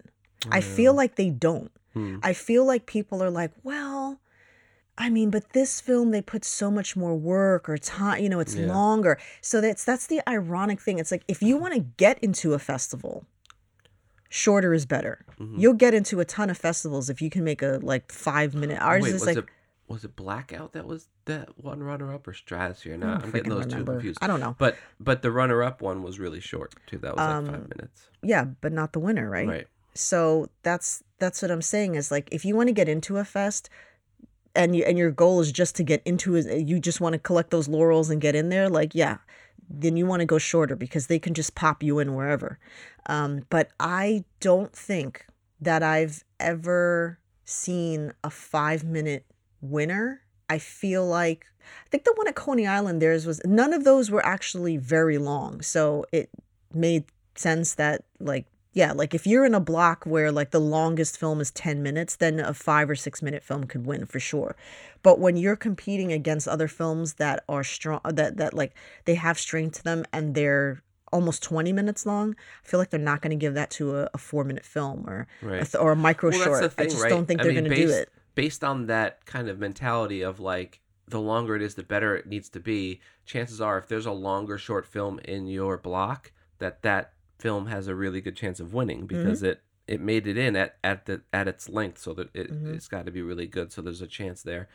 I 0.52 0.62
feel 0.62 0.94
like 0.94 1.16
they 1.16 1.30
don't. 1.30 1.72
Hmm. 1.94 2.18
I 2.24 2.34
feel 2.34 2.66
like 2.66 2.86
people 2.86 3.24
are 3.24 3.30
like, 3.30 3.52
well, 3.64 4.20
I 5.06 5.10
mean, 5.12 5.30
but 5.30 5.54
this 5.54 5.80
film 5.82 6.10
they 6.10 6.22
put 6.24 6.44
so 6.44 6.72
much 6.72 6.96
more 6.96 7.14
work 7.16 7.70
or 7.70 7.78
time, 7.78 8.24
you 8.24 8.30
know, 8.30 8.40
it's 8.40 8.56
Yeah. 8.56 8.66
longer. 8.74 9.20
So 9.40 9.62
that's 9.62 9.84
that's 9.84 10.08
the 10.08 10.20
ironic 10.28 10.82
thing. 10.82 10.98
It's 10.98 11.12
like 11.12 11.24
if 11.28 11.44
you 11.44 11.58
want 11.58 11.76
to 11.76 11.80
get 11.80 12.18
into 12.24 12.54
a 12.54 12.60
festival, 12.60 13.26
shorter 14.30 14.74
is 14.74 14.88
better. 14.88 15.24
Mm-hmm. 15.40 15.60
You'll 15.60 15.74
get 15.76 15.94
into 15.94 16.20
a 16.22 16.26
ton 16.26 16.50
of 16.50 16.58
festivals 16.58 17.10
if 17.12 17.22
you 17.22 17.30
can 17.30 17.44
make 17.44 17.62
a 17.62 17.80
like 17.84 18.12
5 18.12 18.56
minute. 18.56 18.82
Ours 18.82 19.04
Wait, 19.04 19.10
is 19.10 19.22
was 19.22 19.28
like 19.28 19.38
it 19.38 19.46
was 19.88 20.04
it 20.04 20.16
Blackout 20.16 20.74
that 20.74 20.88
was 20.88 21.08
that 21.26 21.50
one 21.64 21.84
runner 21.84 22.12
up 22.12 22.28
or 22.28 22.34
Stratosphere? 22.34 22.98
No, 22.98 23.08
I'm 23.10 23.30
getting 23.30 23.50
those 23.52 23.68
two 23.68 23.86
confused. 23.86 24.18
I 24.24 24.28
don't 24.28 24.40
know. 24.40 24.56
But 24.58 24.76
but 25.00 25.22
the 25.22 25.32
runner 25.32 25.62
up 25.62 25.84
one 25.84 26.02
was 26.02 26.20
really 26.20 26.40
short 26.40 26.74
too. 26.88 26.98
That 26.98 27.16
was 27.16 27.20
like 27.20 27.36
Um, 27.36 27.46
five 27.46 27.70
minutes. 27.70 28.10
Yeah, 28.24 28.46
but 28.62 28.72
not 28.74 28.94
the 28.94 29.00
winner, 29.00 29.30
right? 29.30 29.48
Right. 29.48 29.68
So 29.94 30.50
that's 30.64 31.04
that's 31.20 31.44
what 31.44 31.52
I'm 31.52 31.62
saying 31.62 31.94
is 31.94 32.10
like 32.10 32.28
if 32.32 32.44
you 32.44 32.56
want 32.56 32.70
to 32.70 32.74
get 32.74 32.90
into 32.90 33.18
a 33.18 33.24
fest 33.24 33.70
and 34.56 34.76
you, 34.76 34.84
and 34.84 34.98
your 34.98 35.12
goal 35.12 35.40
is 35.40 35.52
just 35.52 35.76
to 35.76 35.84
get 35.84 36.02
into 36.06 36.36
it, 36.36 36.68
you 36.68 36.80
just 36.80 37.02
want 37.02 37.14
to 37.14 37.20
collect 37.20 37.52
those 37.52 37.68
laurels 37.68 38.10
and 38.10 38.22
get 38.22 38.36
in 38.36 38.50
there, 38.50 38.70
like 38.70 38.96
yeah, 38.96 39.18
then 39.70 39.98
you 39.98 40.06
want 40.06 40.22
to 40.22 40.26
go 40.26 40.38
shorter 40.38 40.76
because 40.76 41.08
they 41.08 41.20
can 41.20 41.34
just 41.34 41.56
pop 41.56 41.84
you 41.84 42.00
in 42.00 42.16
wherever. 42.16 42.60
Um, 43.08 43.46
but 43.50 43.70
I 43.80 44.24
don't 44.40 44.74
think 44.74 45.26
that 45.62 45.84
I've 45.84 46.24
ever 46.40 47.20
seen 47.46 48.14
a 48.24 48.30
five 48.30 48.84
minute 48.84 49.26
winner. 49.62 50.22
I 50.50 50.60
feel 50.60 51.06
like 51.06 51.46
I 51.60 51.90
think 51.90 52.04
the 52.04 52.14
one 52.16 52.28
at 52.28 52.36
Coney 52.36 52.68
Island 52.68 53.02
theirs 53.02 53.26
was 53.26 53.42
none 53.46 53.74
of 53.74 53.84
those 53.84 54.12
were 54.12 54.26
actually 54.26 54.78
very 54.78 55.18
long, 55.18 55.62
so 55.62 56.06
it 56.12 56.30
made 56.74 57.06
sense 57.36 57.76
that 57.76 58.04
like 58.20 58.46
yeah 58.76 58.92
like 58.92 59.16
if 59.16 59.26
you're 59.26 59.46
in 59.46 59.56
a 59.56 59.60
block 59.60 60.06
where 60.06 60.32
like 60.32 60.52
the 60.52 60.60
longest 60.62 61.18
film 61.18 61.42
is 61.42 61.50
10 61.50 61.82
minutes 61.82 62.16
then 62.18 62.40
a 62.40 62.54
five 62.54 62.88
or 62.88 62.96
six 62.96 63.24
minute 63.24 63.42
film 63.42 63.64
could 63.64 63.88
win 63.88 64.06
for 64.06 64.20
sure 64.20 64.56
but 65.02 65.20
when 65.20 65.36
you're 65.38 65.56
competing 65.56 66.12
against 66.14 66.48
other 66.48 66.68
films 66.68 67.16
that 67.16 67.44
are 67.50 67.64
strong 67.64 68.02
that 68.06 68.38
that 68.38 68.54
like 68.54 68.76
they 69.06 69.16
have 69.16 69.40
strength 69.40 69.78
to 69.78 69.84
them 69.84 70.06
and 70.14 70.36
they're 70.36 70.84
almost 71.14 71.44
20 71.44 71.72
minutes 71.72 72.06
long, 72.06 72.36
I 72.64 72.68
feel 72.68 72.78
like 72.78 72.90
they're 72.90 73.00
not 73.00 73.22
going 73.22 73.30
to 73.30 73.38
give 73.38 73.54
that 73.54 73.70
to 73.72 73.96
a, 74.00 74.10
a 74.14 74.18
four 74.18 74.44
minute 74.44 74.66
film 74.66 75.06
or 75.08 75.28
a 75.44 75.64
th- 75.66 75.76
or 75.76 75.94
a 75.94 75.96
micro 75.96 76.30
Well, 76.30 76.44
short. 76.44 76.74
thing, 76.74 76.86
I 76.86 76.90
just 76.90 77.02
right? 77.04 77.10
don't 77.10 77.26
think 77.26 77.40
I 77.40 77.44
they're 77.44 77.54
going 77.54 77.64
to 77.66 77.76
do 77.76 77.90
it. 77.90 78.10
based 78.34 78.64
on 78.66 78.88
that 78.88 79.26
kind 79.26 79.48
of 79.48 79.58
mentality 79.58 80.22
of 80.22 80.40
like 80.42 80.82
the 81.08 81.22
longer 81.22 81.56
it 81.56 81.62
is 81.62 81.76
the 81.76 81.84
better 81.84 82.16
it 82.18 82.26
needs 82.26 82.50
to 82.50 82.60
be 82.60 83.00
chances 83.26 83.62
are 83.62 83.78
if 83.78 83.88
there's 83.88 84.08
a 84.08 84.12
longer 84.12 84.58
short 84.58 84.86
film 84.86 85.20
in 85.20 85.48
your 85.48 85.78
block 85.78 86.32
that 86.58 86.82
that 86.82 87.14
film 87.38 87.68
has 87.68 87.88
a 87.88 87.96
really 87.96 88.22
good 88.22 88.36
chance 88.36 88.60
of 88.60 88.74
winning 88.74 89.06
because 89.06 89.44
it 89.44 89.62
it 89.88 90.02
made 90.02 90.26
it 90.26 90.38
in 90.38 90.56
at 90.56 90.78
at 90.84 91.06
the 91.06 91.22
at 91.32 91.48
its 91.48 91.70
length 91.70 92.00
so 92.00 92.14
that 92.14 92.30
it, 92.34 92.52
Mhm. 92.52 92.74
it's 92.76 92.88
got 92.88 93.06
to 93.06 93.12
be 93.12 93.22
really 93.22 93.46
good 93.48 93.72
so 93.72 93.82
there's 93.82 94.02
a 94.02 94.08
chance 94.08 94.42
there 94.42 94.68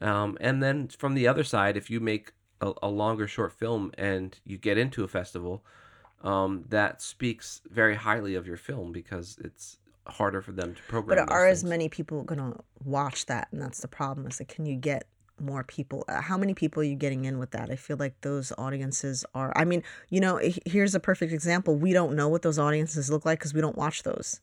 um, 0.00 0.36
and 0.40 0.62
then 0.62 0.88
from 0.88 1.14
the 1.14 1.26
other 1.26 1.44
side 1.44 1.76
if 1.76 1.88
you 1.90 2.00
make 2.00 2.32
a, 2.60 2.72
a 2.82 2.88
longer 2.88 3.26
short 3.26 3.52
film 3.52 3.92
and 3.96 4.38
you 4.44 4.58
get 4.58 4.76
into 4.76 5.04
a 5.04 5.08
festival 5.08 5.64
um, 6.22 6.64
that 6.68 7.00
speaks 7.00 7.62
very 7.70 7.94
highly 7.94 8.34
of 8.34 8.46
your 8.46 8.56
film 8.56 8.90
because 8.92 9.38
it's 9.42 9.78
harder 10.06 10.42
for 10.42 10.52
them 10.52 10.74
to 10.74 10.82
program 10.82 11.18
But 11.18 11.32
are 11.32 11.46
as 11.46 11.62
many 11.62 11.88
people 11.88 12.24
going 12.24 12.40
to 12.40 12.58
watch 12.84 13.26
that? 13.26 13.48
And 13.52 13.60
that's 13.62 13.80
the 13.80 13.88
problem. 13.88 14.26
Is 14.26 14.40
like, 14.40 14.48
can 14.48 14.66
you 14.66 14.74
get 14.74 15.06
more 15.40 15.64
people? 15.64 16.04
Uh, 16.08 16.20
How 16.20 16.36
many 16.36 16.54
people 16.54 16.80
are 16.82 16.86
you 16.86 16.96
getting 16.96 17.24
in 17.24 17.38
with 17.38 17.50
that? 17.52 17.70
I 17.70 17.76
feel 17.76 17.96
like 17.96 18.20
those 18.22 18.52
audiences 18.58 19.24
are. 19.34 19.52
I 19.56 19.64
mean, 19.64 19.82
you 20.10 20.20
know, 20.20 20.40
here's 20.66 20.94
a 20.94 21.00
perfect 21.00 21.32
example. 21.32 21.76
We 21.76 21.92
don't 21.92 22.14
know 22.14 22.28
what 22.28 22.42
those 22.42 22.58
audiences 22.58 23.10
look 23.10 23.24
like 23.24 23.38
because 23.38 23.54
we 23.54 23.60
don't 23.60 23.76
watch 23.76 24.02
those. 24.02 24.40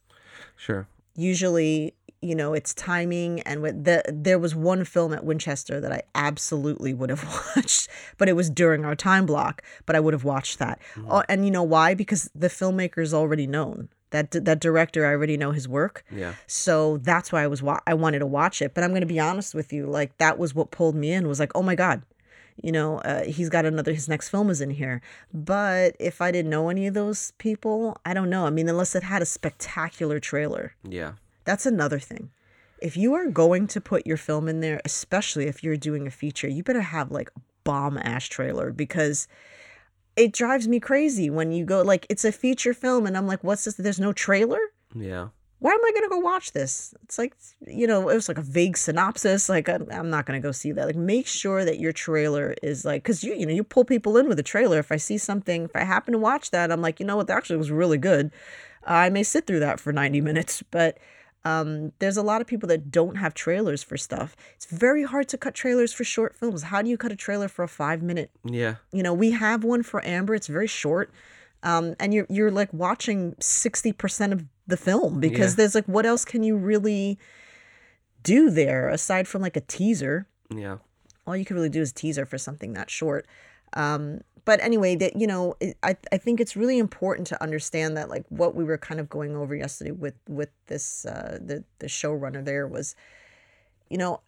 sure 0.55 0.87
Usually, 1.17 1.93
you 2.21 2.35
know, 2.35 2.53
it's 2.53 2.73
timing. 2.73 3.39
And 3.41 3.61
with 3.61 3.85
the 3.85 4.03
there 4.07 4.37
was 4.37 4.53
one 4.53 4.83
film 4.83 5.13
at 5.13 5.23
Winchester 5.23 5.79
that 5.79 5.91
I 5.91 6.01
absolutely 6.13 6.93
would 6.93 7.09
have 7.09 7.23
watched, 7.55 7.87
but 8.17 8.27
it 8.27 8.33
was 8.33 8.49
during 8.49 8.83
our 8.83 8.95
time 8.95 9.25
block. 9.25 9.61
But 9.85 9.95
I 9.95 10.01
would 10.01 10.13
have 10.13 10.25
watched 10.25 10.59
that. 10.59 10.79
Mm-hmm. 10.95 11.11
Oh, 11.11 11.23
and 11.29 11.45
you 11.45 11.51
know 11.51 11.63
why? 11.63 11.93
Because 11.93 12.29
the 12.35 12.49
filmmaker 12.49 13.01
is 13.01 13.13
already 13.13 13.47
known. 13.47 13.89
That 14.11 14.31
that 14.31 14.59
director, 14.59 15.05
I 15.05 15.09
already 15.09 15.35
know 15.35 15.51
his 15.51 15.67
work. 15.67 16.03
yeah 16.11 16.35
So 16.47 16.97
that's 16.97 17.31
why 17.31 17.43
I 17.43 17.47
was 17.47 17.61
wa- 17.61 17.81
I 17.87 17.93
wanted 17.93 18.19
to 18.19 18.25
watch 18.25 18.61
it. 18.61 18.73
But 18.73 18.83
I'm 18.83 18.91
going 18.91 19.01
to 19.01 19.07
be 19.07 19.19
honest 19.19 19.53
with 19.53 19.73
you, 19.73 19.85
like 19.87 20.17
that 20.17 20.37
was 20.37 20.53
what 20.55 20.71
pulled 20.71 20.95
me 20.95 21.11
in. 21.11 21.27
Was 21.27 21.39
like, 21.39 21.51
oh 21.55 21.63
my 21.63 21.75
god, 21.75 22.03
you 22.61 22.71
know, 22.71 22.99
uh, 22.99 23.23
he's 23.23 23.49
got 23.49 23.65
another. 23.65 23.93
His 23.93 24.07
next 24.07 24.29
film 24.29 24.49
is 24.49 24.61
in 24.61 24.69
here. 24.69 25.01
But 25.33 25.95
if 25.99 26.21
I 26.21 26.31
didn't 26.31 26.51
know 26.51 26.69
any 26.69 26.87
of 26.87 26.93
those 26.93 27.31
people, 27.39 27.97
I 28.05 28.13
don't 28.13 28.29
know. 28.29 28.45
I 28.45 28.51
mean, 28.51 28.69
unless 28.69 28.95
it 28.95 29.03
had 29.03 29.21
a 29.21 29.25
spectacular 29.25 30.19
trailer, 30.19 30.75
yeah 30.87 31.13
that's 31.43 31.65
another 31.65 31.99
thing. 31.99 32.31
If 32.81 32.97
you 32.97 33.13
are 33.13 33.27
going 33.27 33.67
to 33.67 33.81
put 33.81 34.05
your 34.05 34.17
film 34.17 34.47
in 34.47 34.59
there, 34.61 34.81
especially 34.85 35.47
if 35.47 35.63
you're 35.63 35.77
doing 35.77 36.07
a 36.07 36.11
feature, 36.11 36.47
you 36.47 36.63
better 36.63 36.81
have 36.81 37.11
like 37.11 37.29
a 37.35 37.39
bomb 37.63 37.97
ass 37.97 38.25
trailer 38.25 38.71
because 38.71 39.27
it 40.15 40.33
drives 40.33 40.67
me 40.67 40.79
crazy 40.79 41.29
when 41.29 41.51
you 41.51 41.65
go 41.65 41.81
like 41.81 42.05
it's 42.09 42.25
a 42.25 42.31
feature 42.31 42.73
film 42.73 43.05
and 43.05 43.17
I'm 43.17 43.27
like, 43.27 43.43
what's 43.43 43.65
this? 43.65 43.75
There's 43.75 43.99
no 43.99 44.13
trailer 44.13 44.59
yeah 44.93 45.27
why 45.65 45.71
am 45.71 45.83
I 45.83 45.91
gonna 45.93 46.09
go 46.09 46.19
watch 46.19 46.51
this? 46.51 46.93
It's 47.03 47.17
like 47.17 47.35
you 47.65 47.87
know, 47.87 48.09
it 48.09 48.13
was 48.13 48.27
like 48.27 48.37
a 48.37 48.43
vague 48.43 48.77
synopsis. 48.77 49.49
Like 49.49 49.67
I'm, 49.67 49.87
I'm 49.89 50.09
not 50.11 50.27
gonna 50.27 50.39
go 50.39 50.51
see 50.51 50.71
that. 50.71 50.85
Like 50.85 50.95
make 50.95 51.25
sure 51.25 51.65
that 51.65 51.79
your 51.79 51.91
trailer 51.91 52.53
is 52.61 52.85
like, 52.85 53.03
cause 53.03 53.23
you 53.23 53.33
you 53.33 53.47
know 53.47 53.53
you 53.53 53.63
pull 53.63 53.83
people 53.83 54.17
in 54.17 54.27
with 54.27 54.37
a 54.37 54.43
trailer. 54.43 54.77
If 54.77 54.91
I 54.91 54.97
see 54.97 55.17
something, 55.17 55.63
if 55.63 55.75
I 55.75 55.83
happen 55.83 56.11
to 56.11 56.19
watch 56.19 56.51
that, 56.51 56.71
I'm 56.71 56.81
like, 56.81 56.99
you 56.99 57.05
know 57.05 57.15
what, 57.15 57.25
that 57.27 57.37
actually 57.37 57.57
was 57.57 57.71
really 57.71 57.97
good. 57.97 58.31
I 58.83 59.09
may 59.09 59.23
sit 59.23 59.47
through 59.47 59.61
that 59.61 59.79
for 59.79 59.91
90 59.91 60.21
minutes, 60.21 60.63
but 60.69 60.99
um, 61.45 61.91
there's 61.99 62.17
a 62.17 62.23
lot 62.23 62.41
of 62.41 62.47
people 62.47 62.67
that 62.69 62.89
don't 62.91 63.15
have 63.17 63.33
trailers 63.35 63.83
for 63.83 63.97
stuff. 63.97 64.35
It's 64.55 64.65
very 64.65 65.03
hard 65.03 65.29
to 65.29 65.37
cut 65.37 65.53
trailers 65.53 65.93
for 65.93 66.03
short 66.03 66.35
films. 66.35 66.63
How 66.63 66.81
do 66.81 66.89
you 66.89 66.97
cut 66.97 67.11
a 67.11 67.15
trailer 67.15 67.47
for 67.47 67.63
a 67.63 67.67
five 67.67 68.01
minute 68.01 68.31
yeah 68.43 68.75
you 68.91 69.03
know, 69.03 69.13
we 69.13 69.31
have 69.31 69.63
one 69.63 69.83
for 69.83 70.03
Amber. 70.05 70.33
It's 70.35 70.47
very 70.47 70.67
short. 70.67 71.11
Um, 71.63 71.95
and 71.99 72.13
you're 72.13 72.27
you're 72.29 72.51
like 72.51 72.71
watching 72.73 73.33
60% 73.39 74.31
of 74.33 74.43
the 74.67 74.77
film 74.77 75.19
because 75.19 75.51
Yeah. 75.53 75.57
there's 75.57 75.75
like 75.75 75.85
what 75.85 76.05
else 76.05 76.25
can 76.25 76.41
you 76.43 76.57
really 76.57 77.17
do 78.23 78.49
there 78.49 78.89
aside 78.89 79.27
from 79.27 79.41
like 79.41 79.55
a 79.57 79.61
teaser? 79.61 80.27
yeah 80.53 80.77
All 81.27 81.35
you 81.37 81.45
can 81.45 81.55
really 81.55 81.69
do 81.69 81.81
is 81.81 81.91
teaser 81.91 82.25
for 82.25 82.37
something 82.37 82.73
that 82.73 82.89
short. 82.89 83.25
Um, 83.73 84.21
but 84.45 84.59
anyway, 84.61 84.95
that 84.95 85.19
you 85.19 85.27
know, 85.27 85.55
I 85.83 85.97
I 86.11 86.17
think 86.17 86.39
it's 86.39 86.55
really 86.55 86.77
important 86.77 87.27
to 87.27 87.41
understand 87.43 87.97
that 87.97 88.09
like 88.09 88.25
what 88.29 88.55
we 88.55 88.63
were 88.63 88.77
kind 88.77 88.99
of 88.99 89.09
going 89.09 89.35
over 89.35 89.55
yesterday 89.55 89.91
with 89.91 90.15
with 90.29 90.49
this 90.67 91.05
uh, 91.05 91.39
the 91.41 91.63
the 91.79 91.87
showrunner 91.87 92.43
there 92.45 92.67
was, 92.67 92.95
you 93.89 93.97
know, 93.97 94.21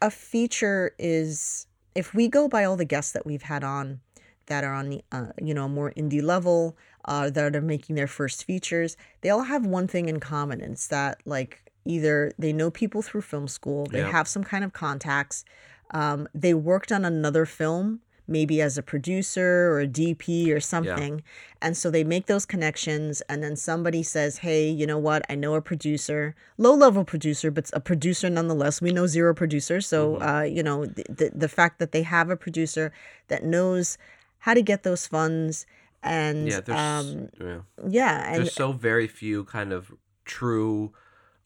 a 0.00 0.10
feature 0.10 0.94
is 0.98 1.66
if 1.94 2.14
we 2.14 2.28
go 2.28 2.48
by 2.48 2.64
all 2.64 2.76
the 2.76 2.84
guests 2.84 3.12
that 3.12 3.26
we've 3.26 3.42
had 3.42 3.64
on 3.64 4.00
that 4.46 4.64
are 4.64 4.74
on 4.74 4.90
the 4.90 5.02
uh, 5.12 5.26
you 5.40 5.54
know 5.54 5.68
more 5.68 5.92
indie 5.96 6.22
level 6.22 6.76
uh, 7.04 7.30
that 7.30 7.54
are 7.56 7.60
making 7.60 7.96
their 7.96 8.06
first 8.06 8.44
features 8.44 8.96
they 9.20 9.30
all 9.30 9.42
have 9.44 9.64
one 9.66 9.86
thing 9.86 10.08
in 10.08 10.20
common 10.20 10.60
and 10.60 10.72
it's 10.74 10.88
that 10.88 11.20
like 11.24 11.62
either 11.84 12.32
they 12.38 12.52
know 12.52 12.70
people 12.70 13.02
through 13.02 13.20
film 13.22 13.46
school 13.48 13.86
they 13.86 14.00
Yep. 14.00 14.10
have 14.12 14.28
some 14.28 14.44
kind 14.44 14.64
of 14.64 14.72
contacts 14.72 15.44
um, 15.92 16.28
they 16.34 16.54
worked 16.54 16.90
on 16.92 17.04
another 17.04 17.44
film 17.44 18.00
maybe 18.32 18.60
as 18.62 18.78
a 18.78 18.82
producer 18.82 19.70
or 19.70 19.80
a 19.80 19.86
dp 19.86 20.50
or 20.54 20.60
something. 20.60 21.22
And 21.60 21.76
so 21.76 21.90
they 21.90 22.02
make 22.02 22.26
those 22.26 22.44
connections 22.46 23.20
and 23.28 23.42
then 23.42 23.54
somebody 23.56 24.02
says 24.02 24.38
hey 24.38 24.68
you 24.68 24.86
know 24.86 24.98
what? 24.98 25.24
I 25.28 25.34
know 25.34 25.54
a 25.54 25.60
producer 25.62 26.34
low 26.58 26.74
level 26.74 27.04
producer 27.04 27.50
but 27.50 27.70
a 27.72 27.80
producer 27.80 28.28
nonetheless. 28.30 28.80
We 28.80 28.92
know 28.92 29.06
zero 29.06 29.34
producers 29.34 29.86
so 29.86 30.02
Mm-hmm. 30.02 30.28
uh, 30.28 30.42
you 30.42 30.62
know 30.62 30.86
the, 30.86 31.04
the, 31.08 31.30
the 31.34 31.48
fact 31.48 31.78
that 31.78 31.92
they 31.92 32.02
have 32.02 32.30
a 32.30 32.36
producer 32.36 32.92
that 33.28 33.44
knows 33.44 33.98
how 34.38 34.54
to 34.54 34.62
get 34.62 34.82
those 34.82 35.06
funds 35.06 35.66
and 36.02 36.48
yeah 36.48 36.60
there's 36.60 36.80
um, 36.80 37.28
yeah. 37.40 37.60
yeah 37.88 38.26
and 38.28 38.36
there's 38.38 38.54
so 38.54 38.72
very 38.72 39.06
few 39.06 39.44
kind 39.44 39.72
of 39.72 39.92
true 40.24 40.92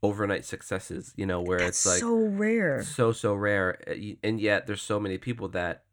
overnight 0.02 0.44
successes 0.44 1.12
you 1.16 1.26
know 1.26 1.40
where 1.40 1.58
that's 1.58 1.84
it's 1.84 1.86
like 1.86 2.00
so 2.00 2.14
rare. 2.16 2.82
so 2.82 3.12
so 3.12 3.34
rare. 3.34 3.78
Uh, 3.88 3.94
and 4.22 4.40
yet 4.40 4.66
there's 4.66 4.82
so 4.82 5.00
many 5.00 5.18
people 5.18 5.48
that 5.48 5.84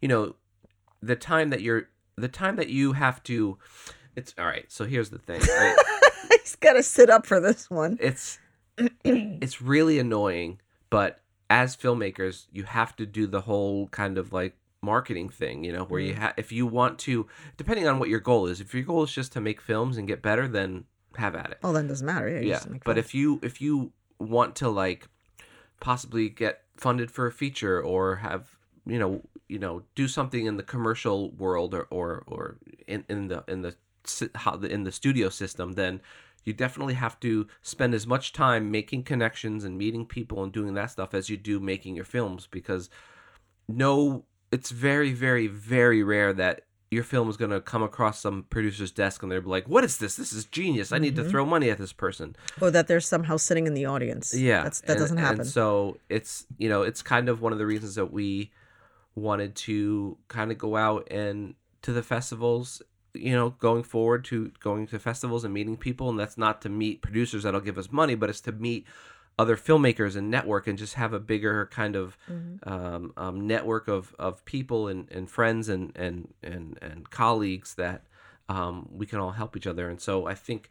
you 0.00 0.08
know 0.08 0.34
the 1.02 1.16
time 1.16 1.50
that 1.50 1.60
you're 1.60 1.88
the 2.16 2.28
time 2.28 2.56
that 2.56 2.68
you 2.68 2.92
have 2.92 3.22
to 3.22 3.58
it's 4.16 4.34
all 4.38 4.46
right 4.46 4.66
so 4.68 4.84
here's 4.84 5.10
the 5.10 5.18
thing 5.18 5.40
right? 5.40 5.76
he's 6.42 6.56
got 6.56 6.74
to 6.74 6.82
sit 6.82 7.10
up 7.10 7.26
for 7.26 7.40
this 7.40 7.70
one 7.70 7.98
it's 8.00 8.38
it's 9.04 9.60
really 9.60 9.98
annoying 9.98 10.60
but 10.90 11.20
as 11.50 11.76
filmmakers 11.76 12.46
you 12.52 12.64
have 12.64 12.94
to 12.96 13.06
do 13.06 13.26
the 13.26 13.42
whole 13.42 13.88
kind 13.88 14.18
of 14.18 14.32
like 14.32 14.56
marketing 14.80 15.28
thing 15.28 15.64
you 15.64 15.72
know 15.72 15.84
where 15.84 16.00
you 16.00 16.14
mm. 16.14 16.18
have 16.18 16.34
if 16.36 16.52
you 16.52 16.66
want 16.66 16.98
to 16.98 17.26
depending 17.56 17.88
on 17.88 17.98
what 17.98 18.08
your 18.08 18.20
goal 18.20 18.46
is 18.46 18.60
if 18.60 18.72
your 18.72 18.84
goal 18.84 19.02
is 19.02 19.12
just 19.12 19.32
to 19.32 19.40
make 19.40 19.60
films 19.60 19.96
and 19.96 20.06
get 20.06 20.22
better 20.22 20.46
then 20.46 20.84
have 21.16 21.34
at 21.34 21.50
it 21.50 21.58
well 21.62 21.72
then 21.72 21.86
it 21.86 21.88
doesn't 21.88 22.06
matter 22.06 22.28
yeah, 22.28 22.40
yeah 22.40 22.60
but 22.84 22.94
films. 22.94 22.98
if 22.98 23.14
you 23.14 23.40
if 23.42 23.60
you 23.60 23.92
want 24.20 24.54
to 24.54 24.68
like 24.68 25.08
possibly 25.80 26.28
get 26.28 26.62
funded 26.76 27.10
for 27.10 27.26
a 27.26 27.32
feature 27.32 27.80
or 27.80 28.16
have 28.16 28.56
you 28.86 28.98
know 28.98 29.20
you 29.48 29.58
know 29.58 29.82
do 29.94 30.06
something 30.08 30.46
in 30.46 30.56
the 30.56 30.62
commercial 30.62 31.30
world 31.32 31.74
or 31.74 31.86
or, 31.90 32.22
or 32.26 32.56
in, 32.86 33.04
in 33.08 33.28
the 33.28 33.44
in 33.48 33.62
the 33.62 33.74
si- 34.04 34.28
how 34.34 34.56
the 34.56 34.70
in 34.70 34.84
the 34.84 34.92
studio 34.92 35.28
system 35.28 35.72
then 35.72 36.00
you 36.44 36.52
definitely 36.52 36.94
have 36.94 37.18
to 37.20 37.46
spend 37.62 37.92
as 37.94 38.06
much 38.06 38.32
time 38.32 38.70
making 38.70 39.02
connections 39.02 39.64
and 39.64 39.76
meeting 39.76 40.06
people 40.06 40.42
and 40.42 40.52
doing 40.52 40.74
that 40.74 40.90
stuff 40.90 41.12
as 41.14 41.28
you 41.28 41.36
do 41.36 41.58
making 41.60 41.94
your 41.96 42.04
films 42.04 42.46
because 42.50 42.88
no 43.68 44.24
it's 44.50 44.70
very 44.70 45.12
very 45.12 45.46
very 45.46 46.02
rare 46.02 46.32
that 46.32 46.62
your 46.90 47.04
film 47.04 47.28
is 47.28 47.36
going 47.36 47.50
to 47.50 47.60
come 47.60 47.82
across 47.82 48.18
some 48.18 48.44
producer's 48.48 48.90
desk 48.90 49.22
and 49.22 49.30
they're 49.30 49.42
like 49.42 49.68
what 49.68 49.84
is 49.84 49.98
this? 49.98 50.16
This 50.16 50.32
is 50.32 50.46
genius. 50.46 50.90
I 50.90 50.96
need 50.98 51.16
to 51.16 51.22
Mhm. 51.24 51.30
throw 51.30 51.44
money 51.44 51.68
at 51.68 51.76
this 51.76 51.92
person. 51.92 52.34
Or 52.62 52.70
that 52.70 52.86
they're 52.88 52.98
somehow 53.00 53.36
sitting 53.36 53.66
in 53.66 53.74
the 53.74 53.84
audience. 53.84 54.32
Yeah 54.34 54.62
that's 54.62 54.80
that 54.82 54.92
and- 54.92 54.98
doesn't 55.00 55.18
happen. 55.18 55.40
and 55.40 55.48
so 55.48 55.98
it's 56.08 56.46
you 56.56 56.68
know 56.70 56.82
it's 56.82 57.02
kind 57.02 57.28
of 57.28 57.42
one 57.42 57.52
of 57.52 57.58
the 57.58 57.66
reasons 57.66 57.94
that 57.96 58.10
we 58.10 58.50
wanted 59.18 59.54
to 59.54 60.16
kind 60.28 60.50
of 60.50 60.58
go 60.58 60.76
out 60.76 61.06
and 61.10 61.54
to 61.82 61.92
the 61.92 62.02
festivals 62.02 62.82
you 63.14 63.32
know 63.32 63.50
going 63.50 63.82
forward 63.82 64.24
to 64.24 64.50
going 64.60 64.86
to 64.86 64.98
festivals 64.98 65.44
and 65.44 65.52
meeting 65.54 65.76
people 65.76 66.08
and 66.10 66.18
that's 66.18 66.38
not 66.38 66.60
to 66.62 66.68
meet 66.68 67.02
producers 67.02 67.42
that'll 67.42 67.60
give 67.60 67.78
us 67.78 67.90
money 67.90 68.14
but 68.14 68.28
it's 68.30 68.40
to 68.40 68.52
meet 68.52 68.86
other 69.38 69.56
filmmakers 69.56 70.16
and 70.16 70.30
network 70.30 70.66
and 70.66 70.76
just 70.76 70.94
have 70.94 71.12
a 71.12 71.20
bigger 71.20 71.66
kind 71.66 71.94
of 71.94 72.16
Mhm. 72.28 72.58
um, 72.66 73.12
um, 73.16 73.46
network 73.46 73.86
of, 73.86 74.14
of 74.18 74.44
people 74.44 74.88
and, 74.88 75.08
and 75.12 75.30
friends 75.30 75.68
and, 75.68 75.92
and, 75.96 76.34
and, 76.42 76.76
and 76.82 77.08
colleagues 77.10 77.74
that 77.76 78.02
um, 78.48 78.88
we 78.90 79.06
can 79.06 79.20
all 79.20 79.30
help 79.30 79.56
each 79.56 79.66
other. 79.66 79.88
And 79.88 80.00
so 80.00 80.26
I 80.26 80.34
think 80.34 80.70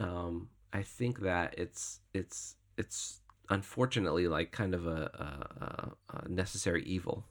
um, 0.00 0.48
I 0.72 0.82
think 0.82 1.20
that 1.20 1.54
it's 1.58 2.00
it's 2.14 2.56
it's 2.78 3.20
unfortunately 3.50 4.26
like 4.28 4.52
kind 4.52 4.74
of 4.74 4.86
a, 4.86 5.00
a, 6.10 6.16
a 6.24 6.28
necessary 6.28 6.82
evil. 6.84 7.24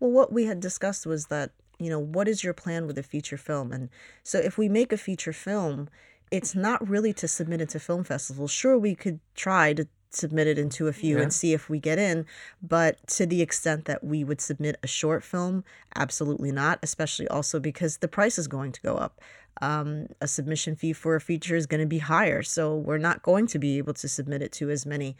Well, 0.00 0.10
what 0.10 0.32
we 0.32 0.44
had 0.44 0.60
discussed 0.60 1.06
was 1.06 1.26
that, 1.26 1.50
you 1.78 1.90
know, 1.90 1.98
what 1.98 2.28
is 2.28 2.44
your 2.44 2.54
plan 2.54 2.86
with 2.86 2.98
a 2.98 3.02
feature 3.02 3.36
film? 3.36 3.72
And 3.72 3.88
so 4.22 4.38
if 4.38 4.58
we 4.58 4.68
make 4.68 4.92
a 4.92 4.96
feature 4.96 5.32
film, 5.32 5.88
it's 6.30 6.54
not 6.54 6.86
really 6.88 7.12
to 7.14 7.28
submit 7.28 7.60
it 7.60 7.68
to 7.70 7.80
film 7.80 8.04
festivals. 8.04 8.50
Sure, 8.50 8.78
we 8.78 8.94
could 8.94 9.20
try 9.34 9.72
to 9.74 9.86
submit 10.10 10.46
it 10.46 10.58
into 10.58 10.86
a 10.86 10.92
few 10.92 11.16
Yeah. 11.16 11.22
and 11.24 11.32
see 11.32 11.52
if 11.52 11.68
we 11.68 11.78
get 11.78 11.98
in. 11.98 12.24
But 12.62 13.04
to 13.08 13.26
the 13.26 13.42
extent 13.42 13.84
that 13.86 14.04
we 14.04 14.24
would 14.24 14.40
submit 14.40 14.78
a 14.82 14.86
short 14.86 15.24
film, 15.24 15.64
absolutely 15.96 16.52
not, 16.52 16.78
especially 16.82 17.28
also 17.28 17.58
because 17.60 17.98
the 17.98 18.08
price 18.08 18.38
is 18.38 18.46
going 18.48 18.72
to 18.72 18.80
go 18.80 18.94
up. 18.94 19.20
Um, 19.60 20.08
a 20.20 20.26
submission 20.26 20.74
fee 20.76 20.92
for 20.92 21.14
a 21.14 21.20
feature 21.20 21.56
is 21.56 21.66
going 21.66 21.80
to 21.80 21.86
be 21.86 21.98
higher. 21.98 22.42
So 22.42 22.76
we're 22.76 22.98
not 22.98 23.22
going 23.22 23.46
to 23.48 23.58
be 23.58 23.78
able 23.78 23.94
to 23.94 24.08
submit 24.08 24.42
it 24.42 24.52
to 24.52 24.70
as 24.70 24.84
many. 24.84 25.16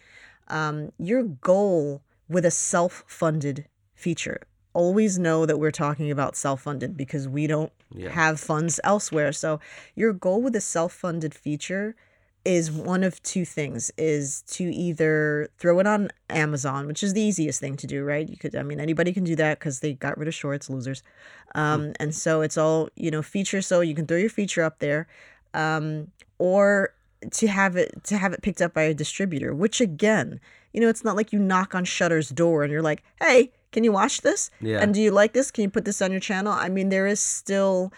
Um, 0.48 0.92
your 0.98 1.22
goal 1.22 2.02
with 2.28 2.44
a 2.44 2.50
self 2.50 3.04
funded 3.06 3.66
feature, 4.06 4.38
always 4.82 5.12
know 5.26 5.46
that 5.48 5.58
we're 5.62 5.78
talking 5.84 6.10
about 6.16 6.36
self 6.36 6.60
funded 6.66 6.92
because 7.02 7.24
we 7.38 7.44
don't 7.54 7.72
Yeah. 8.02 8.10
have 8.10 8.40
funds 8.40 8.74
elsewhere. 8.92 9.32
So 9.32 9.50
your 9.94 10.12
goal 10.26 10.40
with 10.42 10.54
a 10.56 10.60
self 10.76 10.92
funded 10.92 11.32
feature 11.46 11.94
is 12.44 12.70
one 12.70 13.02
of 13.08 13.22
two 13.22 13.44
things 13.58 13.90
is 13.96 14.42
to 14.56 14.64
either 14.86 15.48
throw 15.60 15.78
it 15.82 15.86
on 15.86 16.10
Amazon, 16.28 16.86
which 16.88 17.02
is 17.06 17.14
the 17.14 17.22
easiest 17.28 17.58
thing 17.60 17.74
to 17.82 17.86
do, 17.86 17.98
right? 18.12 18.28
You 18.32 18.36
could 18.42 18.54
I 18.54 18.62
mean 18.68 18.80
anybody 18.80 19.12
can 19.18 19.24
do 19.24 19.36
that 19.36 19.54
cuz 19.64 19.80
they 19.80 19.92
got 20.06 20.18
rid 20.18 20.28
of 20.28 20.34
shorts, 20.34 20.68
losers. 20.74 21.00
Um 21.54 21.82
and 22.00 22.10
so 22.24 22.42
it's 22.46 22.58
all, 22.58 22.88
you 23.04 23.10
know, 23.14 23.22
feature 23.22 23.62
so 23.62 23.80
you 23.80 23.94
can 23.98 24.06
throw 24.08 24.18
your 24.24 24.34
feature 24.40 24.62
up 24.68 24.76
there. 24.86 25.06
Um 25.62 26.08
or 26.38 26.92
to 27.40 27.46
have 27.46 27.74
it 27.82 27.90
to 28.10 28.14
have 28.22 28.32
it 28.34 28.42
picked 28.46 28.60
up 28.66 28.74
by 28.74 28.82
a 28.82 28.94
distributor, 29.04 29.50
which 29.64 29.80
again, 29.80 30.28
you 30.74 30.80
know, 30.80 30.88
it's 30.92 31.04
not 31.08 31.16
like 31.16 31.32
you 31.32 31.38
knock 31.38 31.74
on 31.74 31.84
Shudder's 31.84 32.28
door 32.42 32.62
and 32.64 32.70
you're 32.72 32.88
like, 32.90 33.02
"Hey, 33.24 33.52
can 33.74 33.84
you 33.84 33.92
watch 33.92 34.22
this? 34.22 34.50
Yeah. 34.60 34.78
And 34.80 34.94
do 34.94 35.02
you 35.02 35.10
like 35.10 35.34
this? 35.34 35.50
Can 35.50 35.62
you 35.64 35.70
put 35.70 35.84
this 35.84 36.00
on 36.00 36.10
your 36.10 36.20
channel?" 36.20 36.52
I 36.52 36.70
mean, 36.70 36.88
there 36.88 37.06
is 37.06 37.20
still 37.20 37.92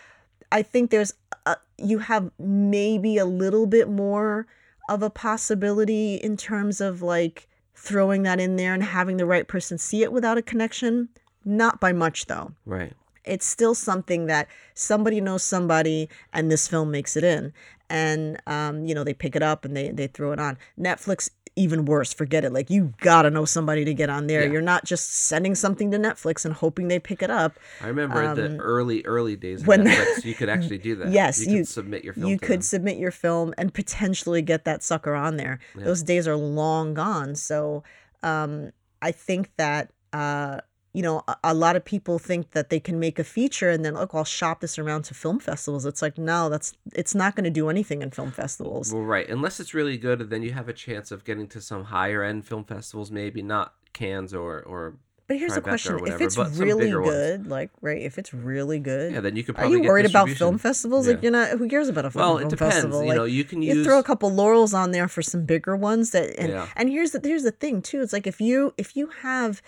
I 0.51 0.63
think 0.63 0.91
there's 0.91 1.13
a, 1.45 1.57
you 1.79 1.99
have 1.99 2.31
maybe 2.39 3.19
a 3.19 3.25
little 3.25 3.67
bit 3.67 3.89
more 3.89 4.47
of 4.89 5.03
a 5.03 5.11
possibility 5.11 6.17
in 6.17 6.37
terms 6.37 6.81
of 6.81 7.03
like 7.03 7.49
throwing 7.75 8.23
that 8.23 8.41
in 8.41 8.57
there 8.57 8.73
and 8.73 8.83
having 8.83 9.17
the 9.17 9.27
right 9.27 9.47
person 9.47 9.79
see 9.79 10.03
it 10.03 10.13
without 10.13 10.39
a 10.39 10.43
connection. 10.43 11.09
Not 11.45 11.81
by 11.81 11.93
much 11.93 12.27
though. 12.27 12.53
Right. 12.65 12.93
It's 13.25 13.47
still 13.47 13.75
something 13.75 14.27
that 14.27 14.49
somebody 14.75 15.21
knows 15.21 15.43
somebody 15.43 16.09
and 16.33 16.51
this 16.51 16.69
film 16.69 16.91
makes 16.91 17.17
it 17.17 17.25
in. 17.25 17.53
And 17.89 18.41
um, 18.47 18.85
you 18.87 18.95
know, 18.95 19.05
they 19.05 19.15
pick 19.15 19.37
it 19.37 19.43
up 19.43 19.65
and 19.65 19.77
they 19.77 19.91
they 19.91 20.07
throw 20.07 20.33
it 20.33 20.41
on. 20.41 20.59
Netflix 20.79 21.31
even 21.57 21.87
worse, 21.87 22.13
forget 22.13 22.45
it. 22.45 22.53
Like 22.53 22.69
you 22.71 22.93
gotta 22.99 23.31
know 23.31 23.45
somebody 23.47 23.85
to 23.87 23.95
get 23.95 24.11
on 24.11 24.27
there. 24.27 24.45
Yeah. 24.45 24.53
You're 24.53 24.63
not 24.63 24.85
just 24.85 25.11
sending 25.11 25.55
something 25.55 25.91
to 25.91 25.99
Netflix 25.99 26.45
and 26.45 26.53
hoping 26.55 26.89
they 26.89 26.99
pick 26.99 27.23
it 27.23 27.31
up. 27.31 27.59
I 27.81 27.89
remember 27.89 28.23
in 28.23 28.35
the 28.57 28.63
early 28.63 29.03
early 29.07 29.37
days 29.37 29.63
of 29.63 29.69
Um, 29.69 29.85
when- 29.85 29.87
Netflix, 29.87 30.25
you 30.25 30.35
could 30.35 30.49
actually 30.51 30.79
do 30.79 30.97
that. 30.97 31.09
Yes, 31.11 31.45
you, 31.45 31.53
you- 31.53 31.59
could 31.61 31.69
submit 31.69 32.05
your 32.05 32.13
film. 32.13 32.27
you 32.27 32.39
could 32.39 32.57
them. 32.57 32.63
submit 32.63 32.99
your 32.99 33.11
film 33.11 33.55
and 33.57 33.73
potentially 33.73 34.43
get 34.43 34.65
that 34.67 34.83
sucker 34.83 35.15
on 35.15 35.37
there. 35.37 35.59
Those 35.75 36.03
days 36.03 36.29
are 36.29 36.37
long 36.37 36.95
gone. 36.95 37.35
So 37.35 37.83
um, 38.23 38.73
I 39.01 39.13
think 39.13 39.51
that 39.57 39.91
uh, 40.13 40.61
you 40.97 41.03
know 41.07 41.17
a, 41.29 41.37
a 41.53 41.55
lot 41.55 41.75
of 41.77 41.85
people 41.85 42.19
think 42.19 42.43
that 42.57 42.71
they 42.71 42.81
can 42.81 42.97
make 43.07 43.17
a 43.19 43.25
feature 43.25 43.71
and 43.75 43.85
then 43.85 43.95
look, 43.95 44.15
I'll 44.15 44.25
shop 44.41 44.57
this 44.61 44.79
around 44.79 45.03
to 45.09 45.15
film 45.15 45.39
festivals. 45.39 45.85
It's 45.91 46.03
like 46.07 46.17
no, 46.19 46.49
that's 46.49 46.73
it's 46.95 47.15
not 47.15 47.37
going 47.37 47.45
to 47.45 47.51
do 47.61 47.69
anything 47.69 48.01
in 48.05 48.11
film 48.11 48.31
festivals. 48.33 48.93
Well, 48.93 49.03
right. 49.17 49.29
Unless 49.29 49.61
it's 49.61 49.75
really 49.75 49.99
good, 49.99 50.19
then 50.31 50.43
you 50.43 50.53
have 50.53 50.69
a 50.69 50.73
chance 50.87 51.11
of 51.15 51.25
getting 51.29 51.47
to 51.49 51.61
some 51.61 51.85
higher 51.97 52.23
end 52.31 52.47
film 52.47 52.65
festivals, 52.65 53.11
maybe 53.11 53.43
not 53.43 53.75
Cannes 53.93 54.33
or 54.35 54.61
or. 54.63 54.95
But 55.29 55.39
here's 55.39 55.57
or 55.57 55.61
question: 55.61 55.99
If 56.07 56.21
it's 56.21 56.37
really 56.39 56.85
bigger 56.87 57.03
ones. 57.03 57.13
good, 57.13 57.47
like 57.49 57.71
right, 57.83 58.01
if 58.01 58.17
it's 58.17 58.33
really 58.33 58.79
good, 58.79 59.13
Yeah, 59.13 59.21
then 59.21 59.35
you 59.35 59.43
could 59.43 59.57
are 59.57 59.59
probably. 59.67 59.79
you 59.79 59.83
get 59.83 59.89
worried 59.89 60.07
about 60.07 60.29
film 60.31 60.57
festivals? 60.57 61.07
Yeah. 61.09 61.15
Like 61.15 61.23
you're 61.25 61.33
not. 61.33 61.49
Who 61.59 61.69
cares 61.69 61.89
about 61.89 62.05
a 62.05 62.11
film, 62.13 62.23
festival. 62.23 62.29
Well, 62.29 62.37
it 62.39 62.41
film 62.43 62.51
depends. 62.51 62.75
festival? 62.77 63.03
You 63.03 63.09
Like, 63.09 63.17
know, 63.17 63.25
you 63.25 63.43
can 63.45 63.61
you 63.61 63.75
use. 63.75 63.87
throw 63.87 63.99
a 63.99 64.05
couple 64.05 64.31
laurels 64.33 64.73
on 64.73 64.93
there 64.93 65.09
for 65.09 65.23
some 65.23 65.45
bigger 65.45 65.75
ones 65.77 66.13
that 66.13 66.27
and 66.39 66.51
Yeah. 66.53 66.69
and 66.77 66.89
here's 66.89 67.11
the 67.11 67.21
here's 67.25 67.43
the 67.43 67.51
thing 67.51 67.83
too 67.83 68.01
it's 68.03 68.13
like 68.13 68.27
if 68.29 68.41
you 68.41 68.73
if 68.79 68.97
you 68.97 69.09
have 69.23 69.63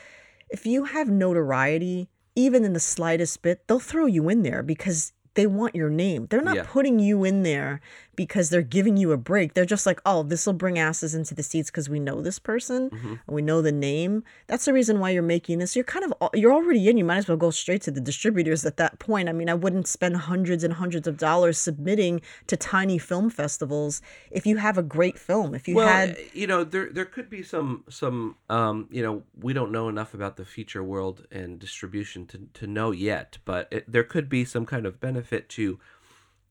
if 0.50 0.66
you 0.66 0.84
have 0.84 1.08
notoriety 1.08 2.08
even 2.36 2.64
in 2.64 2.72
the 2.72 2.80
slightest 2.80 3.42
bit 3.42 3.66
they'll 3.66 3.78
throw 3.80 4.06
you 4.06 4.28
in 4.28 4.42
there 4.42 4.62
because 4.62 5.12
they 5.34 5.46
want 5.46 5.74
your 5.74 5.90
name 5.90 6.26
they're 6.30 6.40
not 6.42 6.56
Yeah. 6.56 6.64
putting 6.66 6.98
you 6.98 7.24
in 7.24 7.42
there 7.42 7.80
because 8.18 8.50
they're 8.50 8.62
giving 8.62 8.96
you 8.96 9.12
a 9.12 9.16
break. 9.16 9.54
They're 9.54 9.64
just 9.64 9.86
like 9.86 10.00
oh 10.04 10.24
this 10.24 10.44
will 10.44 10.52
bring 10.64 10.78
asses 10.78 11.14
into 11.14 11.34
the 11.34 11.42
seats 11.44 11.70
because 11.70 11.88
we 11.88 12.00
know 12.00 12.20
this 12.20 12.38
person 12.38 12.90
Mm-hmm. 12.90 13.14
and 13.26 13.34
we 13.38 13.42
know 13.42 13.62
the 13.62 13.72
name. 13.72 14.24
That's 14.46 14.64
the 14.64 14.72
reason 14.72 14.98
why 14.98 15.10
you're 15.10 15.22
making 15.22 15.58
this. 15.58 15.76
You're 15.76 15.84
kind 15.84 16.04
of 16.04 16.30
you're 16.34 16.52
already 16.52 16.88
in. 16.88 16.98
You 16.98 17.04
might 17.04 17.18
as 17.18 17.28
well 17.28 17.36
go 17.36 17.50
straight 17.50 17.82
to 17.82 17.90
the 17.90 18.00
distributors 18.00 18.64
at 18.66 18.76
that 18.78 18.98
point. 18.98 19.28
I 19.28 19.32
mean 19.32 19.48
i 19.48 19.54
wouldn't 19.54 19.86
spend 19.86 20.16
hundreds 20.16 20.64
and 20.64 20.74
hundreds 20.74 21.06
of 21.06 21.16
dollars 21.16 21.58
submitting 21.58 22.20
to 22.48 22.56
tiny 22.56 22.98
film 22.98 23.30
festivals 23.30 24.02
if 24.30 24.46
you 24.46 24.56
have 24.56 24.76
a 24.76 24.82
great 24.82 25.18
film. 25.18 25.54
If 25.54 25.68
you 25.68 25.76
well, 25.76 25.88
had 25.88 26.18
you 26.32 26.46
know, 26.46 26.64
there 26.64 26.90
there 26.90 27.04
could 27.04 27.30
be 27.30 27.42
some 27.42 27.84
some 27.88 28.36
um, 28.50 28.88
you 28.90 29.02
know, 29.02 29.22
we 29.40 29.52
don't 29.52 29.70
know 29.70 29.88
enough 29.88 30.12
about 30.14 30.36
the 30.36 30.44
feature 30.44 30.82
world 30.82 31.26
and 31.30 31.58
distribution 31.58 32.26
to 32.26 32.48
to 32.54 32.66
know 32.66 32.90
yet, 32.90 33.38
but 33.44 33.68
it, 33.70 33.84
there 33.90 34.04
could 34.04 34.28
be 34.28 34.44
some 34.44 34.66
kind 34.66 34.86
of 34.86 35.00
benefit 35.00 35.48
to 35.50 35.78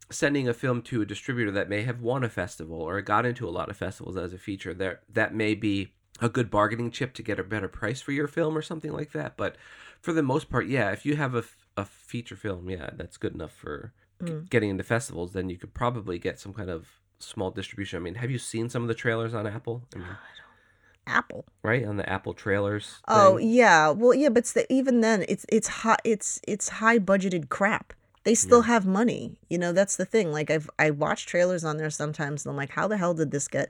sending 0.09 0.47
a 0.47 0.53
film 0.53 0.81
to 0.83 1.01
a 1.01 1.05
distributor 1.05 1.51
that 1.51 1.69
may 1.69 1.83
have 1.83 2.01
won 2.01 2.23
a 2.23 2.29
festival 2.29 2.81
or 2.81 3.01
got 3.01 3.25
into 3.25 3.47
a 3.47 3.51
lot 3.51 3.69
of 3.69 3.77
festivals 3.77 4.17
as 4.17 4.33
a 4.33 4.37
feature. 4.37 4.73
There 4.73 5.01
that 5.09 5.33
may 5.33 5.53
be 5.55 5.93
a 6.21 6.29
good 6.29 6.49
bargaining 6.49 6.89
chip 6.91 7.13
to 7.13 7.21
get 7.23 7.39
a 7.39 7.43
better 7.43 7.67
price 7.67 8.01
for 8.01 8.11
your 8.11 8.27
film 8.27 8.57
or 8.57 8.61
something 8.61 8.91
like 8.91 9.11
that. 9.11 9.37
But 9.37 9.55
for 10.01 10.13
the 10.13 10.23
most 10.23 10.49
part, 10.49 10.67
yeah, 10.67 10.91
if 10.91 11.05
you 11.05 11.15
have 11.15 11.35
a, 11.35 11.43
a 11.75 11.85
feature 11.85 12.35
film, 12.35 12.69
yeah, 12.69 12.89
that's 12.95 13.17
good 13.17 13.33
enough 13.33 13.51
for 13.53 13.93
g- 14.25 14.31
Mm. 14.31 14.49
getting 14.49 14.71
into 14.71 14.83
festivals. 14.83 15.33
Then 15.33 15.47
you 15.49 15.57
could 15.57 15.75
probably 15.75 16.17
get 16.17 16.39
some 16.39 16.51
kind 16.53 16.71
of 16.71 16.87
small 17.19 17.51
distribution. 17.51 17.97
I 17.97 17.99
mean, 18.01 18.15
have 18.15 18.31
you 18.31 18.39
seen 18.39 18.67
some 18.69 18.81
of 18.81 18.87
the 18.87 18.95
trailers 18.95 19.35
on 19.35 19.45
Apple? 19.45 19.83
I 19.93 19.99
mean, 19.99 20.07
apple 21.05 21.45
right 21.63 21.85
on 21.85 21.97
the 21.97 22.09
Apple 22.09 22.33
trailers. 22.33 22.99
Oh 23.07 23.37
thing? 23.37 23.49
yeah, 23.49 23.89
well 23.91 24.13
yeah, 24.13 24.29
but 24.29 24.45
st- 24.45 24.65
even 24.69 25.01
then, 25.01 25.23
it's 25.29 25.45
it's 25.49 25.67
high 25.67 25.97
it's 26.03 26.39
it's 26.47 26.69
high 26.69 26.99
budgeted 26.99 27.49
crap. 27.49 27.93
They 28.27 28.35
still 28.35 28.63
have 28.63 28.85
money, 28.85 29.39
you 29.49 29.57
know. 29.57 29.71
That's 29.71 29.95
the 29.95 30.05
thing. 30.13 30.31
Like 30.37 30.49
I've 30.51 30.69
I 30.77 30.91
watch 30.91 31.25
trailers 31.25 31.63
on 31.63 31.77
there 31.77 31.89
sometimes, 31.89 32.45
and 32.45 32.51
I'm 32.51 32.57
like, 32.57 32.71
how 32.71 32.85
the 32.91 32.97
hell 32.97 33.13
did 33.13 33.31
this 33.31 33.47
get? 33.47 33.69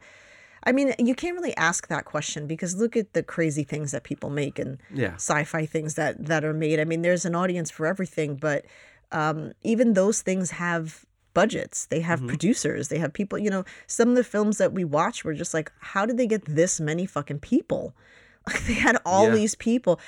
I 0.63 0.71
mean, 0.71 0.93
you 0.97 1.15
can't 1.15 1.35
really 1.39 1.55
ask 1.55 1.87
that 1.87 2.05
question 2.05 2.47
because 2.47 2.75
look 2.75 2.97
at 2.97 3.13
the 3.13 3.21
crazy 3.21 3.63
things 3.63 3.91
that 3.91 4.03
people 4.03 4.29
make 4.31 4.57
and 4.63 4.79
yeah, 4.93 5.13
sci-fi 5.13 5.65
things 5.65 5.93
that 5.93 6.25
that 6.25 6.43
are 6.43 6.53
made. 6.65 6.79
I 6.79 6.85
mean, 6.85 7.03
there's 7.03 7.25
an 7.25 7.35
audience 7.35 7.69
for 7.69 7.85
everything, 7.85 8.35
but 8.35 8.65
um, 9.11 9.53
even 9.63 9.93
those 9.93 10.21
things 10.23 10.51
have 10.51 11.05
budgets. 11.35 11.85
They 11.85 12.01
have 12.01 12.25
producers. 12.25 12.87
They 12.87 12.97
have 12.97 13.13
people. 13.13 13.37
You 13.37 13.51
know, 13.51 13.63
some 13.85 14.09
of 14.09 14.15
the 14.15 14.23
films 14.23 14.57
that 14.57 14.73
we 14.73 14.83
watch 14.83 15.23
were 15.23 15.35
just 15.35 15.53
like, 15.53 15.71
how 15.79 16.03
did 16.07 16.17
they 16.17 16.27
get 16.27 16.43
this 16.45 16.79
many 16.79 17.05
fucking 17.05 17.39
people? 17.41 17.93
Like 18.47 18.63
they 18.67 18.73
had 18.73 18.97
all 19.05 19.27
Yeah. 19.27 19.35
these 19.35 19.55
people. 19.55 19.99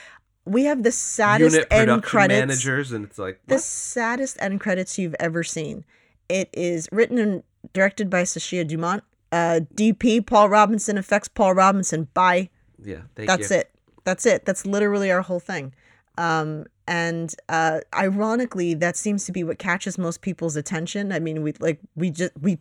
We 0.49 0.63
have 0.65 0.83
the 0.83 0.91
saddest 0.91 1.53
unit 1.55 1.67
end 1.71 2.03
credits. 2.03 2.39
managers, 2.39 2.91
and 2.91 3.05
it's 3.05 3.19
like 3.19 3.39
The 3.47 3.59
saddest 3.59 4.37
end 4.41 4.59
credits 4.59 4.97
you've 4.97 5.15
ever 5.19 5.43
seen. 5.43 5.85
It 6.27 6.49
is 6.53 6.89
written 6.91 7.17
and 7.17 7.43
directed 7.73 8.09
by 8.09 8.23
Sashia 8.23 8.67
Dumont. 8.67 9.03
Uh, 9.31 9.61
DP 9.75 10.25
Paul 10.25 10.49
Robinson, 10.49 10.97
effects 10.97 11.27
Paul 11.27 11.53
Robinson. 11.53 12.07
Bye. 12.13 12.49
yeah. 12.83 13.01
Thank 13.15 13.27
That's 13.27 13.51
you. 13.51 13.57
it. 13.57 13.71
That's 14.03 14.25
it. 14.25 14.45
That's 14.45 14.65
literally 14.65 15.11
our 15.11 15.21
whole 15.21 15.39
thing. 15.39 15.73
Um, 16.17 16.65
and 16.87 17.33
uh, 17.47 17.81
ironically, 17.93 18.73
that 18.73 18.97
seems 18.97 19.25
to 19.25 19.31
be 19.31 19.43
what 19.43 19.59
catches 19.59 19.97
most 19.99 20.21
people's 20.21 20.55
attention. 20.55 21.11
I 21.11 21.19
mean, 21.19 21.43
we 21.43 21.53
like 21.59 21.79
we 21.95 22.09
just 22.09 22.31
we 22.41 22.57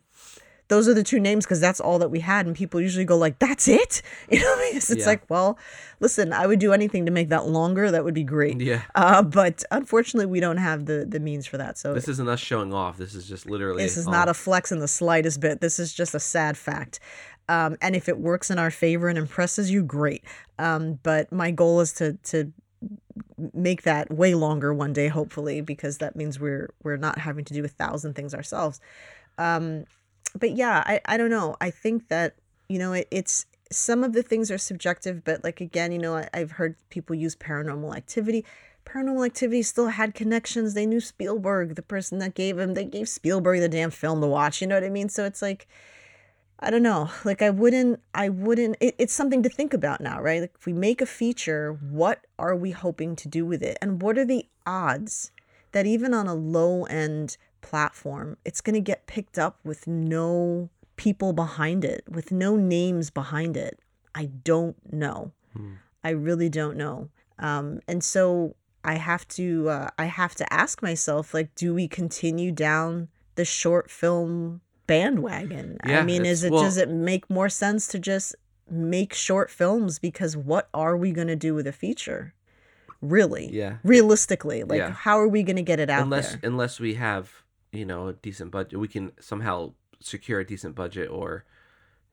those 0.69 0.87
are 0.89 0.95
the 0.95 1.03
two 1.03 1.19
names 1.21 1.45
because 1.45 1.61
that's 1.61 1.81
all 1.81 1.99
that 1.99 2.11
we 2.11 2.21
had, 2.21 2.47
and 2.47 2.55
people 2.55 2.81
usually 2.81 3.05
go 3.05 3.17
like, 3.17 3.39
"That's 3.39 3.67
it," 3.69 4.03
you 4.31 4.39
know. 4.41 4.57
Because 4.71 4.91
it's 4.91 5.01
Yeah. 5.01 5.07
like, 5.07 5.23
well, 5.31 5.59
listen, 6.01 6.33
I 6.33 6.47
would 6.47 6.59
do 6.59 6.73
anything 6.73 7.07
to 7.07 7.11
make 7.13 7.29
that 7.31 7.47
longer. 7.47 7.91
That 7.91 8.05
would 8.05 8.15
be 8.15 8.25
great. 8.25 8.61
Yeah. 8.61 8.83
Uh, 8.95 9.23
but 9.23 9.65
unfortunately, 9.71 10.27
we 10.27 10.41
don't 10.41 10.59
have 10.59 10.87
the 10.87 11.07
the 11.09 11.21
means 11.21 11.47
for 11.47 11.57
that. 11.59 11.79
So 11.79 11.95
This 11.95 12.09
isn't 12.09 12.29
us 12.29 12.41
showing 12.41 12.73
off. 12.75 12.97
This 12.99 13.15
is 13.15 13.27
just 13.27 13.49
literally. 13.49 13.83
this 13.83 13.97
is 13.97 14.07
all- 14.07 14.13
not 14.13 14.29
a 14.29 14.35
flex 14.35 14.71
in 14.73 14.79
the 14.79 14.89
slightest 14.89 15.41
bit. 15.41 15.61
This 15.61 15.79
is 15.79 15.93
just 15.95 16.15
a 16.15 16.21
sad 16.21 16.57
fact. 16.57 17.01
Um, 17.51 17.77
and 17.81 17.97
if 17.97 18.11
it 18.11 18.19
works 18.19 18.51
in 18.51 18.59
our 18.59 18.71
favor 18.71 19.09
and 19.09 19.17
impresses 19.17 19.71
you, 19.71 19.83
great. 19.83 20.23
Um, 20.59 20.99
but 21.03 21.33
my 21.33 21.51
goal 21.51 21.81
is 21.81 21.93
to 21.95 22.13
to 22.25 22.53
make 23.53 23.83
that 23.83 24.11
way 24.11 24.35
longer 24.35 24.73
one 24.75 24.93
day, 24.93 25.09
hopefully, 25.09 25.61
because 25.61 25.99
that 25.99 26.15
means 26.15 26.39
we're 26.39 26.71
we're 26.83 26.97
not 26.99 27.19
having 27.19 27.45
to 27.47 27.55
do 27.55 27.65
a 27.65 27.69
thousand 27.69 28.15
things 28.15 28.35
ourselves. 28.35 28.81
Um, 29.39 29.85
but 30.39 30.57
yeah, 30.57 30.83
I, 30.87 31.01
I 31.07 31.17
don't 31.17 31.31
know. 31.31 31.57
I 31.61 31.71
think 31.71 32.09
that 32.09 32.35
you 32.69 32.79
know 32.79 32.93
it, 32.93 33.09
it's 33.11 33.47
some 33.71 34.03
of 34.03 34.13
the 34.13 34.23
things 34.23 34.51
are 34.51 34.59
subjective, 34.59 35.25
but 35.25 35.45
like 35.45 35.61
again, 35.61 35.93
you 35.93 35.99
know, 35.99 36.17
I, 36.17 36.29
I've 36.33 36.53
heard 36.53 36.77
people 36.91 37.15
use 37.15 37.37
paranormal 37.37 37.97
activity. 37.97 38.45
Paranormal 38.89 39.27
Activity 39.27 39.63
still 39.63 39.89
had 39.89 40.15
connections. 40.15 40.73
They 40.73 40.87
knew 40.87 41.01
Spielberg, 41.01 41.75
the 41.75 41.83
person 41.83 42.21
that 42.21 42.35
gave 42.35 42.59
him. 42.59 42.73
They 42.73 42.87
gave 42.87 43.07
Spielberg 43.07 43.61
the 43.61 43.69
damn 43.69 43.91
film 43.91 44.23
to 44.23 44.27
watch. 44.27 44.63
You 44.63 44.67
know 44.67 44.77
what 44.77 44.85
I 44.85 44.89
mean? 44.89 45.11
So 45.11 45.27
it's 45.27 45.43
like, 45.43 45.69
I 46.59 46.71
don't 46.71 46.83
know. 46.83 47.11
Like 47.25 47.43
I 47.43 47.51
wouldn't. 47.51 48.01
I 48.15 48.31
wouldn't. 48.31 48.77
It, 48.81 48.95
it's 48.99 49.13
something 49.13 49.43
to 49.43 49.51
think 49.51 49.75
about 49.75 50.01
now, 50.01 50.23
right? 50.23 50.41
Like 50.41 50.55
if 50.59 50.65
we 50.65 50.73
make 50.73 51.03
a 51.03 51.07
feature, 51.07 51.79
what 51.91 52.27
are 52.39 52.57
we 52.57 52.71
hoping 52.71 53.15
to 53.17 53.29
do 53.29 53.45
with 53.45 53.63
it, 53.63 53.77
and 53.83 54.01
what 54.01 54.17
are 54.17 54.25
the 54.25 54.47
odds 54.67 55.33
that 55.73 55.87
even 55.87 56.15
on 56.15 56.27
a 56.27 56.35
low 56.35 56.85
end 56.85 57.37
platform, 57.61 58.37
it's 58.45 58.61
going 58.61 58.75
to 58.75 58.81
get 58.81 59.07
picked 59.07 59.39
up 59.39 59.59
with 59.65 59.87
no 59.87 60.71
people 60.97 61.33
behind 61.33 61.85
it, 61.85 62.05
with 62.09 62.33
no 62.33 62.57
names 62.57 63.11
behind 63.11 63.57
it. 63.57 63.79
I 64.15 64.27
don't 64.27 64.77
know. 64.93 65.33
Hmm. 65.57 65.75
I 66.03 66.11
really 66.11 66.49
don't 66.49 66.77
know. 66.77 67.09
Um, 67.39 67.81
and 67.87 68.03
so 68.03 68.57
I 68.85 68.95
have 68.95 69.27
to 69.29 69.69
uh, 69.69 69.89
I 69.99 70.07
have 70.07 70.35
to 70.37 70.53
ask 70.53 70.83
myself 70.83 71.35
like, 71.35 71.55
do 71.55 71.75
we 71.75 71.87
continue 71.89 72.51
down 72.53 73.09
the 73.37 73.45
short 73.45 73.91
film 73.91 74.61
bandwagon? 74.87 75.77
Yeah, 75.87 76.01
I 76.01 76.05
mean, 76.05 76.25
is 76.27 76.43
it 76.45 76.53
well- 76.53 76.63
does 76.63 76.77
it 76.77 76.89
make 76.89 77.29
more 77.31 77.49
sense 77.49 77.87
to 77.89 77.99
just 77.99 78.35
make 78.71 79.15
short 79.15 79.51
films 79.51 79.99
because 79.99 80.37
what 80.37 80.69
are 80.75 80.97
we 80.97 81.13
going 81.13 81.29
to 81.29 81.37
do 81.37 81.55
with 81.55 81.67
a 81.67 81.73
feature? 81.73 82.35
Really? 83.01 83.49
Yeah. 83.53 83.77
Realistically, 83.85 84.65
like 84.65 84.79
Yeah. 84.79 84.91
how 84.91 85.19
are 85.21 85.29
we 85.29 85.43
going 85.43 85.57
to 85.57 85.63
get 85.63 85.79
it 85.81 85.89
out 85.89 86.03
unless 86.03 86.33
there? 86.33 86.41
unless 86.43 86.81
we 86.81 86.95
have 86.95 87.31
you 87.79 87.87
know 87.87 88.09
a 88.09 88.13
decent 88.15 88.51
budget, 88.51 88.79
we 88.79 88.89
can 88.89 89.13
somehow 89.21 89.73
secure 90.01 90.41
a 90.41 90.47
decent 90.47 90.75
budget, 90.75 91.09
or 91.11 91.45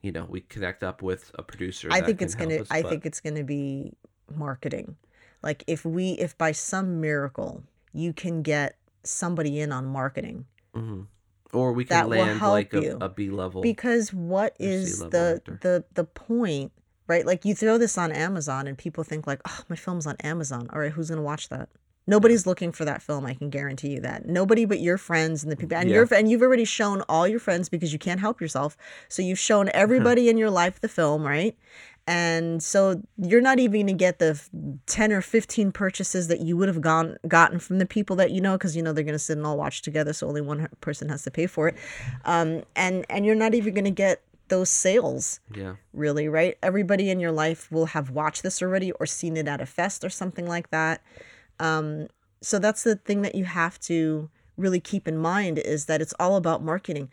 you 0.02 0.12
know 0.12 0.26
we 0.30 0.42
connect 0.42 0.84
up 0.84 1.02
with 1.02 1.32
a 1.36 1.44
producer. 1.44 1.90
I 1.92 2.02
think 2.02 2.22
it's 2.22 2.36
gonna. 2.36 2.58
us, 2.62 2.68
I 2.70 2.82
but- 2.82 2.90
think 2.92 3.06
it's 3.06 3.20
gonna 3.20 3.44
be 3.44 3.94
marketing. 4.34 4.96
Like 5.42 5.64
if 5.68 5.86
we, 5.86 6.12
if 6.14 6.38
by 6.38 6.52
some 6.54 7.02
miracle 7.02 7.64
you 7.94 8.14
can 8.14 8.42
get 8.42 8.78
somebody 9.04 9.60
in 9.60 9.72
on 9.72 9.86
marketing, 9.86 10.46
Mhm. 10.76 11.08
Or 11.54 11.72
we 11.72 11.86
can 11.86 12.10
land 12.10 12.42
like 12.42 12.74
a, 12.74 12.98
a 13.00 13.08
B 13.10 13.30
level. 13.30 13.62
because 13.62 14.12
what 14.12 14.56
is 14.60 15.00
the 15.00 15.36
actor. 15.38 15.60
the 15.62 15.86
the 15.94 16.04
point, 16.04 16.72
right? 17.08 17.26
Like 17.26 17.46
you 17.46 17.56
throw 17.56 17.78
this 17.78 17.98
on 17.98 18.12
Amazon 18.12 18.68
and 18.68 18.78
people 18.78 19.04
think 19.04 19.26
like, 19.28 19.40
oh, 19.48 19.60
my 19.70 19.76
film's 19.76 20.06
on 20.08 20.16
Amazon. 20.22 20.68
All 20.74 20.80
right, 20.80 20.92
who's 20.92 21.10
gonna 21.10 21.22
watch 21.22 21.48
that? 21.50 21.70
Nobody's 22.08 22.46
looking 22.46 22.72
for 22.72 22.86
that 22.86 23.02
film. 23.02 23.26
I 23.26 23.34
can 23.34 23.50
guarantee 23.50 23.90
you 23.90 24.00
that. 24.02 24.28
Nobody 24.28 24.66
but 24.66 24.80
your 24.80 24.98
friends 24.98 25.44
and 25.44 25.52
the 25.52 25.56
people, 25.56 25.78
and 25.78 25.90
Yeah. 25.90 25.96
you're 25.96 26.14
and 26.14 26.30
you've 26.30 26.42
already 26.42 26.66
shown 26.66 27.02
all 27.10 27.28
your 27.28 27.40
friends 27.40 27.70
because 27.70 27.92
you 27.94 28.00
can't 28.00 28.20
help 28.20 28.40
yourself. 28.40 28.78
So 29.10 29.22
you've 29.22 29.40
shown 29.40 29.70
everybody 29.74 30.30
in 30.30 30.38
your 30.38 30.50
life 30.52 30.80
the 30.80 30.88
film, 30.88 31.24
right? 31.24 31.58
And 32.08 32.62
so 32.62 33.02
you're 33.18 33.42
not 33.42 33.58
even 33.58 33.74
going 33.74 33.88
to 33.88 33.94
get 33.94 34.20
the 34.20 34.40
10 34.86 35.12
or 35.12 35.22
15 35.22 35.72
purchases 35.72 36.28
that 36.28 36.40
you 36.40 36.56
would 36.56 36.68
have 36.68 36.80
gone 36.80 37.18
gotten 37.28 37.58
from 37.58 37.80
the 37.80 37.86
people 37.88 38.16
that 38.18 38.30
you 38.30 38.42
know 38.42 38.54
because 38.54 38.76
you 38.76 38.84
know 38.84 38.94
they're 38.94 39.04
going 39.04 39.14
to 39.14 39.20
sit 39.20 39.38
and 39.38 39.46
all 39.48 39.58
watch 39.58 39.82
together 39.82 40.14
so 40.14 40.28
only 40.28 40.42
one 40.42 40.68
person 40.82 41.10
has 41.10 41.24
to 41.24 41.32
pay 41.32 41.48
for 41.48 41.68
it. 41.70 41.76
Um, 42.24 42.62
and 42.76 43.06
and 43.10 43.26
you're 43.26 43.34
not 43.34 43.56
even 43.56 43.74
going 43.74 43.86
to 43.86 43.92
get 43.92 44.22
those 44.50 44.70
sales 44.70 45.40
yeah. 45.56 45.76
really, 45.94 46.28
right? 46.30 46.58
Everybody 46.62 47.10
in 47.10 47.20
your 47.20 47.32
life 47.32 47.72
will 47.72 47.88
have 47.88 48.12
watched 48.12 48.44
this 48.44 48.62
already 48.62 48.92
or 48.92 49.08
seen 49.08 49.38
it 49.38 49.48
at 49.48 49.60
a 49.60 49.66
fest 49.66 50.04
or 50.04 50.10
something 50.10 50.46
like 50.48 50.70
that. 50.70 51.02
Um, 51.60 52.08
so 52.42 52.60
that's 52.60 52.84
the 52.84 52.96
thing 52.96 53.22
that 53.24 53.36
you 53.36 53.46
have 53.46 53.80
to 53.82 54.30
really 54.58 54.80
keep 54.80 55.08
in 55.08 55.18
mind 55.18 55.58
is 55.60 55.86
that 55.86 56.02
it's 56.02 56.14
all 56.20 56.36
about 56.36 56.64
marketing. 56.64 57.10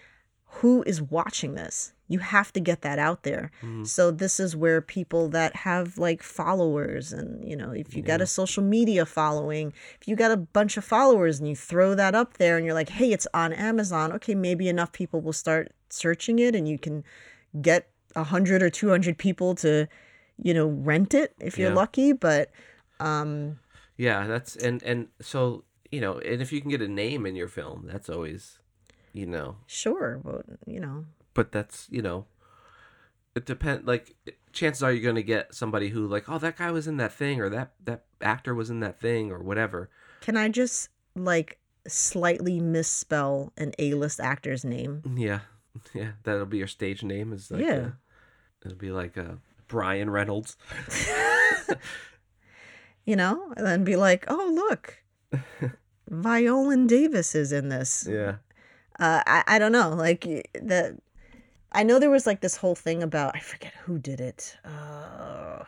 Who 0.57 0.83
is 0.85 1.01
watching 1.01 1.55
this? 1.55 1.93
You 2.09 2.19
have 2.19 2.53
to 2.53 2.61
get 2.61 2.83
that 2.83 2.99
out 2.99 3.23
there. 3.23 3.51
Mhm. 3.63 3.87
So 3.87 4.11
this 4.11 4.39
is 4.39 4.55
where 4.55 4.83
people 4.83 5.29
that 5.31 5.57
have 5.57 5.97
like 5.97 6.23
followers 6.23 7.13
and 7.13 7.43
you 7.49 7.57
know, 7.57 7.71
if 7.73 7.97
you 7.97 8.03
got 8.03 8.21
a 8.21 8.27
social 8.27 8.63
media 8.63 9.07
following, 9.07 9.73
if 10.01 10.07
you 10.07 10.15
got 10.15 10.31
a 10.31 10.37
bunch 10.37 10.77
of 10.77 10.85
followers 10.85 11.39
and 11.39 11.49
you 11.49 11.57
throw 11.57 11.95
that 11.95 12.15
up 12.15 12.37
there 12.37 12.57
and 12.59 12.67
you're 12.67 12.75
like, 12.75 12.91
"Hey, 12.91 13.13
it's 13.13 13.27
on 13.33 13.53
Amazon." 13.55 14.13
Okay, 14.13 14.35
maybe 14.35 14.69
enough 14.69 14.93
people 14.93 15.23
will 15.23 15.33
start 15.33 15.73
searching 15.89 16.39
it 16.39 16.55
and 16.55 16.69
you 16.69 16.79
can 16.79 17.03
get 17.63 17.89
a 18.15 18.25
100 18.25 18.63
or 18.63 18.69
200 18.71 19.17
people 19.17 19.55
to, 19.55 19.89
you 20.37 20.53
know, 20.53 20.67
rent 20.67 21.15
it 21.15 21.33
if 21.41 21.59
you're 21.59 21.71
Yeah. 21.71 21.75
lucky, 21.77 22.13
but 22.13 22.51
um 23.01 23.59
Yeah, 24.03 24.27
that's 24.27 24.57
and 24.57 24.83
and 24.83 25.07
so 25.21 25.63
you 25.93 26.01
know, 26.01 26.19
and 26.19 26.43
if 26.43 26.53
you 26.53 26.61
can 26.61 26.71
get 26.71 26.83
a 26.83 26.89
name 26.89 27.25
in 27.25 27.37
your 27.37 27.47
film, 27.47 27.87
that's 27.87 28.09
always, 28.09 28.59
you 29.13 29.27
know, 29.27 29.59
sure, 29.69 30.21
but 30.25 30.45
you 30.67 30.81
know, 30.81 31.05
but 31.35 31.53
that's 31.53 31.87
you 31.89 32.03
know, 32.03 32.25
it 33.37 33.47
depend. 33.47 33.87
Like 33.87 34.17
chances 34.53 34.83
are 34.83 34.91
you're 34.93 35.09
gonna 35.09 35.23
get 35.23 35.55
somebody 35.55 35.91
who 35.91 36.09
like, 36.09 36.29
oh, 36.29 36.39
that 36.39 36.57
guy 36.57 36.73
was 36.73 36.89
in 36.89 36.97
that 36.97 37.13
thing, 37.13 37.41
or 37.41 37.49
that 37.51 37.75
that 37.85 38.03
actor 38.21 38.57
was 38.57 38.71
in 38.71 38.81
that 38.81 39.01
thing, 39.01 39.31
or 39.31 39.39
whatever. 39.41 39.89
can 40.21 40.37
I 40.37 40.49
just 40.49 40.89
like 41.15 41.61
slightly 41.87 42.59
misspell 42.59 43.53
an 43.57 43.73
A-list 43.79 44.19
actor's 44.19 44.65
name? 44.65 45.03
Yeah, 45.17 45.41
yeah, 45.95 46.13
that'll 46.25 46.47
be 46.47 46.59
your 46.59 46.67
stage 46.67 47.05
name. 47.05 47.33
Is 47.33 47.53
like 47.53 47.63
Yeah. 47.63 47.77
uh, 47.77 47.91
it'll 48.65 48.79
be 48.79 48.91
like 48.91 49.17
uh, 49.17 49.37
Brian 49.69 50.11
Reynolds. 50.11 50.57
you 53.05 53.17
know, 53.17 53.53
and 53.57 53.67
then 53.67 53.85
be 53.85 53.97
like, 53.97 54.25
"Oh, 54.29 54.51
look, 54.55 55.03
Violan 56.11 56.87
Davis 56.87 57.35
is 57.35 57.53
in 57.53 57.69
this." 57.69 58.07
Yeah, 58.09 58.37
Uh, 58.99 59.23
I 59.27 59.45
I 59.47 59.59
don't 59.59 59.73
know, 59.73 59.91
like 59.91 60.23
the. 60.55 60.99
I 61.75 61.85
know 61.85 61.99
there 61.99 62.11
was 62.11 62.27
like 62.27 62.43
this 62.43 62.57
whole 62.57 62.75
thing 62.75 63.03
about 63.03 63.35
I 63.35 63.41
forget 63.41 63.73
who 63.85 63.99
did 63.99 64.21
it. 64.21 64.57
Uh, 64.65 65.65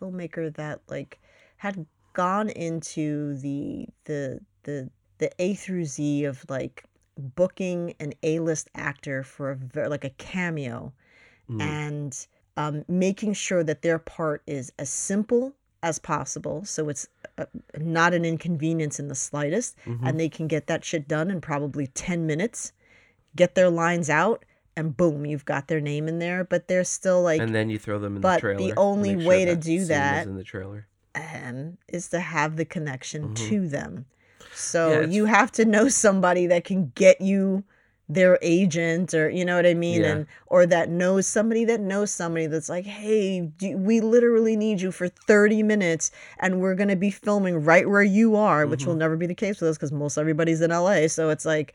filmmaker 0.00 0.54
that 0.54 0.80
like 0.88 1.18
had 1.56 1.86
gone 2.12 2.48
into 2.50 3.34
the 3.38 3.88
the 4.04 4.40
the 4.64 4.90
the 5.18 5.30
A 5.38 5.54
through 5.54 5.86
Z 5.86 6.24
of 6.24 6.44
like 6.48 6.84
booking 7.18 7.94
an 7.98 8.12
A 8.22 8.38
list 8.40 8.68
actor 8.74 9.22
for 9.22 9.50
a 9.50 9.56
ver- 9.56 9.88
like 9.88 10.04
a 10.04 10.10
cameo 10.10 10.92
Mm. 11.48 11.60
and 11.60 12.26
um, 12.56 12.84
making 12.88 13.32
sure 13.34 13.62
that 13.62 13.82
their 13.82 14.00
part 14.00 14.42
is 14.48 14.72
as 14.80 14.90
simple 14.90 15.54
as 15.82 15.98
possible 15.98 16.64
so 16.64 16.88
it's 16.88 17.06
uh, 17.38 17.44
not 17.78 18.14
an 18.14 18.24
inconvenience 18.24 18.98
in 18.98 19.08
the 19.08 19.14
slightest 19.14 19.76
Mhm. 19.86 20.08
and 20.08 20.18
they 20.20 20.28
can 20.28 20.46
get 20.48 20.66
that 20.66 20.84
shit 20.84 21.06
done 21.06 21.30
in 21.30 21.40
probably 21.40 21.86
10 21.88 22.26
minutes 22.26 22.72
get 23.36 23.54
their 23.54 23.68
lines 23.70 24.08
out 24.08 24.44
and 24.76 24.96
boom 24.96 25.26
you've 25.26 25.44
got 25.44 25.68
their 25.68 25.80
name 25.80 26.08
in 26.08 26.18
there 26.18 26.44
but 26.44 26.66
they're 26.68 26.84
still 26.84 27.22
like 27.22 27.40
and 27.40 27.54
then 27.54 27.68
you 27.70 27.78
throw 27.78 27.98
them 27.98 28.16
in 28.16 28.22
but 28.22 28.40
the 28.40 28.54
the 28.54 28.72
only 28.76 29.18
sure 29.20 29.28
way 29.28 29.44
to 29.44 29.54
do 29.54 29.62
scene 29.62 29.80
is 29.82 29.88
that- 29.88 30.26
in 30.26 30.36
the 30.36 30.44
trailer. 30.44 30.86
um, 31.14 31.78
is 31.88 32.08
to 32.08 32.20
have 32.20 32.56
the 32.56 32.64
connection 32.64 33.30
Mhm. 33.30 33.36
to 33.48 33.68
them 33.68 34.06
so 34.54 35.00
Yeah, 35.02 35.06
you 35.06 35.26
have 35.26 35.52
to 35.52 35.64
know 35.64 35.88
somebody 35.88 36.46
that 36.46 36.64
can 36.64 36.92
get 36.94 37.20
you 37.20 37.64
their 38.08 38.38
agent 38.40 39.12
or 39.14 39.28
you 39.28 39.44
know 39.44 39.56
what 39.56 39.66
i 39.66 39.74
mean 39.74 40.02
Yeah. 40.02 40.12
and 40.12 40.26
or 40.46 40.64
that 40.66 40.88
knows 40.88 41.26
somebody 41.26 41.64
that 41.64 41.80
knows 41.80 42.10
somebody 42.12 42.46
that's 42.46 42.68
like 42.68 42.86
hey 42.86 43.40
do, 43.40 43.76
we 43.76 44.00
literally 44.00 44.54
need 44.56 44.80
you 44.80 44.92
for 44.92 45.08
30 45.08 45.64
minutes 45.64 46.12
and 46.38 46.60
we're 46.60 46.76
going 46.76 46.88
to 46.88 46.96
be 46.96 47.10
filming 47.10 47.64
right 47.64 47.88
where 47.88 48.04
you 48.04 48.36
are 48.36 48.66
which 48.66 48.86
will 48.86 48.94
Mhm. 48.94 48.98
never 48.98 49.16
be 49.16 49.26
the 49.26 49.34
case 49.34 49.60
with 49.60 49.70
us 49.70 49.76
because 49.76 49.90
most 49.90 50.18
everybody's 50.18 50.60
in 50.60 50.70
la 50.70 51.06
so 51.08 51.30
it's 51.30 51.44
like 51.44 51.74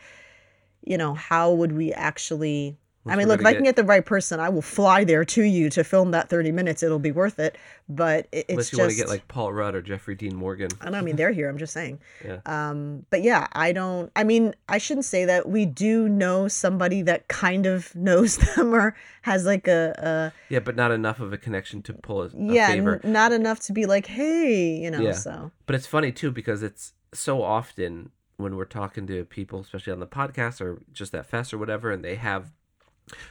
you 0.86 0.98
know 0.98 1.14
how 1.14 1.52
would 1.52 1.74
we 1.74 1.92
actually 1.94 2.78
I 3.06 3.16
mean, 3.16 3.28
look, 3.28 3.40
if 3.40 3.46
I 3.46 3.54
can 3.54 3.64
get 3.64 3.76
the 3.76 3.84
right 3.84 4.06
person, 4.06 4.40
I 4.40 4.50
will 4.50 4.62
fly 4.62 5.04
there 5.04 5.26
to 5.26 5.42
you 5.42 5.72
to 5.72 5.84
film 5.84 6.12
that 6.12 6.30
30 6.30 6.52
minutes. 6.52 6.84
It'll 6.84 7.00
be 7.00 7.12
worth 7.12 7.40
it. 7.40 7.58
But 7.90 8.28
it, 8.32 8.46
it's 8.48 8.50
Unless 8.50 8.72
you 8.72 8.78
just, 8.78 8.80
want 8.80 8.92
to 8.92 8.98
get 8.98 9.10
like 9.10 9.28
Paul 9.28 9.52
Rudd 9.54 9.74
or 9.74 9.82
Jeffrey 9.82 10.14
Dean 10.14 10.36
Morgan. 10.36 10.70
I 10.82 10.92
don't 10.92 11.04
mean 11.04 11.16
they're 11.16 11.32
here. 11.32 11.50
I'm 11.50 11.58
just 11.58 11.74
saying. 11.74 12.00
Yeah. 12.24 12.40
Um, 12.46 13.06
but 13.10 13.24
yeah, 13.24 13.48
I 13.54 13.72
don't. 13.72 14.12
I 14.16 14.24
mean, 14.24 14.54
I 14.70 14.78
shouldn't 14.78 15.06
say 15.06 15.26
that. 15.26 15.50
We 15.50 15.66
do 15.66 16.08
know 16.08 16.48
somebody 16.48 17.02
that 17.02 17.28
kind 17.28 17.66
of 17.66 17.96
knows 17.96 18.38
them 18.38 18.76
or 18.76 18.96
has 19.24 19.46
like 19.46 19.68
a, 19.68 20.32
Yeah, 20.50 20.60
but 20.60 20.76
not 20.76 20.92
enough 20.92 21.20
of 21.20 21.34
a 21.34 21.38
connection 21.38 21.82
to 21.84 21.94
pull 21.94 22.22
a, 22.22 22.26
a 22.26 22.28
a 22.28 22.54
yeah, 22.54 22.68
favor. 22.68 23.02
n- 23.04 23.12
not 23.12 23.32
enough 23.32 23.60
to 23.62 23.74
be 23.74 23.88
like, 23.88 24.06
hey, 24.06 24.76
you 24.76 24.92
know. 24.92 25.00
Yeah. 25.00 25.14
So 25.14 25.52
But 25.66 25.76
it's 25.76 25.88
funny 25.88 26.12
too 26.12 26.32
because 26.32 26.62
it's 26.62 26.94
so 27.14 27.42
often 27.42 28.12
when 28.38 28.56
we're 28.56 28.66
talking 28.66 29.08
to 29.08 29.26
people, 29.26 29.60
especially 29.62 29.94
on 29.94 30.00
the 30.00 30.08
podcast 30.08 30.62
or 30.62 30.82
just 30.94 31.16
at 31.16 31.26
fest 31.26 31.54
or 31.54 31.58
whatever, 31.58 31.92
and 31.92 32.06
they 32.06 32.16
have 32.16 32.52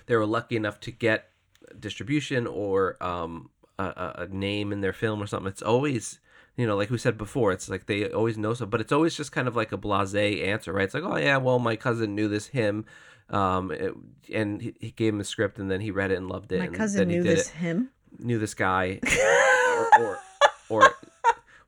they 0.07 0.17
were 0.17 0.27
lucky 0.27 0.57
enough 0.57 0.81
to 0.81 0.91
get 0.91 1.29
distribution 1.79 2.47
or 2.47 3.03
um, 3.03 3.51
a, 3.79 4.13
a- 4.19 4.29
name 4.31 4.73
in 4.73 4.81
their 4.81 4.93
film 4.93 5.23
or 5.23 5.27
something. 5.27 5.49
It's 5.49 5.63
always 5.63 6.21
you 6.57 6.67
know, 6.67 6.77
like 6.77 6.91
we 6.91 6.99
said 6.99 7.17
before, 7.17 7.53
it's 7.53 7.69
like 7.71 7.87
they 7.87 8.11
always 8.11 8.37
know 8.37 8.53
so, 8.55 8.67
but 8.67 8.81
it's 8.81 8.93
always 8.93 9.15
just 9.17 9.33
kind 9.33 9.49
of 9.49 9.57
like 9.57 9.73
a 9.73 9.79
blasé 9.79 10.47
answer, 10.47 10.73
right? 10.73 10.85
It's 10.85 10.93
like, 10.95 11.05
oh 11.05 11.17
yeah, 11.17 11.39
well, 11.39 11.59
my 11.59 11.77
cousin 11.77 12.15
knew 12.15 12.29
this 12.29 12.49
him, 12.49 12.85
um, 13.31 13.71
it- 13.71 13.95
and 14.35 14.61
he, 14.61 14.75
he 14.79 14.91
gave 14.91 15.13
him 15.15 15.19
the 15.19 15.25
script, 15.25 15.59
and 15.59 15.71
then 15.71 15.81
he 15.81 15.91
read 15.91 16.11
it 16.11 16.17
and 16.17 16.29
loved 16.29 16.53
it. 16.53 16.59
my 16.59 16.67
and 16.67 16.75
cousin 16.75 17.09
he 17.09 17.17
knew 17.17 17.23
this 17.23 17.49
it 17.49 17.55
him. 17.55 17.91
knew 18.19 18.39
this 18.39 18.53
guy 18.55 19.01
or, 19.99 20.01
or 20.05 20.19
or 20.69 20.95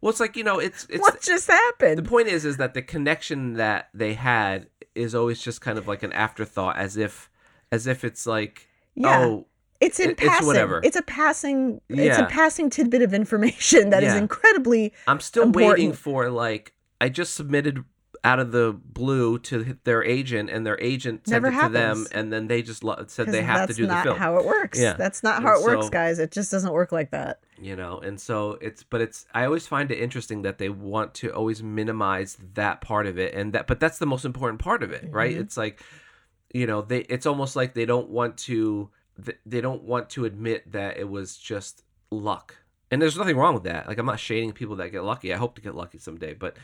well 0.00 0.10
it's 0.10 0.20
like 0.20 0.36
you 0.36 0.44
know 0.44 0.58
it's 0.58 0.84
it's 0.90 1.00
what 1.00 1.22
just 1.22 1.46
happened? 1.48 1.96
the 1.98 2.02
point 2.02 2.28
is 2.28 2.44
is 2.44 2.56
that 2.58 2.74
the 2.74 2.82
connection 2.82 3.54
that 3.54 3.88
they 3.94 4.14
had 4.14 4.66
is 4.94 5.14
always 5.14 5.40
just 5.40 5.60
kind 5.62 5.78
of 5.78 5.88
like 5.88 6.02
an 6.02 6.12
afterthought 6.12 6.76
as 6.76 6.96
if 6.98 7.30
as 7.72 7.88
if 7.88 8.04
it's 8.04 8.26
like 8.26 8.68
Yeah. 8.94 9.18
oh 9.24 9.46
It's 9.80 9.98
in 9.98 10.10
It- 10.10 10.20
it's 10.20 10.28
passing. 10.28 10.46
whatever. 10.46 10.80
It's 10.84 10.96
a 10.96 11.02
passing. 11.02 11.80
It's 11.88 12.16
a 12.18 12.26
passing 12.26 12.70
tidbit 12.70 13.02
of 13.02 13.12
information 13.12 13.90
that 13.90 14.04
is 14.04 14.12
Yeah. 14.14 14.18
incredibly. 14.18 14.92
i'm 15.08 15.18
still 15.20 15.50
waiting 15.50 15.92
for 15.92 16.30
like 16.30 16.72
i 17.00 17.08
just 17.08 17.34
submitted 17.34 17.82
out 18.24 18.38
of 18.38 18.52
the 18.52 18.72
blue 18.84 19.36
to 19.40 19.76
their 19.82 20.04
agent 20.04 20.48
and 20.48 20.64
their 20.64 20.78
agent 20.80 21.26
sent 21.26 21.42
Never 21.42 21.56
it 21.56 21.60
to 21.60 21.68
them 21.70 22.06
and 22.12 22.32
then 22.32 22.46
they 22.46 22.62
just 22.62 22.84
lo- 22.84 23.02
said 23.08 23.26
they 23.26 23.42
have 23.42 23.66
to 23.66 23.74
do 23.74 23.82
the 23.82 23.88
not 23.94 24.04
film 24.04 24.16
how 24.16 24.36
it 24.36 24.44
works. 24.46 24.78
Yeah. 24.78 24.92
That's 24.92 25.24
not 25.24 25.38
And 25.38 25.46
how 25.46 25.58
it 25.58 25.64
works, 25.64 25.88
guys. 25.90 26.20
It 26.20 26.30
just 26.30 26.52
doesn't 26.52 26.72
work 26.72 26.92
like 26.92 27.10
that. 27.10 27.40
you 27.58 27.74
know 27.74 27.98
and 27.98 28.20
so 28.20 28.58
it's 28.60 28.82
but 28.84 29.00
it's 29.00 29.24
i 29.34 29.44
always 29.44 29.66
find 29.66 29.90
it 29.90 29.98
interesting 29.98 30.42
that 30.42 30.58
they 30.58 30.68
want 30.68 31.14
to 31.14 31.30
always 31.30 31.62
minimize 31.62 32.36
that 32.54 32.80
part 32.80 33.06
of 33.08 33.18
it 33.18 33.34
and 33.34 33.52
that 33.54 33.66
but 33.68 33.78
that's 33.80 33.98
the 33.98 34.06
most 34.06 34.24
important 34.24 34.60
part 34.60 34.82
of 34.84 34.90
it 34.92 35.04
right 35.10 35.36
Mhm. 35.36 35.40
it's 35.40 35.56
like 35.56 35.80
you 36.52 36.66
know 36.66 36.82
they 36.82 37.00
it's 37.00 37.26
almost 37.26 37.56
like 37.56 37.74
they 37.74 37.86
don't 37.86 38.08
want 38.08 38.36
to 38.36 38.90
they 39.46 39.60
don't 39.60 39.82
want 39.82 40.10
to 40.10 40.24
admit 40.24 40.70
that 40.72 40.96
it 40.98 41.08
was 41.08 41.36
just 41.36 41.82
luck. 42.10 42.56
And 42.90 43.00
there's 43.00 43.16
nothing 43.16 43.36
wrong 43.36 43.54
with 43.54 43.64
that. 43.64 43.88
Like 43.88 43.98
I'm 43.98 44.06
not 44.06 44.20
shading 44.20 44.52
people 44.52 44.76
that 44.76 44.90
get 44.90 45.02
lucky. 45.04 45.32
I 45.32 45.36
hope 45.36 45.54
to 45.56 45.62
get 45.62 45.74
lucky 45.74 45.98
someday, 45.98 46.34
but 46.34 46.56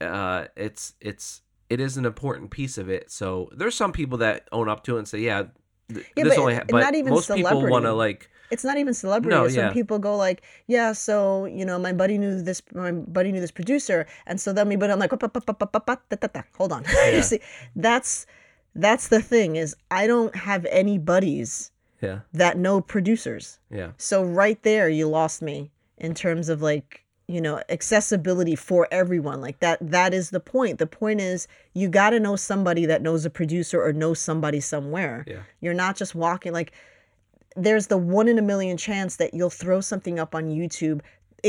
uh, 0.00 0.46
it's 0.56 0.94
it's 1.00 1.42
it 1.68 1.80
is 1.80 1.96
an 1.96 2.04
important 2.06 2.50
piece 2.50 2.78
of 2.78 2.88
it. 2.88 3.10
So 3.10 3.50
there's 3.52 3.74
some 3.74 3.92
people 3.92 4.18
that 4.18 4.48
own 4.52 4.68
up 4.68 4.84
to 4.84 4.96
it 4.96 5.00
and 5.00 5.08
say, 5.08 5.18
yeah, 5.18 5.44
th- 5.92 6.06
Yeah, 6.16 6.24
this 6.24 6.36
but 6.36 6.40
only. 6.40 6.54
Ha-. 6.54 6.62
But 6.68 6.80
not 6.80 6.94
even 6.94 7.12
most 7.12 7.30
people 7.30 7.68
want 7.68 7.84
to 7.84 7.92
like, 7.92 8.30
it's 8.50 8.64
not 8.64 8.78
even 8.78 8.94
celebrity. 8.94 9.36
No, 9.36 9.44
it's 9.44 9.56
when 9.56 9.72
people 9.72 9.98
go 9.98 10.16
like, 10.16 10.42
yeah, 10.66 10.92
so 10.92 11.44
you 11.46 11.64
know, 11.64 11.78
my 11.78 11.92
buddy 11.92 12.18
knew 12.18 12.40
this, 12.40 12.62
my 12.72 12.92
buddy 12.92 13.32
knew 13.32 13.40
this 13.40 13.50
producer, 13.50 14.06
and 14.26 14.40
so 14.40 14.52
then 14.52 14.68
me, 14.68 14.76
but 14.76 14.90
I'm 14.90 14.98
like, 14.98 15.10
hold 15.10 16.72
on, 16.72 16.84
Yeah. 16.94 17.16
you 17.16 17.22
see, 17.22 17.40
that's 17.74 18.26
that's 18.76 19.08
the 19.08 19.22
thing 19.22 19.56
is 19.56 19.74
I 19.90 20.06
don't 20.06 20.34
have 20.34 20.66
any 20.70 20.98
buddies 20.98 21.70
yeah, 22.00 22.20
that 22.32 22.58
know 22.58 22.80
producers, 22.80 23.58
yeah, 23.70 23.92
so 23.96 24.22
right 24.22 24.62
there 24.62 24.88
you 24.88 25.08
lost 25.08 25.40
me 25.42 25.70
in 25.98 26.14
terms 26.14 26.48
of 26.48 26.60
like 26.60 27.04
you 27.26 27.40
know 27.40 27.62
accessibility 27.68 28.54
for 28.54 28.86
everyone. 28.90 29.40
Like 29.40 29.60
that 29.60 29.78
that 29.80 30.12
is 30.12 30.30
the 30.30 30.40
point. 30.40 30.78
The 30.78 30.86
point 30.86 31.20
is 31.20 31.48
you 31.72 31.88
got 31.88 32.10
to 32.10 32.20
know 32.20 32.36
somebody 32.36 32.86
that 32.86 33.02
knows 33.02 33.24
a 33.24 33.30
producer 33.30 33.82
or 33.82 33.92
knows 33.92 34.20
somebody 34.20 34.60
somewhere. 34.60 35.24
Yeah, 35.26 35.42
you're 35.60 35.74
not 35.74 35.96
just 35.96 36.14
walking 36.14 36.52
like 36.52 36.72
there's 37.56 37.86
the 37.86 37.96
one 37.96 38.28
in 38.28 38.38
a 38.38 38.42
million 38.42 38.76
chance 38.76 39.16
that 39.16 39.32
you'll 39.32 39.48
throw 39.48 39.80
something 39.80 40.18
up 40.18 40.34
on 40.34 40.50
YouTube 40.50 41.00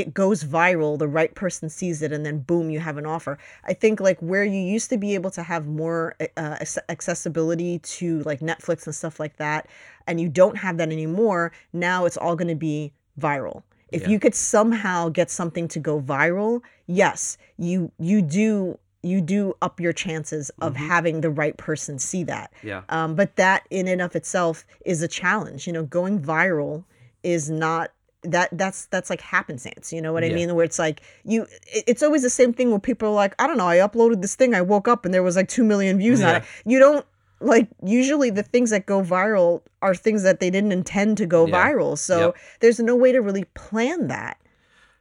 it 0.01 0.13
goes 0.13 0.39
viral 0.43 0.93
the 0.99 1.07
right 1.19 1.33
person 1.43 1.69
sees 1.69 1.97
it 2.05 2.11
and 2.15 2.23
then 2.25 2.37
boom 2.49 2.69
you 2.69 2.79
have 2.79 2.97
an 3.01 3.05
offer. 3.15 3.33
I 3.71 3.73
think 3.81 3.99
like 3.99 4.19
where 4.31 4.43
you 4.43 4.61
used 4.75 4.89
to 4.91 4.97
be 5.05 5.15
able 5.15 5.31
to 5.31 5.43
have 5.51 5.63
more 5.65 6.15
uh, 6.43 6.57
accessibility 6.95 7.79
to 7.97 8.07
like 8.29 8.39
netflix 8.51 8.85
and 8.85 8.93
stuff 9.01 9.19
like 9.19 9.37
that 9.37 9.61
and 10.07 10.21
you 10.21 10.29
don't 10.29 10.57
have 10.65 10.77
that 10.77 10.91
anymore 10.91 11.51
now 11.73 12.05
it's 12.05 12.17
all 12.23 12.35
going 12.35 12.53
to 12.57 12.61
be 12.71 12.93
viral. 13.19 13.63
If 13.91 14.01
Yeah. 14.03 14.09
you 14.11 14.19
could 14.19 14.35
somehow 14.35 15.09
get 15.09 15.29
something 15.31 15.67
to 15.69 15.79
go 15.79 15.99
viral 16.15 16.61
yes 16.85 17.37
you 17.57 17.91
you 18.09 18.21
do 18.21 18.77
you 19.03 19.21
do 19.21 19.53
up 19.61 19.79
your 19.79 19.93
chances 19.93 20.45
of 20.61 20.73
Mhm. 20.73 20.87
having 20.93 21.21
the 21.21 21.29
right 21.29 21.55
person 21.67 21.97
see 21.99 22.23
that. 22.25 22.51
Yeah, 22.69 22.81
um, 22.89 23.15
but 23.15 23.29
that 23.37 23.59
in 23.69 23.87
and 23.87 24.01
of 24.01 24.15
itself 24.19 24.65
is 24.91 25.01
a 25.01 25.07
challenge. 25.07 25.65
You 25.67 25.73
know 25.73 25.83
going 25.83 26.15
viral 26.19 26.83
is 27.23 27.49
not 27.49 27.91
that 28.31 28.49
that's 28.53 28.85
that's 28.87 29.09
like 29.09 29.21
happenstance 29.21 29.91
you 29.93 30.01
know 30.01 30.13
what 30.13 30.23
i 30.23 30.27
Yeah. 30.27 30.35
mean 30.35 30.55
where 30.55 30.65
it's 30.65 30.79
like 30.79 31.01
you 31.23 31.43
it- 31.73 31.83
it's 31.87 32.03
always 32.03 32.21
the 32.23 32.29
same 32.29 32.53
thing 32.53 32.69
where 32.71 32.79
people 32.79 33.09
are 33.09 33.13
like 33.13 33.33
i 33.39 33.47
don't 33.47 33.57
know 33.57 33.67
i 33.67 33.77
uploaded 33.77 34.21
this 34.21 34.35
thing 34.35 34.53
i 34.53 34.61
woke 34.61 34.87
up 34.87 35.05
and 35.05 35.13
there 35.13 35.23
was 35.23 35.35
like 35.35 35.47
2 35.47 35.63
million 35.63 35.97
views 35.97 36.21
on 36.21 36.35
it 36.37 36.43
you 36.65 36.79
don't 36.79 37.05
like 37.39 37.67
usually 37.83 38.29
the 38.31 38.43
things 38.43 38.69
that 38.71 38.85
go 38.87 39.01
viral 39.01 39.61
are 39.81 39.93
things 39.93 40.23
that 40.23 40.39
they 40.39 40.49
didn't 40.49 40.71
intend 40.71 41.17
to 41.17 41.25
go 41.25 41.45
Yeah. 41.45 41.53
viral 41.69 41.97
so 41.97 42.17
Yep. 42.27 42.35
there's 42.61 42.79
no 42.79 42.95
way 42.95 43.11
to 43.11 43.19
really 43.21 43.45
plan 43.53 44.07
that 44.07 44.37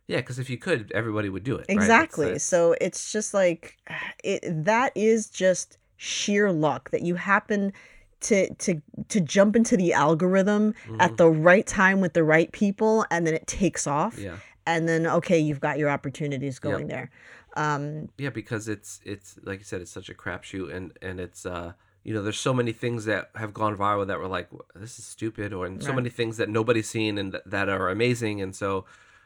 yeah. 0.09 0.19
Because 0.19 0.39
if 0.39 0.49
you 0.49 0.57
could, 0.57 0.93
everybody 0.95 1.29
would 1.29 1.43
do 1.43 1.57
it. 1.57 1.67
right? 1.69 1.71
Exactly. 1.77 2.27
it's- 2.27 2.45
So 2.45 2.77
it's 2.81 3.11
just 3.11 3.35
like 3.35 3.77
it 4.23 4.41
that 4.65 4.93
is 4.95 5.29
just 5.29 5.79
sheer 5.97 6.53
luck 6.53 6.91
that 6.93 7.03
you 7.03 7.17
happen 7.17 7.73
to 8.21 8.53
to 8.55 8.81
to 9.09 9.21
jump 9.21 9.57
into 9.57 9.77
the 9.77 9.93
algorithm 9.93 10.75
at 10.99 11.13
Mhm. 11.13 11.17
the 11.17 11.29
right 11.31 11.67
time 11.67 12.01
with 12.01 12.13
the 12.15 12.25
right 12.25 12.51
people 12.53 13.05
and 13.11 13.27
then 13.27 13.35
it 13.35 13.47
takes 13.47 13.87
off 13.87 14.19
yeah, 14.19 14.37
and 14.67 14.89
then 14.89 15.07
okay, 15.07 15.39
you've 15.39 15.61
got 15.61 15.79
your 15.79 15.91
opportunities 15.91 16.59
going 16.59 16.87
there. 16.89 17.11
Um 17.57 18.09
yeah. 18.19 18.31
Because 18.31 18.69
it's 18.69 19.01
it's 19.05 19.39
like 19.43 19.59
you 19.61 19.65
said, 19.65 19.81
it's 19.81 19.91
such 19.91 20.09
a 20.09 20.15
crapshoot, 20.15 20.75
and 20.75 20.93
and 21.03 21.21
it's 21.21 21.45
uh. 21.47 21.73
You 22.05 22.15
know, 22.15 22.23
there's 22.23 22.39
so 22.39 22.55
many 22.55 22.71
things 22.71 23.05
that 23.07 23.31
have 23.35 23.53
gone 23.53 23.77
viral 23.77 24.07
that 24.07 24.21
were 24.21 24.29
like, 24.29 24.49
"This 24.77 24.97
is 25.01 25.05
stupid," 25.05 25.53
or 25.53 25.67
and 25.67 25.83
so 25.83 25.89
Right. 25.89 25.97
many 25.97 26.09
things 26.09 26.37
that 26.37 26.49
nobody's 26.49 26.89
seen 26.89 27.19
and 27.19 27.33
th- 27.33 27.43
that 27.47 27.69
are 27.69 27.89
amazing, 27.89 28.41
and 28.41 28.55
so, 28.55 28.85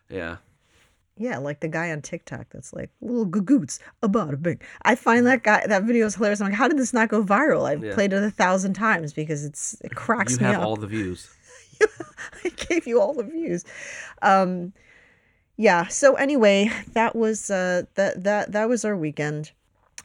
yeah, 0.08 0.38
yeah, 1.16 1.38
like 1.38 1.60
the 1.60 1.68
guy 1.68 1.90
on 1.90 2.00
TikTok 2.02 2.46
that's 2.50 2.72
like 2.72 2.90
little 3.00 3.26
gagoots 3.26 3.78
about 4.02 4.32
a 4.32 4.36
big. 4.36 4.62
I 4.82 4.94
find 4.94 5.26
that 5.26 5.42
guy 5.42 5.66
that 5.66 5.82
video 5.84 6.06
is 6.06 6.14
hilarious. 6.14 6.40
I'm 6.40 6.46
like, 6.48 6.54
how 6.56 6.68
did 6.68 6.78
this 6.78 6.92
not 6.94 7.08
go 7.08 7.22
viral? 7.22 7.68
I've 7.68 7.84
Yeah. 7.84 7.94
played 7.94 8.12
it 8.12 8.22
a 8.22 8.30
thousand 8.30 8.74
times 8.74 9.12
because 9.12 9.44
it's 9.44 9.76
it 9.82 9.94
cracks 9.94 10.32
you 10.32 10.38
me 10.38 10.44
have 10.44 10.56
up. 10.62 10.66
all 10.66 10.76
the 10.76 10.86
views. 10.86 11.28
I 12.44 12.48
gave 12.50 12.86
you 12.86 13.00
all 13.00 13.14
the 13.14 13.24
views. 13.24 13.64
Um, 14.22 14.72
yeah. 15.56 15.86
So 15.88 16.14
anyway, 16.14 16.70
that 16.94 17.14
was 17.16 17.50
uh, 17.50 17.82
that 17.96 18.24
that 18.24 18.52
that 18.52 18.68
was 18.68 18.84
our 18.84 18.96
weekend. 18.96 19.52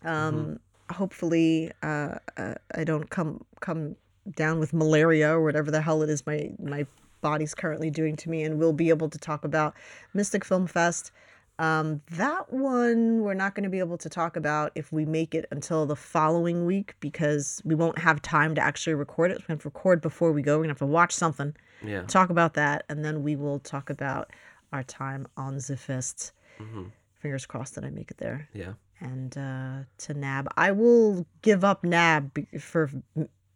Um, 0.04 0.60
Hopefully, 0.92 1.72
uh, 1.82 2.16
uh, 2.38 2.54
I 2.76 2.84
don't 2.84 3.10
come 3.10 3.44
come 3.60 3.96
down 4.36 4.60
with 4.60 4.72
malaria 4.74 5.32
or 5.32 5.42
whatever 5.44 5.72
the 5.72 5.82
hell 5.82 6.04
it 6.04 6.10
is 6.12 6.26
my 6.28 6.52
my 6.60 6.86
body's 7.30 7.56
currently 7.56 7.90
doing 7.90 8.16
to 8.18 8.30
me, 8.30 8.44
and 8.44 8.60
we'll 8.60 8.74
be 8.86 8.90
able 8.90 9.10
to 9.10 9.18
talk 9.18 9.44
about 9.46 9.74
Mystic 10.14 10.46
Film 10.46 10.68
Fest. 10.68 11.12
Um, 11.58 12.02
that 12.12 12.52
one 12.52 13.22
we're 13.22 13.34
not 13.34 13.56
going 13.56 13.64
to 13.64 13.70
be 13.70 13.80
able 13.80 13.98
to 14.00 14.10
talk 14.10 14.36
about 14.36 14.72
if 14.76 14.92
we 14.92 15.06
make 15.06 15.34
it 15.34 15.46
until 15.52 15.86
the 15.86 15.96
following 15.96 16.66
week 16.66 16.96
because 17.00 17.62
we 17.64 17.74
won't 17.76 17.98
have 17.98 18.22
time 18.22 18.54
to 18.56 18.62
actually 18.62 18.94
record 18.94 19.32
it. 19.32 19.38
We 19.48 19.54
have 19.54 19.62
to 19.62 19.68
record 19.70 20.02
before 20.02 20.32
we 20.34 20.42
go. 20.42 20.52
We're 20.58 20.66
going 20.66 20.76
to 20.76 20.80
have 20.82 20.88
to 20.90 20.94
watch 21.00 21.14
something 21.14 21.56
Yeah. 21.84 22.04
talk 22.04 22.30
about 22.30 22.54
that, 22.56 22.84
and 22.90 23.04
then 23.06 23.24
we 23.24 23.36
will 23.36 23.60
talk 23.60 23.90
about 23.90 24.32
our 24.74 24.84
time 24.84 25.28
on 25.38 25.56
the 25.68 25.78
fest. 25.78 26.32
hmm 26.60 26.84
Fingers 27.22 27.46
crossed 27.48 27.74
that 27.76 27.84
I 27.84 27.90
make 27.90 28.12
it 28.12 28.18
there. 28.18 28.48
Yeah. 28.54 28.74
And 29.00 29.36
uh, 29.36 29.78
to 30.04 30.14
NAB, 30.14 30.48
I 30.58 30.72
will 30.72 31.26
give 31.42 31.64
up 31.64 31.84
NAB 31.84 32.38
for 32.60 32.92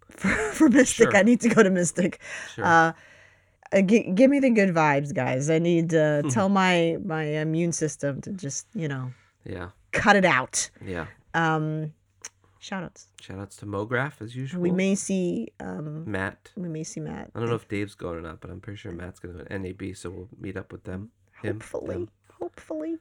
for, 0.09 0.29
for 0.57 0.69
Mystic. 0.69 1.11
Sure. 1.11 1.17
I 1.17 1.23
need 1.23 1.41
to 1.41 1.49
go 1.49 1.61
to 1.61 1.69
Mystic. 1.69 2.19
Sure. 2.55 2.65
Uh, 2.65 2.93
uh, 3.71 3.81
gi- 3.81 4.11
give 4.13 4.29
me 4.29 4.39
the 4.39 4.49
good 4.49 4.73
vibes, 4.73 5.13
guys. 5.13 5.49
I 5.49 5.59
need 5.59 5.89
to 5.91 6.23
tell 6.29 6.49
my 6.49 6.97
my 7.03 7.23
immune 7.23 7.71
system 7.71 8.21
to 8.21 8.31
just 8.31 8.67
you 8.73 8.87
know 8.87 9.11
yeah. 9.45 9.69
cut 9.91 10.15
it 10.15 10.25
out. 10.25 10.69
Yeah. 10.83 11.05
Um, 11.33 11.93
shout 12.59 12.83
outs. 12.83 13.07
Shout 13.21 13.39
outs 13.39 13.55
to 13.57 13.65
Mograph 13.65 14.21
as 14.21 14.35
usual. 14.35 14.61
We 14.61 14.71
may 14.71 14.95
see 14.95 15.49
um, 15.59 16.09
Matt. 16.09 16.51
we 16.55 16.69
may 16.69 16.83
see 16.83 16.99
Matt. 16.99 17.29
I 17.35 17.39
don't 17.39 17.49
know 17.49 17.55
if 17.55 17.67
Dave's 17.67 17.95
going 17.95 18.17
or 18.17 18.21
not, 18.21 18.41
but 18.41 18.49
I'm 18.49 18.59
pretty 18.59 18.77
sure 18.77 18.91
Matt's 18.91 19.19
going 19.19 19.37
to 19.37 19.59
NAB, 19.59 19.95
so 19.95 20.09
we'll 20.09 20.29
meet 20.39 20.57
up 20.57 20.71
with 20.71 20.83
them. 20.83 21.11
Him. 21.41 21.55
hopefully 21.55 21.93
them. 21.95 22.09
hopefully 22.41 22.97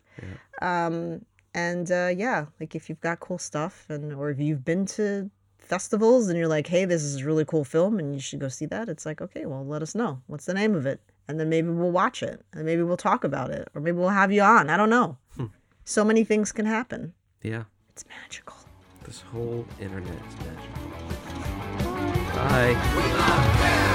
um 0.63 1.25
and 1.55 1.91
uh 1.91 2.13
yeah 2.17 2.47
like 2.61 2.77
if 2.77 2.89
you've 2.89 3.01
got 3.01 3.19
cool 3.19 3.39
stuff 3.39 3.87
and 3.89 4.13
or 4.13 4.31
if 4.31 4.39
you've 4.39 4.65
been 4.65 4.87
to 4.87 5.29
festivals 5.69 6.29
and 6.29 6.39
you're 6.39 6.49
like 6.49 6.67
hey 6.67 6.85
this 6.85 7.03
is 7.03 7.17
a 7.21 7.25
really 7.25 7.45
cool 7.45 7.65
film 7.65 7.99
and 7.99 8.15
you 8.15 8.21
should 8.21 8.41
go 8.41 8.49
see 8.49 8.67
that 8.67 8.89
it's 8.89 9.05
like 9.07 9.21
okay 9.21 9.45
well 9.47 9.65
let 9.67 9.83
us 9.83 9.95
know 9.95 10.21
what's 10.27 10.47
the 10.47 10.55
name 10.55 10.75
of 10.75 10.87
it 10.87 11.01
and 11.29 11.39
then 11.39 11.49
maybe 11.49 11.69
we'll 11.69 11.91
watch 11.91 12.23
it 12.23 12.43
and 12.55 12.65
maybe 12.65 12.83
we'll 12.83 12.97
talk 12.97 13.23
about 13.25 13.51
it 13.51 13.69
or 13.75 13.81
maybe 13.81 13.99
we'll 13.99 14.09
have 14.09 14.33
you 14.33 14.41
on 14.43 14.71
i 14.71 14.77
don't 14.77 14.91
know 14.91 15.17
Hmm. 15.37 15.47
so 15.85 16.05
many 16.05 16.25
things 16.25 16.53
can 16.53 16.67
happen 16.67 17.13
Yeah. 17.43 17.65
it's 17.91 18.05
magical 18.09 18.57
This 19.05 19.21
whole 19.21 19.67
internet 19.81 20.15
is 20.29 20.37
magical. 20.47 20.85
Bye. 22.35 23.95